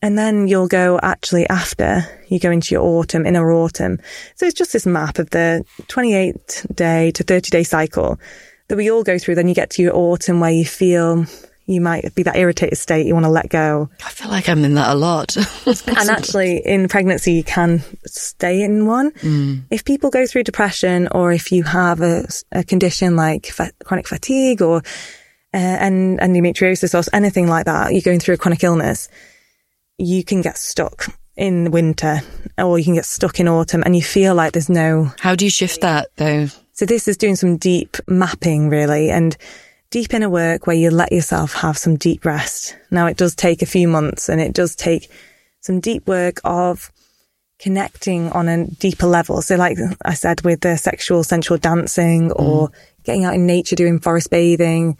And 0.00 0.18
then 0.18 0.46
you'll 0.46 0.68
go 0.68 0.98
actually 1.02 1.48
after 1.48 2.04
you 2.28 2.38
go 2.38 2.50
into 2.50 2.74
your 2.74 2.82
autumn, 2.82 3.26
inner 3.26 3.50
autumn. 3.52 3.98
So 4.36 4.46
it's 4.46 4.58
just 4.58 4.72
this 4.72 4.86
map 4.86 5.18
of 5.18 5.30
the 5.30 5.64
28 5.88 6.66
day 6.74 7.10
to 7.12 7.22
30 7.22 7.50
day 7.50 7.62
cycle 7.64 8.18
that 8.68 8.76
we 8.76 8.90
all 8.90 9.02
go 9.02 9.18
through. 9.18 9.34
Then 9.34 9.48
you 9.48 9.54
get 9.54 9.70
to 9.70 9.82
your 9.82 9.96
autumn 9.96 10.40
where 10.40 10.50
you 10.50 10.64
feel 10.64 11.26
you 11.68 11.82
might 11.82 12.14
be 12.14 12.22
that 12.22 12.36
irritated 12.36 12.78
state. 12.78 13.06
You 13.06 13.12
want 13.12 13.26
to 13.26 13.30
let 13.30 13.50
go. 13.50 13.90
I 14.04 14.08
feel 14.08 14.30
like 14.30 14.48
I'm 14.48 14.64
in 14.64 14.74
that 14.74 14.90
a 14.90 14.94
lot. 14.94 15.36
and 15.66 16.10
actually 16.10 16.62
in 16.64 16.88
pregnancy, 16.88 17.34
you 17.34 17.44
can 17.44 17.82
stay 18.06 18.62
in 18.62 18.86
one. 18.86 19.10
Mm. 19.12 19.64
If 19.70 19.84
people 19.84 20.08
go 20.08 20.26
through 20.26 20.44
depression 20.44 21.08
or 21.12 21.30
if 21.30 21.52
you 21.52 21.64
have 21.64 22.00
a, 22.00 22.26
a 22.52 22.64
condition 22.64 23.16
like 23.16 23.46
fa- 23.46 23.72
chronic 23.84 24.08
fatigue 24.08 24.62
or 24.62 24.78
uh, 25.52 25.56
and 25.56 26.18
endometriosis 26.20 26.94
or 26.94 27.04
anything 27.14 27.48
like 27.48 27.66
that, 27.66 27.92
you're 27.92 28.00
going 28.00 28.20
through 28.20 28.34
a 28.34 28.38
chronic 28.38 28.64
illness, 28.64 29.10
you 29.98 30.24
can 30.24 30.40
get 30.40 30.56
stuck 30.56 31.06
in 31.36 31.70
winter 31.70 32.20
or 32.56 32.78
you 32.78 32.84
can 32.84 32.94
get 32.94 33.04
stuck 33.04 33.38
in 33.40 33.46
autumn 33.46 33.82
and 33.84 33.94
you 33.94 34.02
feel 34.02 34.34
like 34.34 34.52
there's 34.54 34.70
no. 34.70 35.12
How 35.20 35.34
do 35.34 35.44
you 35.44 35.50
shift 35.50 35.82
that 35.82 36.08
though? 36.16 36.46
So 36.72 36.86
this 36.86 37.08
is 37.08 37.18
doing 37.18 37.36
some 37.36 37.58
deep 37.58 37.98
mapping 38.06 38.70
really 38.70 39.10
and 39.10 39.36
deep 39.90 40.12
inner 40.12 40.28
work 40.28 40.66
where 40.66 40.76
you 40.76 40.90
let 40.90 41.12
yourself 41.12 41.54
have 41.54 41.78
some 41.78 41.96
deep 41.96 42.24
rest. 42.24 42.76
Now 42.90 43.06
it 43.06 43.16
does 43.16 43.34
take 43.34 43.62
a 43.62 43.66
few 43.66 43.88
months 43.88 44.28
and 44.28 44.40
it 44.40 44.52
does 44.52 44.76
take 44.76 45.10
some 45.60 45.80
deep 45.80 46.06
work 46.06 46.40
of 46.44 46.92
connecting 47.58 48.30
on 48.32 48.48
a 48.48 48.66
deeper 48.66 49.06
level. 49.06 49.42
So 49.42 49.56
like 49.56 49.78
I 50.04 50.14
said, 50.14 50.42
with 50.42 50.60
the 50.60 50.76
sexual 50.76 51.24
sensual 51.24 51.58
dancing 51.58 52.30
or 52.32 52.68
mm. 52.68 52.74
getting 53.04 53.24
out 53.24 53.34
in 53.34 53.46
nature, 53.46 53.76
doing 53.76 53.98
forest 53.98 54.30
bathing, 54.30 54.96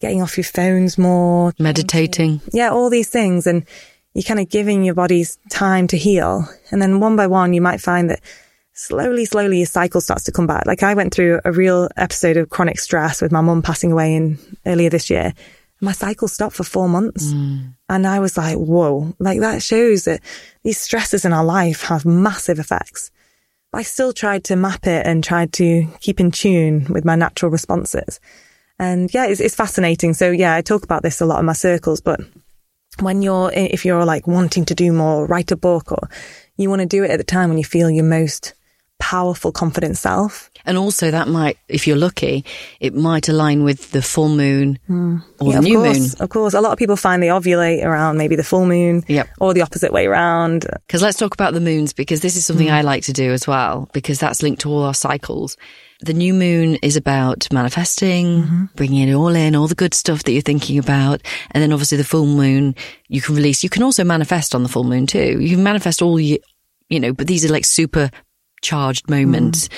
getting 0.00 0.22
off 0.22 0.36
your 0.36 0.44
phones 0.44 0.98
more, 0.98 1.52
meditating. 1.58 2.40
Yeah, 2.52 2.70
all 2.70 2.90
these 2.90 3.08
things. 3.08 3.46
And 3.46 3.66
you're 4.14 4.22
kind 4.22 4.40
of 4.40 4.48
giving 4.48 4.84
your 4.84 4.94
body's 4.94 5.38
time 5.50 5.86
to 5.88 5.96
heal. 5.96 6.48
And 6.70 6.80
then 6.80 7.00
one 7.00 7.16
by 7.16 7.26
one, 7.26 7.52
you 7.52 7.60
might 7.60 7.80
find 7.80 8.10
that 8.10 8.20
slowly, 8.80 9.24
slowly 9.24 9.58
your 9.58 9.66
cycle 9.66 10.00
starts 10.00 10.24
to 10.24 10.32
come 10.32 10.46
back. 10.46 10.66
Like 10.66 10.82
I 10.82 10.94
went 10.94 11.12
through 11.14 11.40
a 11.44 11.52
real 11.52 11.88
episode 11.96 12.36
of 12.36 12.48
chronic 12.48 12.80
stress 12.80 13.20
with 13.20 13.30
my 13.30 13.40
mum 13.40 13.62
passing 13.62 13.92
away 13.92 14.14
in 14.14 14.38
earlier 14.66 14.90
this 14.90 15.10
year. 15.10 15.34
My 15.80 15.92
cycle 15.92 16.28
stopped 16.28 16.56
for 16.56 16.64
four 16.64 16.88
months. 16.88 17.32
Mm. 17.32 17.74
And 17.88 18.06
I 18.06 18.20
was 18.20 18.36
like, 18.36 18.56
whoa, 18.56 19.14
like 19.18 19.40
that 19.40 19.62
shows 19.62 20.04
that 20.04 20.20
these 20.62 20.80
stresses 20.80 21.24
in 21.24 21.32
our 21.32 21.44
life 21.44 21.82
have 21.84 22.04
massive 22.04 22.58
effects. 22.58 23.10
But 23.70 23.78
I 23.78 23.82
still 23.82 24.12
tried 24.12 24.44
to 24.44 24.56
map 24.56 24.86
it 24.86 25.06
and 25.06 25.22
tried 25.22 25.52
to 25.54 25.86
keep 26.00 26.18
in 26.18 26.30
tune 26.30 26.86
with 26.90 27.04
my 27.04 27.16
natural 27.16 27.50
responses. 27.50 28.18
And 28.78 29.12
yeah, 29.12 29.26
it's, 29.26 29.40
it's 29.40 29.54
fascinating. 29.54 30.14
So 30.14 30.30
yeah, 30.30 30.54
I 30.54 30.62
talk 30.62 30.84
about 30.84 31.02
this 31.02 31.20
a 31.20 31.26
lot 31.26 31.40
in 31.40 31.46
my 31.46 31.52
circles, 31.52 32.00
but 32.00 32.20
when 32.98 33.22
you're, 33.22 33.52
if 33.52 33.84
you're 33.84 34.04
like 34.04 34.26
wanting 34.26 34.64
to 34.66 34.74
do 34.74 34.92
more, 34.92 35.26
write 35.26 35.52
a 35.52 35.56
book 35.56 35.92
or 35.92 36.08
you 36.56 36.68
want 36.68 36.80
to 36.80 36.86
do 36.86 37.04
it 37.04 37.10
at 37.10 37.18
the 37.18 37.24
time 37.24 37.50
when 37.50 37.58
you 37.58 37.64
feel 37.64 37.90
your 37.90 38.04
most 38.04 38.54
powerful, 39.00 39.50
confident 39.50 39.96
self. 39.96 40.50
And 40.66 40.78
also 40.78 41.10
that 41.10 41.26
might, 41.26 41.58
if 41.68 41.86
you're 41.86 41.96
lucky, 41.96 42.44
it 42.78 42.94
might 42.94 43.28
align 43.28 43.64
with 43.64 43.90
the 43.90 44.02
full 44.02 44.28
moon 44.28 44.78
mm. 44.88 45.24
or 45.40 45.52
yeah, 45.52 45.56
the 45.56 45.62
new 45.62 45.78
course, 45.78 45.98
moon. 45.98 46.10
Of 46.20 46.28
course. 46.28 46.54
A 46.54 46.60
lot 46.60 46.72
of 46.72 46.78
people 46.78 46.96
find 46.96 47.22
they 47.22 47.28
ovulate 47.28 47.82
around 47.82 48.18
maybe 48.18 48.36
the 48.36 48.44
full 48.44 48.66
moon 48.66 49.02
yep. 49.08 49.28
or 49.40 49.54
the 49.54 49.62
opposite 49.62 49.92
way 49.92 50.06
around. 50.06 50.66
Because 50.86 51.02
let's 51.02 51.18
talk 51.18 51.34
about 51.34 51.54
the 51.54 51.60
moons 51.60 51.92
because 51.92 52.20
this 52.20 52.36
is 52.36 52.44
something 52.44 52.68
mm. 52.68 52.72
I 52.72 52.82
like 52.82 53.04
to 53.04 53.12
do 53.12 53.32
as 53.32 53.46
well 53.46 53.88
because 53.92 54.20
that's 54.20 54.42
linked 54.42 54.60
to 54.62 54.70
all 54.70 54.84
our 54.84 54.94
cycles. 54.94 55.56
The 56.02 56.14
new 56.14 56.32
moon 56.32 56.76
is 56.76 56.96
about 56.96 57.52
manifesting, 57.52 58.42
mm-hmm. 58.42 58.64
bringing 58.74 59.08
it 59.08 59.14
all 59.14 59.34
in, 59.34 59.54
all 59.54 59.66
the 59.66 59.74
good 59.74 59.92
stuff 59.92 60.22
that 60.24 60.32
you're 60.32 60.40
thinking 60.40 60.78
about. 60.78 61.20
And 61.50 61.62
then 61.62 61.72
obviously 61.72 61.98
the 61.98 62.04
full 62.04 62.26
moon, 62.26 62.74
you 63.08 63.20
can 63.20 63.34
release, 63.34 63.62
you 63.62 63.68
can 63.68 63.82
also 63.82 64.04
manifest 64.04 64.54
on 64.54 64.62
the 64.62 64.68
full 64.68 64.84
moon 64.84 65.06
too. 65.06 65.38
You 65.40 65.56
can 65.56 65.62
manifest 65.62 66.00
all 66.00 66.18
you, 66.18 66.38
you 66.88 67.00
know, 67.00 67.12
but 67.12 67.26
these 67.26 67.44
are 67.44 67.52
like 67.52 67.66
super 67.66 68.10
charged 68.62 69.08
moment 69.08 69.54
mm. 69.54 69.68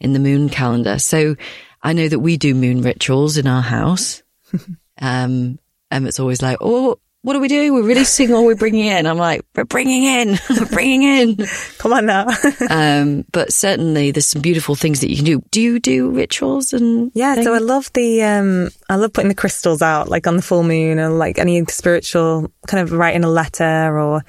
in 0.00 0.12
the 0.12 0.18
moon 0.18 0.48
calendar. 0.48 0.98
So 0.98 1.36
I 1.82 1.92
know 1.92 2.08
that 2.08 2.20
we 2.20 2.36
do 2.36 2.54
moon 2.54 2.82
rituals 2.82 3.36
in 3.36 3.46
our 3.46 3.62
house. 3.62 4.22
um, 5.00 5.58
Emmett's 5.90 6.20
always 6.20 6.42
like, 6.42 6.58
oh, 6.60 6.98
what 7.22 7.36
are 7.36 7.40
we 7.40 7.48
doing? 7.48 7.74
We're 7.74 7.82
releasing 7.82 8.32
or 8.32 8.44
we're 8.46 8.54
bringing 8.54 8.86
in? 8.86 9.06
I'm 9.06 9.18
like, 9.18 9.44
we're 9.54 9.64
bringing 9.64 10.04
in, 10.04 10.38
we're 10.50 10.66
bringing 10.66 11.02
in. 11.02 11.36
Come 11.78 11.92
on 11.92 12.06
now. 12.06 12.28
um, 12.70 13.26
but 13.32 13.52
certainly 13.52 14.10
there's 14.10 14.26
some 14.26 14.40
beautiful 14.40 14.74
things 14.74 15.00
that 15.00 15.10
you 15.10 15.16
can 15.16 15.24
do. 15.26 15.42
Do 15.50 15.60
you 15.60 15.80
do 15.80 16.10
rituals 16.10 16.72
and? 16.72 17.12
Yeah. 17.14 17.34
Things? 17.34 17.46
So 17.46 17.54
I 17.54 17.58
love 17.58 17.92
the, 17.92 18.22
um, 18.22 18.70
I 18.88 18.96
love 18.96 19.12
putting 19.12 19.28
the 19.28 19.34
crystals 19.34 19.82
out, 19.82 20.08
like 20.08 20.26
on 20.26 20.36
the 20.36 20.42
full 20.42 20.62
moon 20.62 20.98
or 20.98 21.10
like 21.10 21.38
any 21.38 21.62
spiritual 21.66 22.50
kind 22.66 22.82
of 22.82 22.92
writing 22.92 23.24
a 23.24 23.28
letter 23.28 23.98
or 23.98 24.24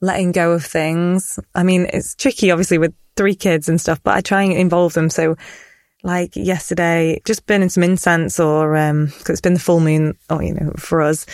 letting 0.00 0.32
go 0.32 0.52
of 0.52 0.64
things. 0.64 1.38
I 1.54 1.62
mean, 1.62 1.86
it's 1.92 2.16
tricky, 2.16 2.50
obviously, 2.50 2.78
with 2.78 2.92
three 3.16 3.34
kids 3.34 3.68
and 3.68 3.80
stuff, 3.80 4.02
but 4.02 4.16
I 4.16 4.20
try 4.20 4.42
and 4.42 4.52
involve 4.52 4.94
them. 4.94 5.10
So, 5.10 5.36
like 6.02 6.34
yesterday, 6.34 7.20
just 7.24 7.46
burning 7.46 7.68
some 7.68 7.84
incense 7.84 8.40
or, 8.40 8.76
um, 8.76 9.08
cause 9.08 9.30
it's 9.30 9.40
been 9.40 9.54
the 9.54 9.60
full 9.60 9.80
moon, 9.80 10.16
or, 10.28 10.38
oh, 10.38 10.40
you 10.40 10.54
know, 10.54 10.72
for 10.76 11.00
us. 11.00 11.26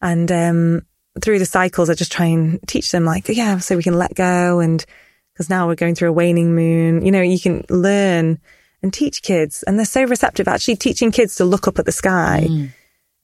And, 0.00 0.30
um, 0.32 0.82
through 1.20 1.38
the 1.38 1.46
cycles, 1.46 1.90
I 1.90 1.94
just 1.94 2.12
try 2.12 2.26
and 2.26 2.58
teach 2.66 2.90
them 2.90 3.04
like, 3.04 3.28
yeah, 3.28 3.58
so 3.58 3.76
we 3.76 3.82
can 3.82 3.98
let 3.98 4.14
go. 4.14 4.60
And 4.60 4.84
because 5.32 5.50
now 5.50 5.66
we're 5.66 5.74
going 5.74 5.94
through 5.94 6.08
a 6.08 6.12
waning 6.12 6.54
moon, 6.54 7.04
you 7.04 7.12
know, 7.12 7.20
you 7.20 7.38
can 7.38 7.64
learn 7.68 8.38
and 8.82 8.92
teach 8.92 9.22
kids. 9.22 9.62
And 9.64 9.78
they're 9.78 9.86
so 9.86 10.04
receptive, 10.04 10.48
actually 10.48 10.76
teaching 10.76 11.12
kids 11.12 11.36
to 11.36 11.44
look 11.44 11.68
up 11.68 11.78
at 11.78 11.84
the 11.84 11.92
sky. 11.92 12.46
Mm 12.48 12.72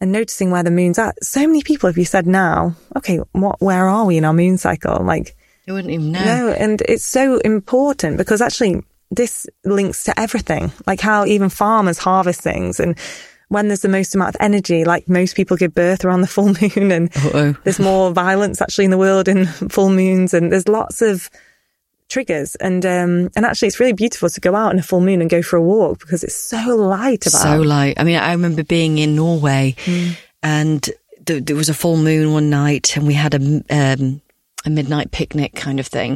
and 0.00 0.12
noticing 0.12 0.50
where 0.50 0.62
the 0.62 0.70
moon's 0.70 0.98
at. 0.98 1.22
So 1.22 1.46
many 1.46 1.62
people, 1.62 1.88
have 1.88 1.98
you 1.98 2.04
said 2.04 2.26
now, 2.26 2.74
okay, 2.96 3.18
what, 3.32 3.60
where 3.60 3.86
are 3.86 4.06
we 4.06 4.16
in 4.16 4.24
our 4.24 4.32
moon 4.32 4.56
cycle? 4.56 5.04
Like, 5.04 5.36
you 5.70 5.74
wouldn't 5.74 5.92
even 5.92 6.10
know. 6.10 6.24
No, 6.24 6.48
and 6.50 6.82
it's 6.82 7.06
so 7.06 7.38
important 7.38 8.16
because 8.16 8.40
actually 8.40 8.82
this 9.12 9.46
links 9.64 10.04
to 10.04 10.18
everything, 10.18 10.72
like 10.86 11.00
how 11.00 11.24
even 11.24 11.48
farmers 11.48 11.98
harvest 11.98 12.40
things 12.40 12.80
and 12.80 12.98
when 13.48 13.66
there's 13.66 13.82
the 13.82 13.88
most 13.88 14.14
amount 14.14 14.34
of 14.34 14.40
energy, 14.40 14.84
like 14.84 15.08
most 15.08 15.34
people 15.34 15.56
give 15.56 15.74
birth 15.74 16.04
around 16.04 16.20
the 16.20 16.28
full 16.28 16.46
moon 16.60 16.92
and 16.92 17.16
Uh-oh. 17.16 17.56
there's 17.64 17.80
more 17.80 18.12
violence 18.12 18.62
actually 18.62 18.84
in 18.84 18.92
the 18.92 18.98
world 18.98 19.28
in 19.28 19.46
full 19.68 19.90
moons 19.90 20.32
and 20.34 20.52
there's 20.52 20.68
lots 20.68 21.02
of 21.02 21.30
triggers. 22.08 22.54
And, 22.56 22.86
um, 22.86 23.30
and 23.34 23.44
actually 23.44 23.68
it's 23.68 23.80
really 23.80 23.92
beautiful 23.92 24.28
to 24.28 24.40
go 24.40 24.54
out 24.54 24.72
in 24.72 24.78
a 24.78 24.82
full 24.84 25.00
moon 25.00 25.20
and 25.20 25.28
go 25.28 25.42
for 25.42 25.56
a 25.56 25.62
walk 25.62 25.98
because 25.98 26.22
it's 26.22 26.36
so 26.36 26.76
light 26.76 27.26
about. 27.26 27.42
So 27.42 27.60
light. 27.60 27.98
I 27.98 28.04
mean, 28.04 28.16
I 28.16 28.32
remember 28.32 28.62
being 28.62 28.98
in 28.98 29.16
Norway 29.16 29.74
mm. 29.84 30.16
and 30.44 30.88
there, 31.26 31.40
there 31.40 31.56
was 31.56 31.68
a 31.68 31.74
full 31.74 31.96
moon 31.96 32.32
one 32.32 32.50
night 32.50 32.96
and 32.96 33.04
we 33.04 33.14
had 33.14 33.34
a, 33.34 33.64
um, 33.68 34.22
a 34.66 34.70
midnight 34.70 35.10
picnic 35.10 35.54
kind 35.54 35.80
of 35.80 35.86
thing. 35.86 36.12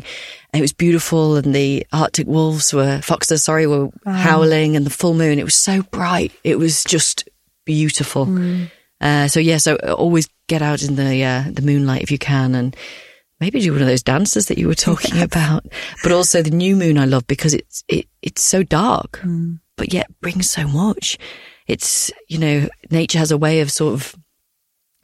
And 0.53 0.61
it 0.61 0.61
was 0.61 0.73
beautiful 0.73 1.37
and 1.37 1.55
the 1.55 1.87
Arctic 1.93 2.27
wolves 2.27 2.75
were, 2.75 3.01
foxes, 3.01 3.43
sorry, 3.45 3.67
were 3.67 3.91
howling 4.05 4.77
and 4.77 4.85
the 4.85 4.91
full 4.91 5.15
moon. 5.15 5.39
It 5.39 5.45
was 5.45 5.57
so 5.57 5.83
bright. 5.83 6.31
It 6.45 6.59
was 6.59 6.85
just 6.85 7.29
beautiful. 7.65 8.27
Mm. 8.27 8.71
Uh, 9.01 9.29
so 9.29 9.41
yeah, 9.41 9.57
so 9.57 9.77
always 9.77 10.29
get 10.47 10.63
out 10.63 10.83
in 10.83 10.97
the, 10.97 11.25
uh, 11.25 11.45
the 11.51 11.63
moonlight 11.63 12.03
if 12.03 12.11
you 12.11 12.19
can 12.19 12.55
and 12.55 12.77
maybe 13.41 13.61
do 13.61 13.73
one 13.73 13.81
of 13.81 13.89
those 13.89 14.03
dances 14.03 14.47
that 14.47 14.59
you 14.59 14.69
were 14.69 14.75
talking 14.75 15.23
about. 15.23 15.65
But 16.03 16.13
also 16.13 16.43
the 16.43 16.51
new 16.51 16.77
moon 16.77 16.99
I 16.99 17.07
love 17.07 17.27
because 17.27 17.55
it's, 17.55 17.83
it, 17.89 18.07
it's 18.23 18.43
so 18.43 18.63
dark, 18.63 19.21
Mm. 19.25 19.61
but 19.77 19.93
yet 19.93 20.07
brings 20.21 20.51
so 20.51 20.69
much. 20.69 21.19
It's, 21.67 22.11
you 22.29 22.39
know, 22.39 22.69
nature 22.91 23.19
has 23.19 23.31
a 23.31 23.39
way 23.39 23.61
of 23.61 23.73
sort 23.73 23.95
of 23.95 24.15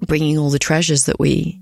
bringing 0.07 0.37
all 0.39 0.51
the 0.51 0.59
treasures 0.59 1.07
that 1.07 1.19
we, 1.19 1.61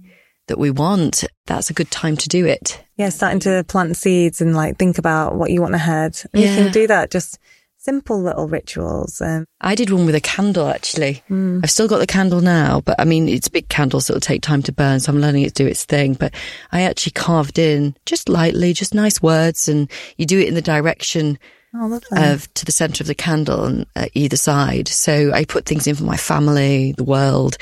that 0.48 0.58
we 0.58 0.70
want. 0.70 1.24
That's 1.46 1.70
a 1.70 1.74
good 1.74 1.90
time 1.90 2.16
to 2.16 2.28
do 2.28 2.44
it. 2.44 2.82
Yeah, 2.96 3.10
starting 3.10 3.40
to 3.40 3.64
plant 3.68 3.96
seeds 3.96 4.40
and 4.40 4.54
like 4.54 4.76
think 4.76 4.98
about 4.98 5.36
what 5.36 5.50
you 5.50 5.62
want 5.62 5.74
ahead. 5.74 6.20
And 6.32 6.42
you 6.42 6.48
can 6.48 6.72
do 6.72 6.86
that 6.88 7.10
just 7.10 7.38
simple 7.78 8.20
little 8.20 8.48
rituals. 8.48 9.20
Um, 9.22 9.46
I 9.60 9.74
did 9.74 9.90
one 9.90 10.04
with 10.04 10.14
a 10.14 10.20
candle 10.20 10.68
actually. 10.68 11.22
I've 11.62 11.70
still 11.70 11.88
got 11.88 11.98
the 11.98 12.06
candle 12.06 12.40
now, 12.40 12.82
but 12.82 12.96
I 12.98 13.04
mean, 13.04 13.28
it's 13.28 13.46
a 13.46 13.52
big 13.52 13.68
candle, 13.68 14.00
so 14.00 14.12
it'll 14.12 14.20
take 14.20 14.42
time 14.42 14.62
to 14.64 14.72
burn. 14.72 15.00
So 15.00 15.12
I'm 15.12 15.20
letting 15.20 15.42
it 15.42 15.54
do 15.54 15.66
its 15.66 15.84
thing. 15.84 16.14
But 16.14 16.34
I 16.72 16.82
actually 16.82 17.12
carved 17.12 17.58
in 17.58 17.96
just 18.04 18.28
lightly, 18.28 18.72
just 18.72 18.94
nice 18.94 19.22
words, 19.22 19.68
and 19.68 19.90
you 20.16 20.26
do 20.26 20.38
it 20.38 20.48
in 20.48 20.54
the 20.54 20.60
direction 20.60 21.38
oh, 21.74 22.00
of 22.12 22.52
to 22.54 22.64
the 22.64 22.72
center 22.72 23.02
of 23.02 23.08
the 23.08 23.14
candle 23.14 23.60
on 23.60 23.86
uh, 23.96 24.06
either 24.12 24.36
side. 24.36 24.88
So 24.88 25.32
I 25.32 25.44
put 25.44 25.64
things 25.64 25.86
in 25.86 25.94
for 25.94 26.04
my 26.04 26.16
family, 26.16 26.92
the 26.92 27.04
world. 27.04 27.56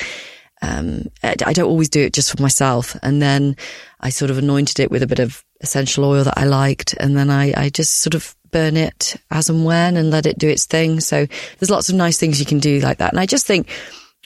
Um, 0.62 1.11
I 1.22 1.52
don't 1.52 1.68
always 1.68 1.88
do 1.88 2.00
it 2.00 2.12
just 2.12 2.34
for 2.34 2.42
myself. 2.42 2.96
And 3.02 3.20
then 3.20 3.57
I 4.00 4.11
sort 4.11 4.30
of 4.30 4.38
anointed 4.38 4.80
it 4.80 4.90
with 4.90 5.02
a 5.02 5.07
bit 5.07 5.18
of 5.18 5.44
essential 5.61 6.04
oil 6.04 6.24
that 6.24 6.38
I 6.38 6.44
liked. 6.44 6.94
And 6.94 7.16
then 7.16 7.30
I, 7.30 7.52
I 7.57 7.68
just 7.68 7.98
sort 7.98 8.14
of 8.14 8.34
burn 8.50 8.76
it 8.76 9.16
as 9.30 9.50
and 9.50 9.64
when 9.64 9.96
and 9.96 10.11
let 10.11 10.26
it 10.26 10.38
do 10.38 10.48
its 10.48 10.64
thing. 10.64 11.00
So 11.00 11.26
there's 11.59 11.70
lots 11.70 11.88
of 11.88 11.94
nice 11.94 12.18
things 12.18 12.40
you 12.40 12.46
can 12.46 12.59
do 12.59 12.80
like 12.80 12.98
that. 12.98 13.12
And 13.12 13.20
I 13.20 13.26
just 13.26 13.46
think 13.46 13.68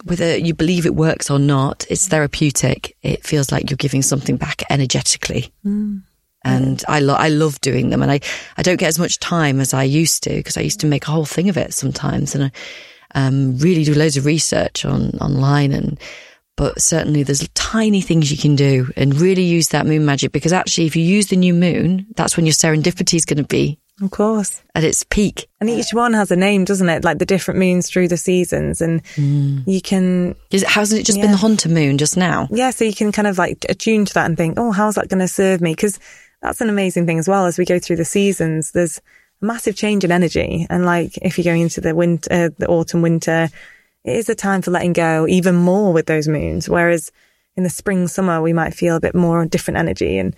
whether 0.05 0.37
you 0.37 0.55
believe 0.55 0.87
it 0.87 0.95
works 0.95 1.31
or 1.31 1.39
not, 1.39 1.85
it's 1.91 2.09
therapeutic. 2.09 2.97
It 3.03 3.27
feels 3.27 3.51
like 3.53 3.71
you're 3.71 3.77
giving 3.77 4.03
something 4.03 4.37
back 4.37 4.63
energetically. 4.71 5.53
And 6.43 6.83
I, 6.89 7.01
lo- 7.01 7.17
I 7.19 7.29
love 7.29 7.61
doing 7.61 7.91
them 7.91 8.03
and 8.03 8.11
I, 8.11 8.21
I 8.57 8.63
don't 8.63 8.79
get 8.79 8.89
as 8.89 8.99
much 8.99 9.19
time 9.19 9.61
as 9.61 9.75
I 9.75 9.83
used 9.83 10.23
to 10.23 10.31
because 10.31 10.57
I 10.57 10.63
used 10.63 10.81
to 10.81 10.87
make 10.87 11.07
a 11.07 11.11
whole 11.11 11.27
thing 11.27 11.51
of 11.51 11.59
it 11.59 11.75
sometimes 11.75 12.35
and 12.35 12.45
I 12.45 12.53
um, 13.15 13.59
really 13.59 13.85
do 13.85 13.95
loads 13.95 14.17
of 14.17 14.25
research 14.25 14.85
on 14.85 15.11
online 15.21 15.73
and 15.73 15.99
but 16.57 16.79
certainly 16.81 17.23
there's 17.23 17.49
tiny 17.55 18.03
things 18.03 18.31
you 18.31 18.37
can 18.37 18.55
do 18.55 18.91
and 18.95 19.19
really 19.19 19.45
use 19.45 19.69
that 19.69 19.87
moon 19.87 20.05
magic 20.05 20.31
because 20.31 20.53
actually 20.53 20.87
if 20.87 20.95
you 20.95 21.03
use 21.03 21.29
the 21.29 21.37
new 21.37 21.55
moon, 21.55 22.07
that's 22.17 22.37
when 22.37 22.45
your 22.45 22.53
serendipity 22.53 23.15
is 23.15 23.25
going 23.25 23.39
to 23.39 23.45
be 23.45 23.79
of 24.03 24.11
course. 24.11 24.63
at 24.75 24.85
its 24.85 25.03
peak. 25.05 25.49
And 25.61 25.71
each 25.71 25.93
one 25.93 26.13
has 26.13 26.31
a 26.31 26.37
name, 26.37 26.65
doesn't 26.67 26.89
it? 26.89 27.03
Like 27.05 27.19
the 27.19 27.25
different 27.25 27.61
moons 27.61 27.89
through 27.89 28.09
the 28.09 28.17
seasons. 28.17 28.83
And 28.83 29.03
you 29.17 29.81
can, 29.81 30.35
Is 30.51 30.63
it, 30.63 30.69
hasn't 30.69 31.01
it 31.01 31.05
just 31.05 31.21
been 31.21 31.31
the 31.31 31.37
hunter 31.37 31.69
moon 31.69 31.97
just 31.97 32.17
now? 32.17 32.47
yeah, 32.51 32.71
so 32.71 32.85
you 32.85 32.95
can 32.95 33.13
kind 33.13 33.29
of 33.29 33.39
like 33.39 33.65
attune 33.69 34.05
to 34.05 34.15
that 34.15 34.27
and 34.27 34.37
think, 34.37 34.59
oh, 34.59 34.71
how's 34.71 34.97
that 34.97 35.09
going 35.09 35.21
to 35.21 35.29
serve 35.29 35.61
me? 35.61 35.73
Because 35.73 35.99
that's 36.43 36.61
an 36.61 36.69
amazing 36.69 37.07
thing 37.07 37.19
as 37.19 37.29
well. 37.29 37.47
As 37.47 37.59
we 37.59 37.65
go 37.65 37.79
through 37.79 37.97
the 37.97 38.05
seasons, 38.05 38.73
there's 38.73 39.01
massive 39.41 39.77
change 39.77 40.05
in 40.05 40.13
energy. 40.13 40.67
And 40.69 40.85
like 40.85 41.17
if 41.23 41.39
you're 41.39 41.45
going 41.45 41.63
into 41.63 41.81
the 41.81 41.95
winter, 41.95 42.33
uh, 42.33 42.49
the 42.59 42.69
autumn, 42.69 43.03
winter, 43.03 43.49
it 44.05 44.17
is 44.17 44.29
a 44.29 44.35
time 44.35 44.63
for 44.63 44.71
letting 44.71 44.93
go 44.93 45.27
even 45.27 45.55
more 45.55 45.93
with 45.93 46.07
those 46.07 46.29
moons. 46.29 46.69
Whereas 46.69 47.13
in 47.57 47.65
the 47.65 47.71
spring, 47.71 48.09
summer, 48.09 48.41
we 48.41 48.53
might 48.53 48.75
feel 48.75 48.97
a 48.97 49.01
bit 49.01 49.15
more 49.15 49.45
different 49.45 49.79
energy. 49.79 50.19
And 50.19 50.35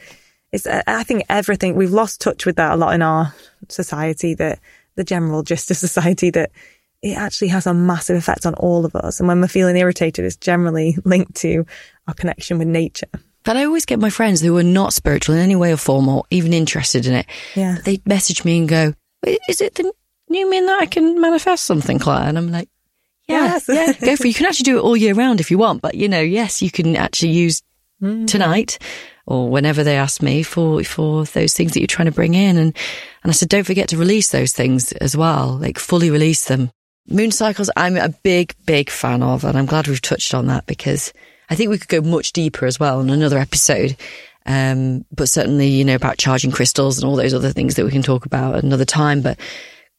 it's, 0.52 0.66
uh, 0.66 0.82
I 0.86 1.02
think 1.04 1.24
everything, 1.28 1.76
we've 1.76 1.92
lost 1.92 2.20
touch 2.20 2.46
with 2.46 2.56
that 2.56 2.72
a 2.72 2.76
lot 2.76 2.94
in 2.94 3.02
our 3.02 3.34
society 3.68 4.34
that 4.34 4.58
the 4.96 5.04
general 5.04 5.42
gist 5.42 5.70
of 5.70 5.76
society 5.88 6.30
that 6.30 6.50
it 7.02 7.16
actually 7.16 7.48
has 7.48 7.66
a 7.66 7.74
massive 7.74 8.16
effect 8.16 8.46
on 8.46 8.54
all 8.54 8.84
of 8.84 8.94
us. 8.94 9.18
And 9.18 9.28
when 9.28 9.40
we're 9.40 9.48
feeling 9.48 9.76
irritated, 9.76 10.24
it's 10.24 10.36
generally 10.36 10.96
linked 11.04 11.34
to 11.36 11.66
our 12.06 12.14
connection 12.14 12.58
with 12.58 12.68
nature. 12.68 13.08
But 13.44 13.56
I 13.56 13.64
always 13.64 13.84
get 13.84 13.98
my 13.98 14.10
friends 14.10 14.40
who 14.40 14.56
are 14.56 14.62
not 14.62 14.92
spiritual 14.92 15.34
in 15.34 15.40
any 15.40 15.56
way 15.56 15.72
or 15.72 15.76
form 15.76 16.08
or 16.08 16.24
even 16.30 16.52
interested 16.52 17.06
in 17.06 17.14
it. 17.14 17.26
Yeah. 17.54 17.78
They 17.84 18.00
message 18.06 18.44
me 18.44 18.58
and 18.58 18.68
go, 18.68 18.94
is 19.48 19.60
it 19.60 19.74
the 19.74 19.92
new 20.28 20.50
moon 20.50 20.66
that 20.66 20.80
I 20.80 20.86
can 20.86 21.20
manifest 21.20 21.64
something, 21.64 21.98
Claire? 21.98 22.28
And 22.28 22.38
I'm 22.38 22.50
like, 22.50 22.68
yeah, 23.28 23.44
Yes. 23.44 23.68
yeah, 23.68 23.92
go 23.92 24.16
for 24.16 24.24
it. 24.24 24.28
You 24.28 24.34
can 24.34 24.46
actually 24.46 24.64
do 24.64 24.78
it 24.78 24.82
all 24.82 24.96
year 24.96 25.14
round 25.14 25.40
if 25.40 25.50
you 25.50 25.58
want. 25.58 25.82
But 25.82 25.94
you 25.94 26.08
know, 26.08 26.20
yes, 26.20 26.62
you 26.62 26.70
can 26.70 26.96
actually 26.96 27.32
use 27.32 27.62
mm. 28.02 28.26
tonight 28.26 28.78
or 29.26 29.48
whenever 29.48 29.84
they 29.84 29.96
ask 29.96 30.22
me 30.22 30.42
for, 30.42 30.82
for 30.82 31.24
those 31.24 31.54
things 31.54 31.72
that 31.72 31.80
you're 31.80 31.86
trying 31.86 32.06
to 32.06 32.12
bring 32.12 32.34
in. 32.34 32.56
And, 32.56 32.76
and 33.22 33.30
I 33.30 33.32
said, 33.32 33.48
don't 33.48 33.64
forget 33.64 33.88
to 33.90 33.96
release 33.96 34.30
those 34.30 34.52
things 34.52 34.92
as 34.92 35.16
well, 35.16 35.56
like 35.58 35.78
fully 35.78 36.10
release 36.10 36.46
them. 36.46 36.70
Moon 37.08 37.30
cycles, 37.30 37.70
I'm 37.76 37.96
a 37.96 38.08
big, 38.08 38.54
big 38.64 38.90
fan 38.90 39.22
of, 39.22 39.44
and 39.44 39.56
I'm 39.56 39.66
glad 39.66 39.88
we've 39.88 40.00
touched 40.00 40.34
on 40.34 40.46
that 40.46 40.66
because 40.66 41.12
I 41.52 41.54
think 41.54 41.68
we 41.68 41.76
could 41.76 41.88
go 41.88 42.00
much 42.00 42.32
deeper 42.32 42.64
as 42.64 42.80
well 42.80 43.02
in 43.02 43.10
another 43.10 43.36
episode. 43.36 43.94
Um, 44.46 45.04
but 45.14 45.28
certainly, 45.28 45.68
you 45.68 45.84
know, 45.84 45.94
about 45.94 46.16
charging 46.16 46.50
crystals 46.50 46.96
and 46.96 47.06
all 47.06 47.14
those 47.14 47.34
other 47.34 47.50
things 47.50 47.74
that 47.74 47.84
we 47.84 47.90
can 47.90 48.00
talk 48.00 48.24
about 48.24 48.54
at 48.54 48.64
another 48.64 48.86
time. 48.86 49.20
But 49.20 49.38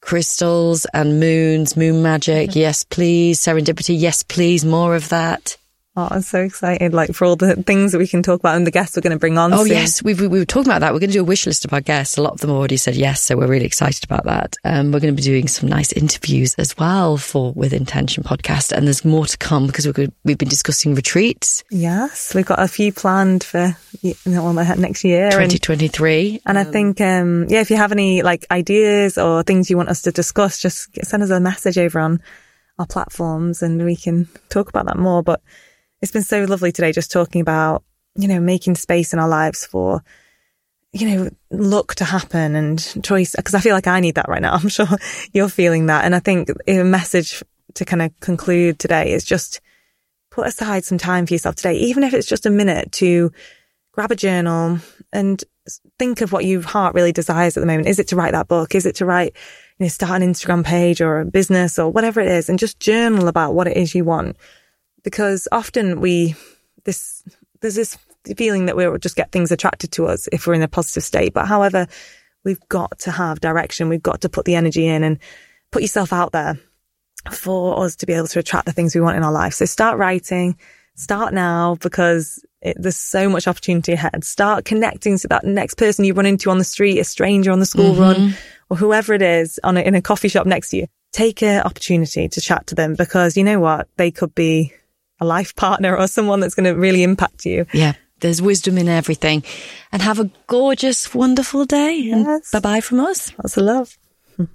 crystals 0.01 0.85
and 0.95 1.19
moons, 1.19 1.77
moon 1.77 2.01
magic, 2.01 2.55
yes, 2.55 2.83
please. 2.83 3.39
Serendipity, 3.39 3.95
yes, 3.95 4.23
please. 4.23 4.65
More 4.65 4.95
of 4.95 5.09
that. 5.09 5.55
Oh, 5.95 6.07
I'm 6.09 6.23
so 6.23 6.41
excited, 6.41 6.91
like 6.91 7.13
for 7.13 7.25
all 7.25 7.35
the 7.35 7.55
things 7.55 7.91
that 7.91 7.99
we 7.99 8.07
can 8.07 8.23
talk 8.23 8.39
about 8.39 8.55
and 8.55 8.65
the 8.65 8.71
guests 8.71 8.95
we're 8.95 9.01
going 9.01 9.13
to 9.13 9.19
bring 9.19 9.37
on. 9.37 9.53
Oh, 9.53 9.63
soon. 9.63 9.67
yes. 9.67 10.01
We've, 10.01 10.19
we 10.19 10.27
were 10.27 10.45
talking 10.45 10.71
about 10.71 10.79
that. 10.79 10.91
We're 10.91 10.99
going 10.99 11.11
to 11.11 11.17
do 11.17 11.21
a 11.21 11.23
wish 11.23 11.45
list 11.45 11.65
of 11.65 11.73
our 11.73 11.81
guests. 11.81 12.17
A 12.17 12.23
lot 12.23 12.33
of 12.33 12.39
them 12.39 12.49
already 12.49 12.77
said 12.77 12.95
yes. 12.95 13.21
So 13.21 13.37
we're 13.37 13.47
really 13.47 13.65
excited 13.65 14.03
about 14.03 14.23
that. 14.23 14.55
Um, 14.63 14.91
we're 14.91 15.01
going 15.01 15.15
to 15.15 15.21
be 15.21 15.21
doing 15.21 15.47
some 15.47 15.69
nice 15.69 15.93
interviews 15.93 16.55
as 16.55 16.75
well 16.77 17.17
for 17.17 17.53
With 17.53 17.73
Intention 17.73 18.23
podcast. 18.23 18.71
And 18.71 18.87
there's 18.87 19.05
more 19.05 19.27
to 19.27 19.37
come 19.37 19.67
because 19.67 19.85
we're 19.85 19.93
good, 19.93 20.11
we've 20.23 20.37
been 20.37 20.49
discussing 20.49 20.95
retreats 20.95 21.63
Yes, 21.69 22.33
we've 22.33 22.45
got 22.45 22.59
a 22.59 22.67
few 22.67 22.91
planned 22.91 23.43
for 23.43 23.77
you 24.01 24.15
know, 24.25 24.51
next 24.51 25.03
year. 25.03 25.27
And, 25.27 25.51
2023. 25.51 26.41
and 26.45 26.57
I 26.57 26.63
think, 26.63 27.01
um, 27.01 27.45
yeah, 27.49 27.61
if 27.61 27.69
you 27.69 27.77
have 27.77 27.91
any 27.91 28.23
like 28.23 28.47
ideas 28.49 29.19
or 29.19 29.43
things 29.43 29.69
you 29.69 29.77
want 29.77 29.89
us 29.89 30.01
to 30.03 30.11
discuss, 30.11 30.59
just 30.59 30.89
send 31.05 31.21
us 31.21 31.29
a 31.29 31.39
message 31.39 31.77
over 31.77 31.99
on 31.99 32.19
our 32.79 32.87
platforms 32.87 33.61
and 33.61 33.83
we 33.85 33.95
can 33.95 34.27
talk 34.49 34.69
about 34.69 34.87
that 34.87 34.97
more. 34.97 35.21
But 35.21 35.41
it's 36.03 36.11
been 36.11 36.21
so 36.21 36.43
lovely 36.43 36.73
today 36.73 36.91
just 36.91 37.13
talking 37.13 37.39
about, 37.39 37.81
you 38.15 38.27
know, 38.27 38.41
making 38.41 38.75
space 38.75 39.13
in 39.13 39.19
our 39.19 39.29
lives 39.29 39.65
for, 39.65 40.03
you 40.91 41.07
know, 41.07 41.29
luck 41.49 41.95
to 41.95 42.03
happen 42.03 42.57
and 42.57 43.01
choice. 43.01 43.33
Cause 43.41 43.53
I 43.53 43.61
feel 43.61 43.73
like 43.73 43.87
I 43.87 44.01
need 44.01 44.15
that 44.15 44.27
right 44.27 44.41
now. 44.41 44.51
I'm 44.61 44.67
sure 44.67 44.85
you're 45.31 45.47
feeling 45.47 45.85
that. 45.85 46.03
And 46.03 46.13
I 46.13 46.19
think 46.19 46.49
a 46.67 46.83
message 46.83 47.41
to 47.75 47.85
kind 47.85 48.01
of 48.01 48.19
conclude 48.19 48.79
today 48.79 49.13
is 49.13 49.23
just 49.23 49.61
put 50.29 50.45
aside 50.45 50.83
some 50.83 50.97
time 50.97 51.25
for 51.25 51.35
yourself 51.35 51.55
today, 51.55 51.75
even 51.75 52.03
if 52.03 52.13
it's 52.13 52.27
just 52.27 52.45
a 52.45 52.49
minute 52.49 52.91
to 52.93 53.31
grab 53.93 54.11
a 54.11 54.15
journal 54.17 54.79
and 55.13 55.41
think 55.97 56.19
of 56.19 56.33
what 56.33 56.43
your 56.43 56.61
heart 56.63 56.95
really 56.95 57.13
desires 57.13 57.55
at 57.55 57.61
the 57.61 57.67
moment. 57.67 57.87
Is 57.87 57.99
it 57.99 58.09
to 58.09 58.17
write 58.17 58.33
that 58.33 58.49
book? 58.49 58.75
Is 58.75 58.85
it 58.85 58.95
to 58.95 59.05
write, 59.05 59.37
you 59.79 59.85
know, 59.85 59.87
start 59.87 60.21
an 60.21 60.33
Instagram 60.33 60.65
page 60.65 60.99
or 60.99 61.21
a 61.21 61.25
business 61.25 61.79
or 61.79 61.89
whatever 61.89 62.19
it 62.19 62.27
is 62.27 62.49
and 62.49 62.59
just 62.59 62.81
journal 62.81 63.29
about 63.29 63.53
what 63.53 63.67
it 63.67 63.77
is 63.77 63.95
you 63.95 64.03
want? 64.03 64.35
Because 65.03 65.47
often 65.51 65.99
we, 65.99 66.35
this, 66.85 67.23
there's 67.61 67.75
this 67.75 67.97
feeling 68.37 68.67
that 68.67 68.75
we'll 68.75 68.97
just 68.97 69.15
get 69.15 69.31
things 69.31 69.51
attracted 69.51 69.91
to 69.93 70.07
us 70.07 70.29
if 70.31 70.47
we're 70.47 70.53
in 70.53 70.61
a 70.61 70.67
positive 70.67 71.03
state. 71.03 71.33
But 71.33 71.47
however, 71.47 71.87
we've 72.43 72.59
got 72.69 72.99
to 72.99 73.11
have 73.11 73.41
direction. 73.41 73.89
We've 73.89 74.01
got 74.01 74.21
to 74.21 74.29
put 74.29 74.45
the 74.45 74.55
energy 74.55 74.87
in 74.87 75.03
and 75.03 75.19
put 75.71 75.81
yourself 75.81 76.13
out 76.13 76.31
there 76.31 76.59
for 77.31 77.83
us 77.83 77.95
to 77.97 78.05
be 78.05 78.13
able 78.13 78.27
to 78.27 78.39
attract 78.39 78.65
the 78.65 78.71
things 78.71 78.95
we 78.95 79.01
want 79.01 79.17
in 79.17 79.23
our 79.23 79.31
life. 79.31 79.53
So 79.53 79.65
start 79.65 79.97
writing, 79.97 80.57
start 80.95 81.33
now 81.33 81.75
because 81.75 82.43
it, 82.61 82.77
there's 82.79 82.97
so 82.97 83.29
much 83.29 83.47
opportunity 83.47 83.93
ahead. 83.93 84.23
Start 84.23 84.65
connecting 84.65 85.17
to 85.19 85.27
that 85.29 85.45
next 85.45 85.75
person 85.75 86.05
you 86.05 86.13
run 86.13 86.25
into 86.25 86.49
on 86.49 86.57
the 86.57 86.63
street, 86.63 86.99
a 86.99 87.03
stranger 87.03 87.51
on 87.51 87.59
the 87.59 87.65
school 87.65 87.93
mm-hmm. 87.93 88.01
run, 88.01 88.33
or 88.69 88.77
whoever 88.77 89.13
it 89.13 89.21
is 89.21 89.59
on 89.63 89.77
a, 89.77 89.81
in 89.81 89.95
a 89.95 90.01
coffee 90.01 90.27
shop 90.27 90.45
next 90.45 90.69
to 90.69 90.77
you. 90.77 90.87
Take 91.11 91.43
an 91.43 91.61
opportunity 91.61 92.27
to 92.27 92.41
chat 92.41 92.67
to 92.67 92.75
them 92.75 92.95
because 92.95 93.37
you 93.37 93.43
know 93.43 93.59
what? 93.59 93.87
They 93.97 94.11
could 94.11 94.33
be 94.33 94.73
a 95.19 95.25
life 95.25 95.55
partner 95.55 95.95
or 95.97 96.07
someone 96.07 96.39
that's 96.39 96.55
going 96.55 96.65
to 96.73 96.79
really 96.79 97.03
impact 97.03 97.45
you. 97.45 97.65
Yeah. 97.73 97.93
There's 98.19 98.41
wisdom 98.41 98.77
in 98.77 98.87
everything. 98.87 99.43
And 99.91 100.01
have 100.01 100.19
a 100.19 100.29
gorgeous, 100.47 101.13
wonderful 101.13 101.65
day. 101.65 102.09
And 102.11 102.25
Yes. 102.25 102.51
bye 102.51 102.59
bye 102.59 102.81
from 102.81 102.99
us. 103.01 103.31
Lots 103.37 103.57
of 103.57 103.63
love. 103.63 103.97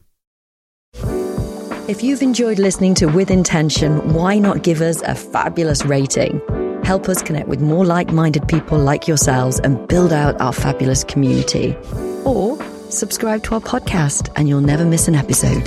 If 1.89 2.03
you've 2.03 2.21
enjoyed 2.21 2.59
listening 2.59 2.95
to 2.97 3.07
With 3.07 3.31
Intention, 3.31 4.13
why 4.13 4.39
not 4.39 4.63
give 4.63 4.83
us 4.83 5.01
a 5.03 5.15
fabulous 5.15 5.87
rating? 5.87 6.39
Help 6.85 7.09
us 7.09 7.23
connect 7.23 7.49
with 7.49 7.63
more 7.63 7.87
like 7.87 8.13
minded 8.13 8.47
people 8.47 8.79
like 8.79 9.09
yourselves 9.09 9.59
and 9.61 9.89
build 9.89 10.13
out 10.13 10.39
our 10.39 10.53
fabulous 10.53 11.03
community. 11.03 11.75
Or 12.27 12.59
subscribe 12.91 13.43
to 13.45 13.55
our 13.55 13.61
podcast 13.63 14.29
and 14.37 14.49
you'll 14.51 14.61
never 14.61 14.85
miss 14.85 15.09
an 15.09 15.15
episode. 15.15 15.63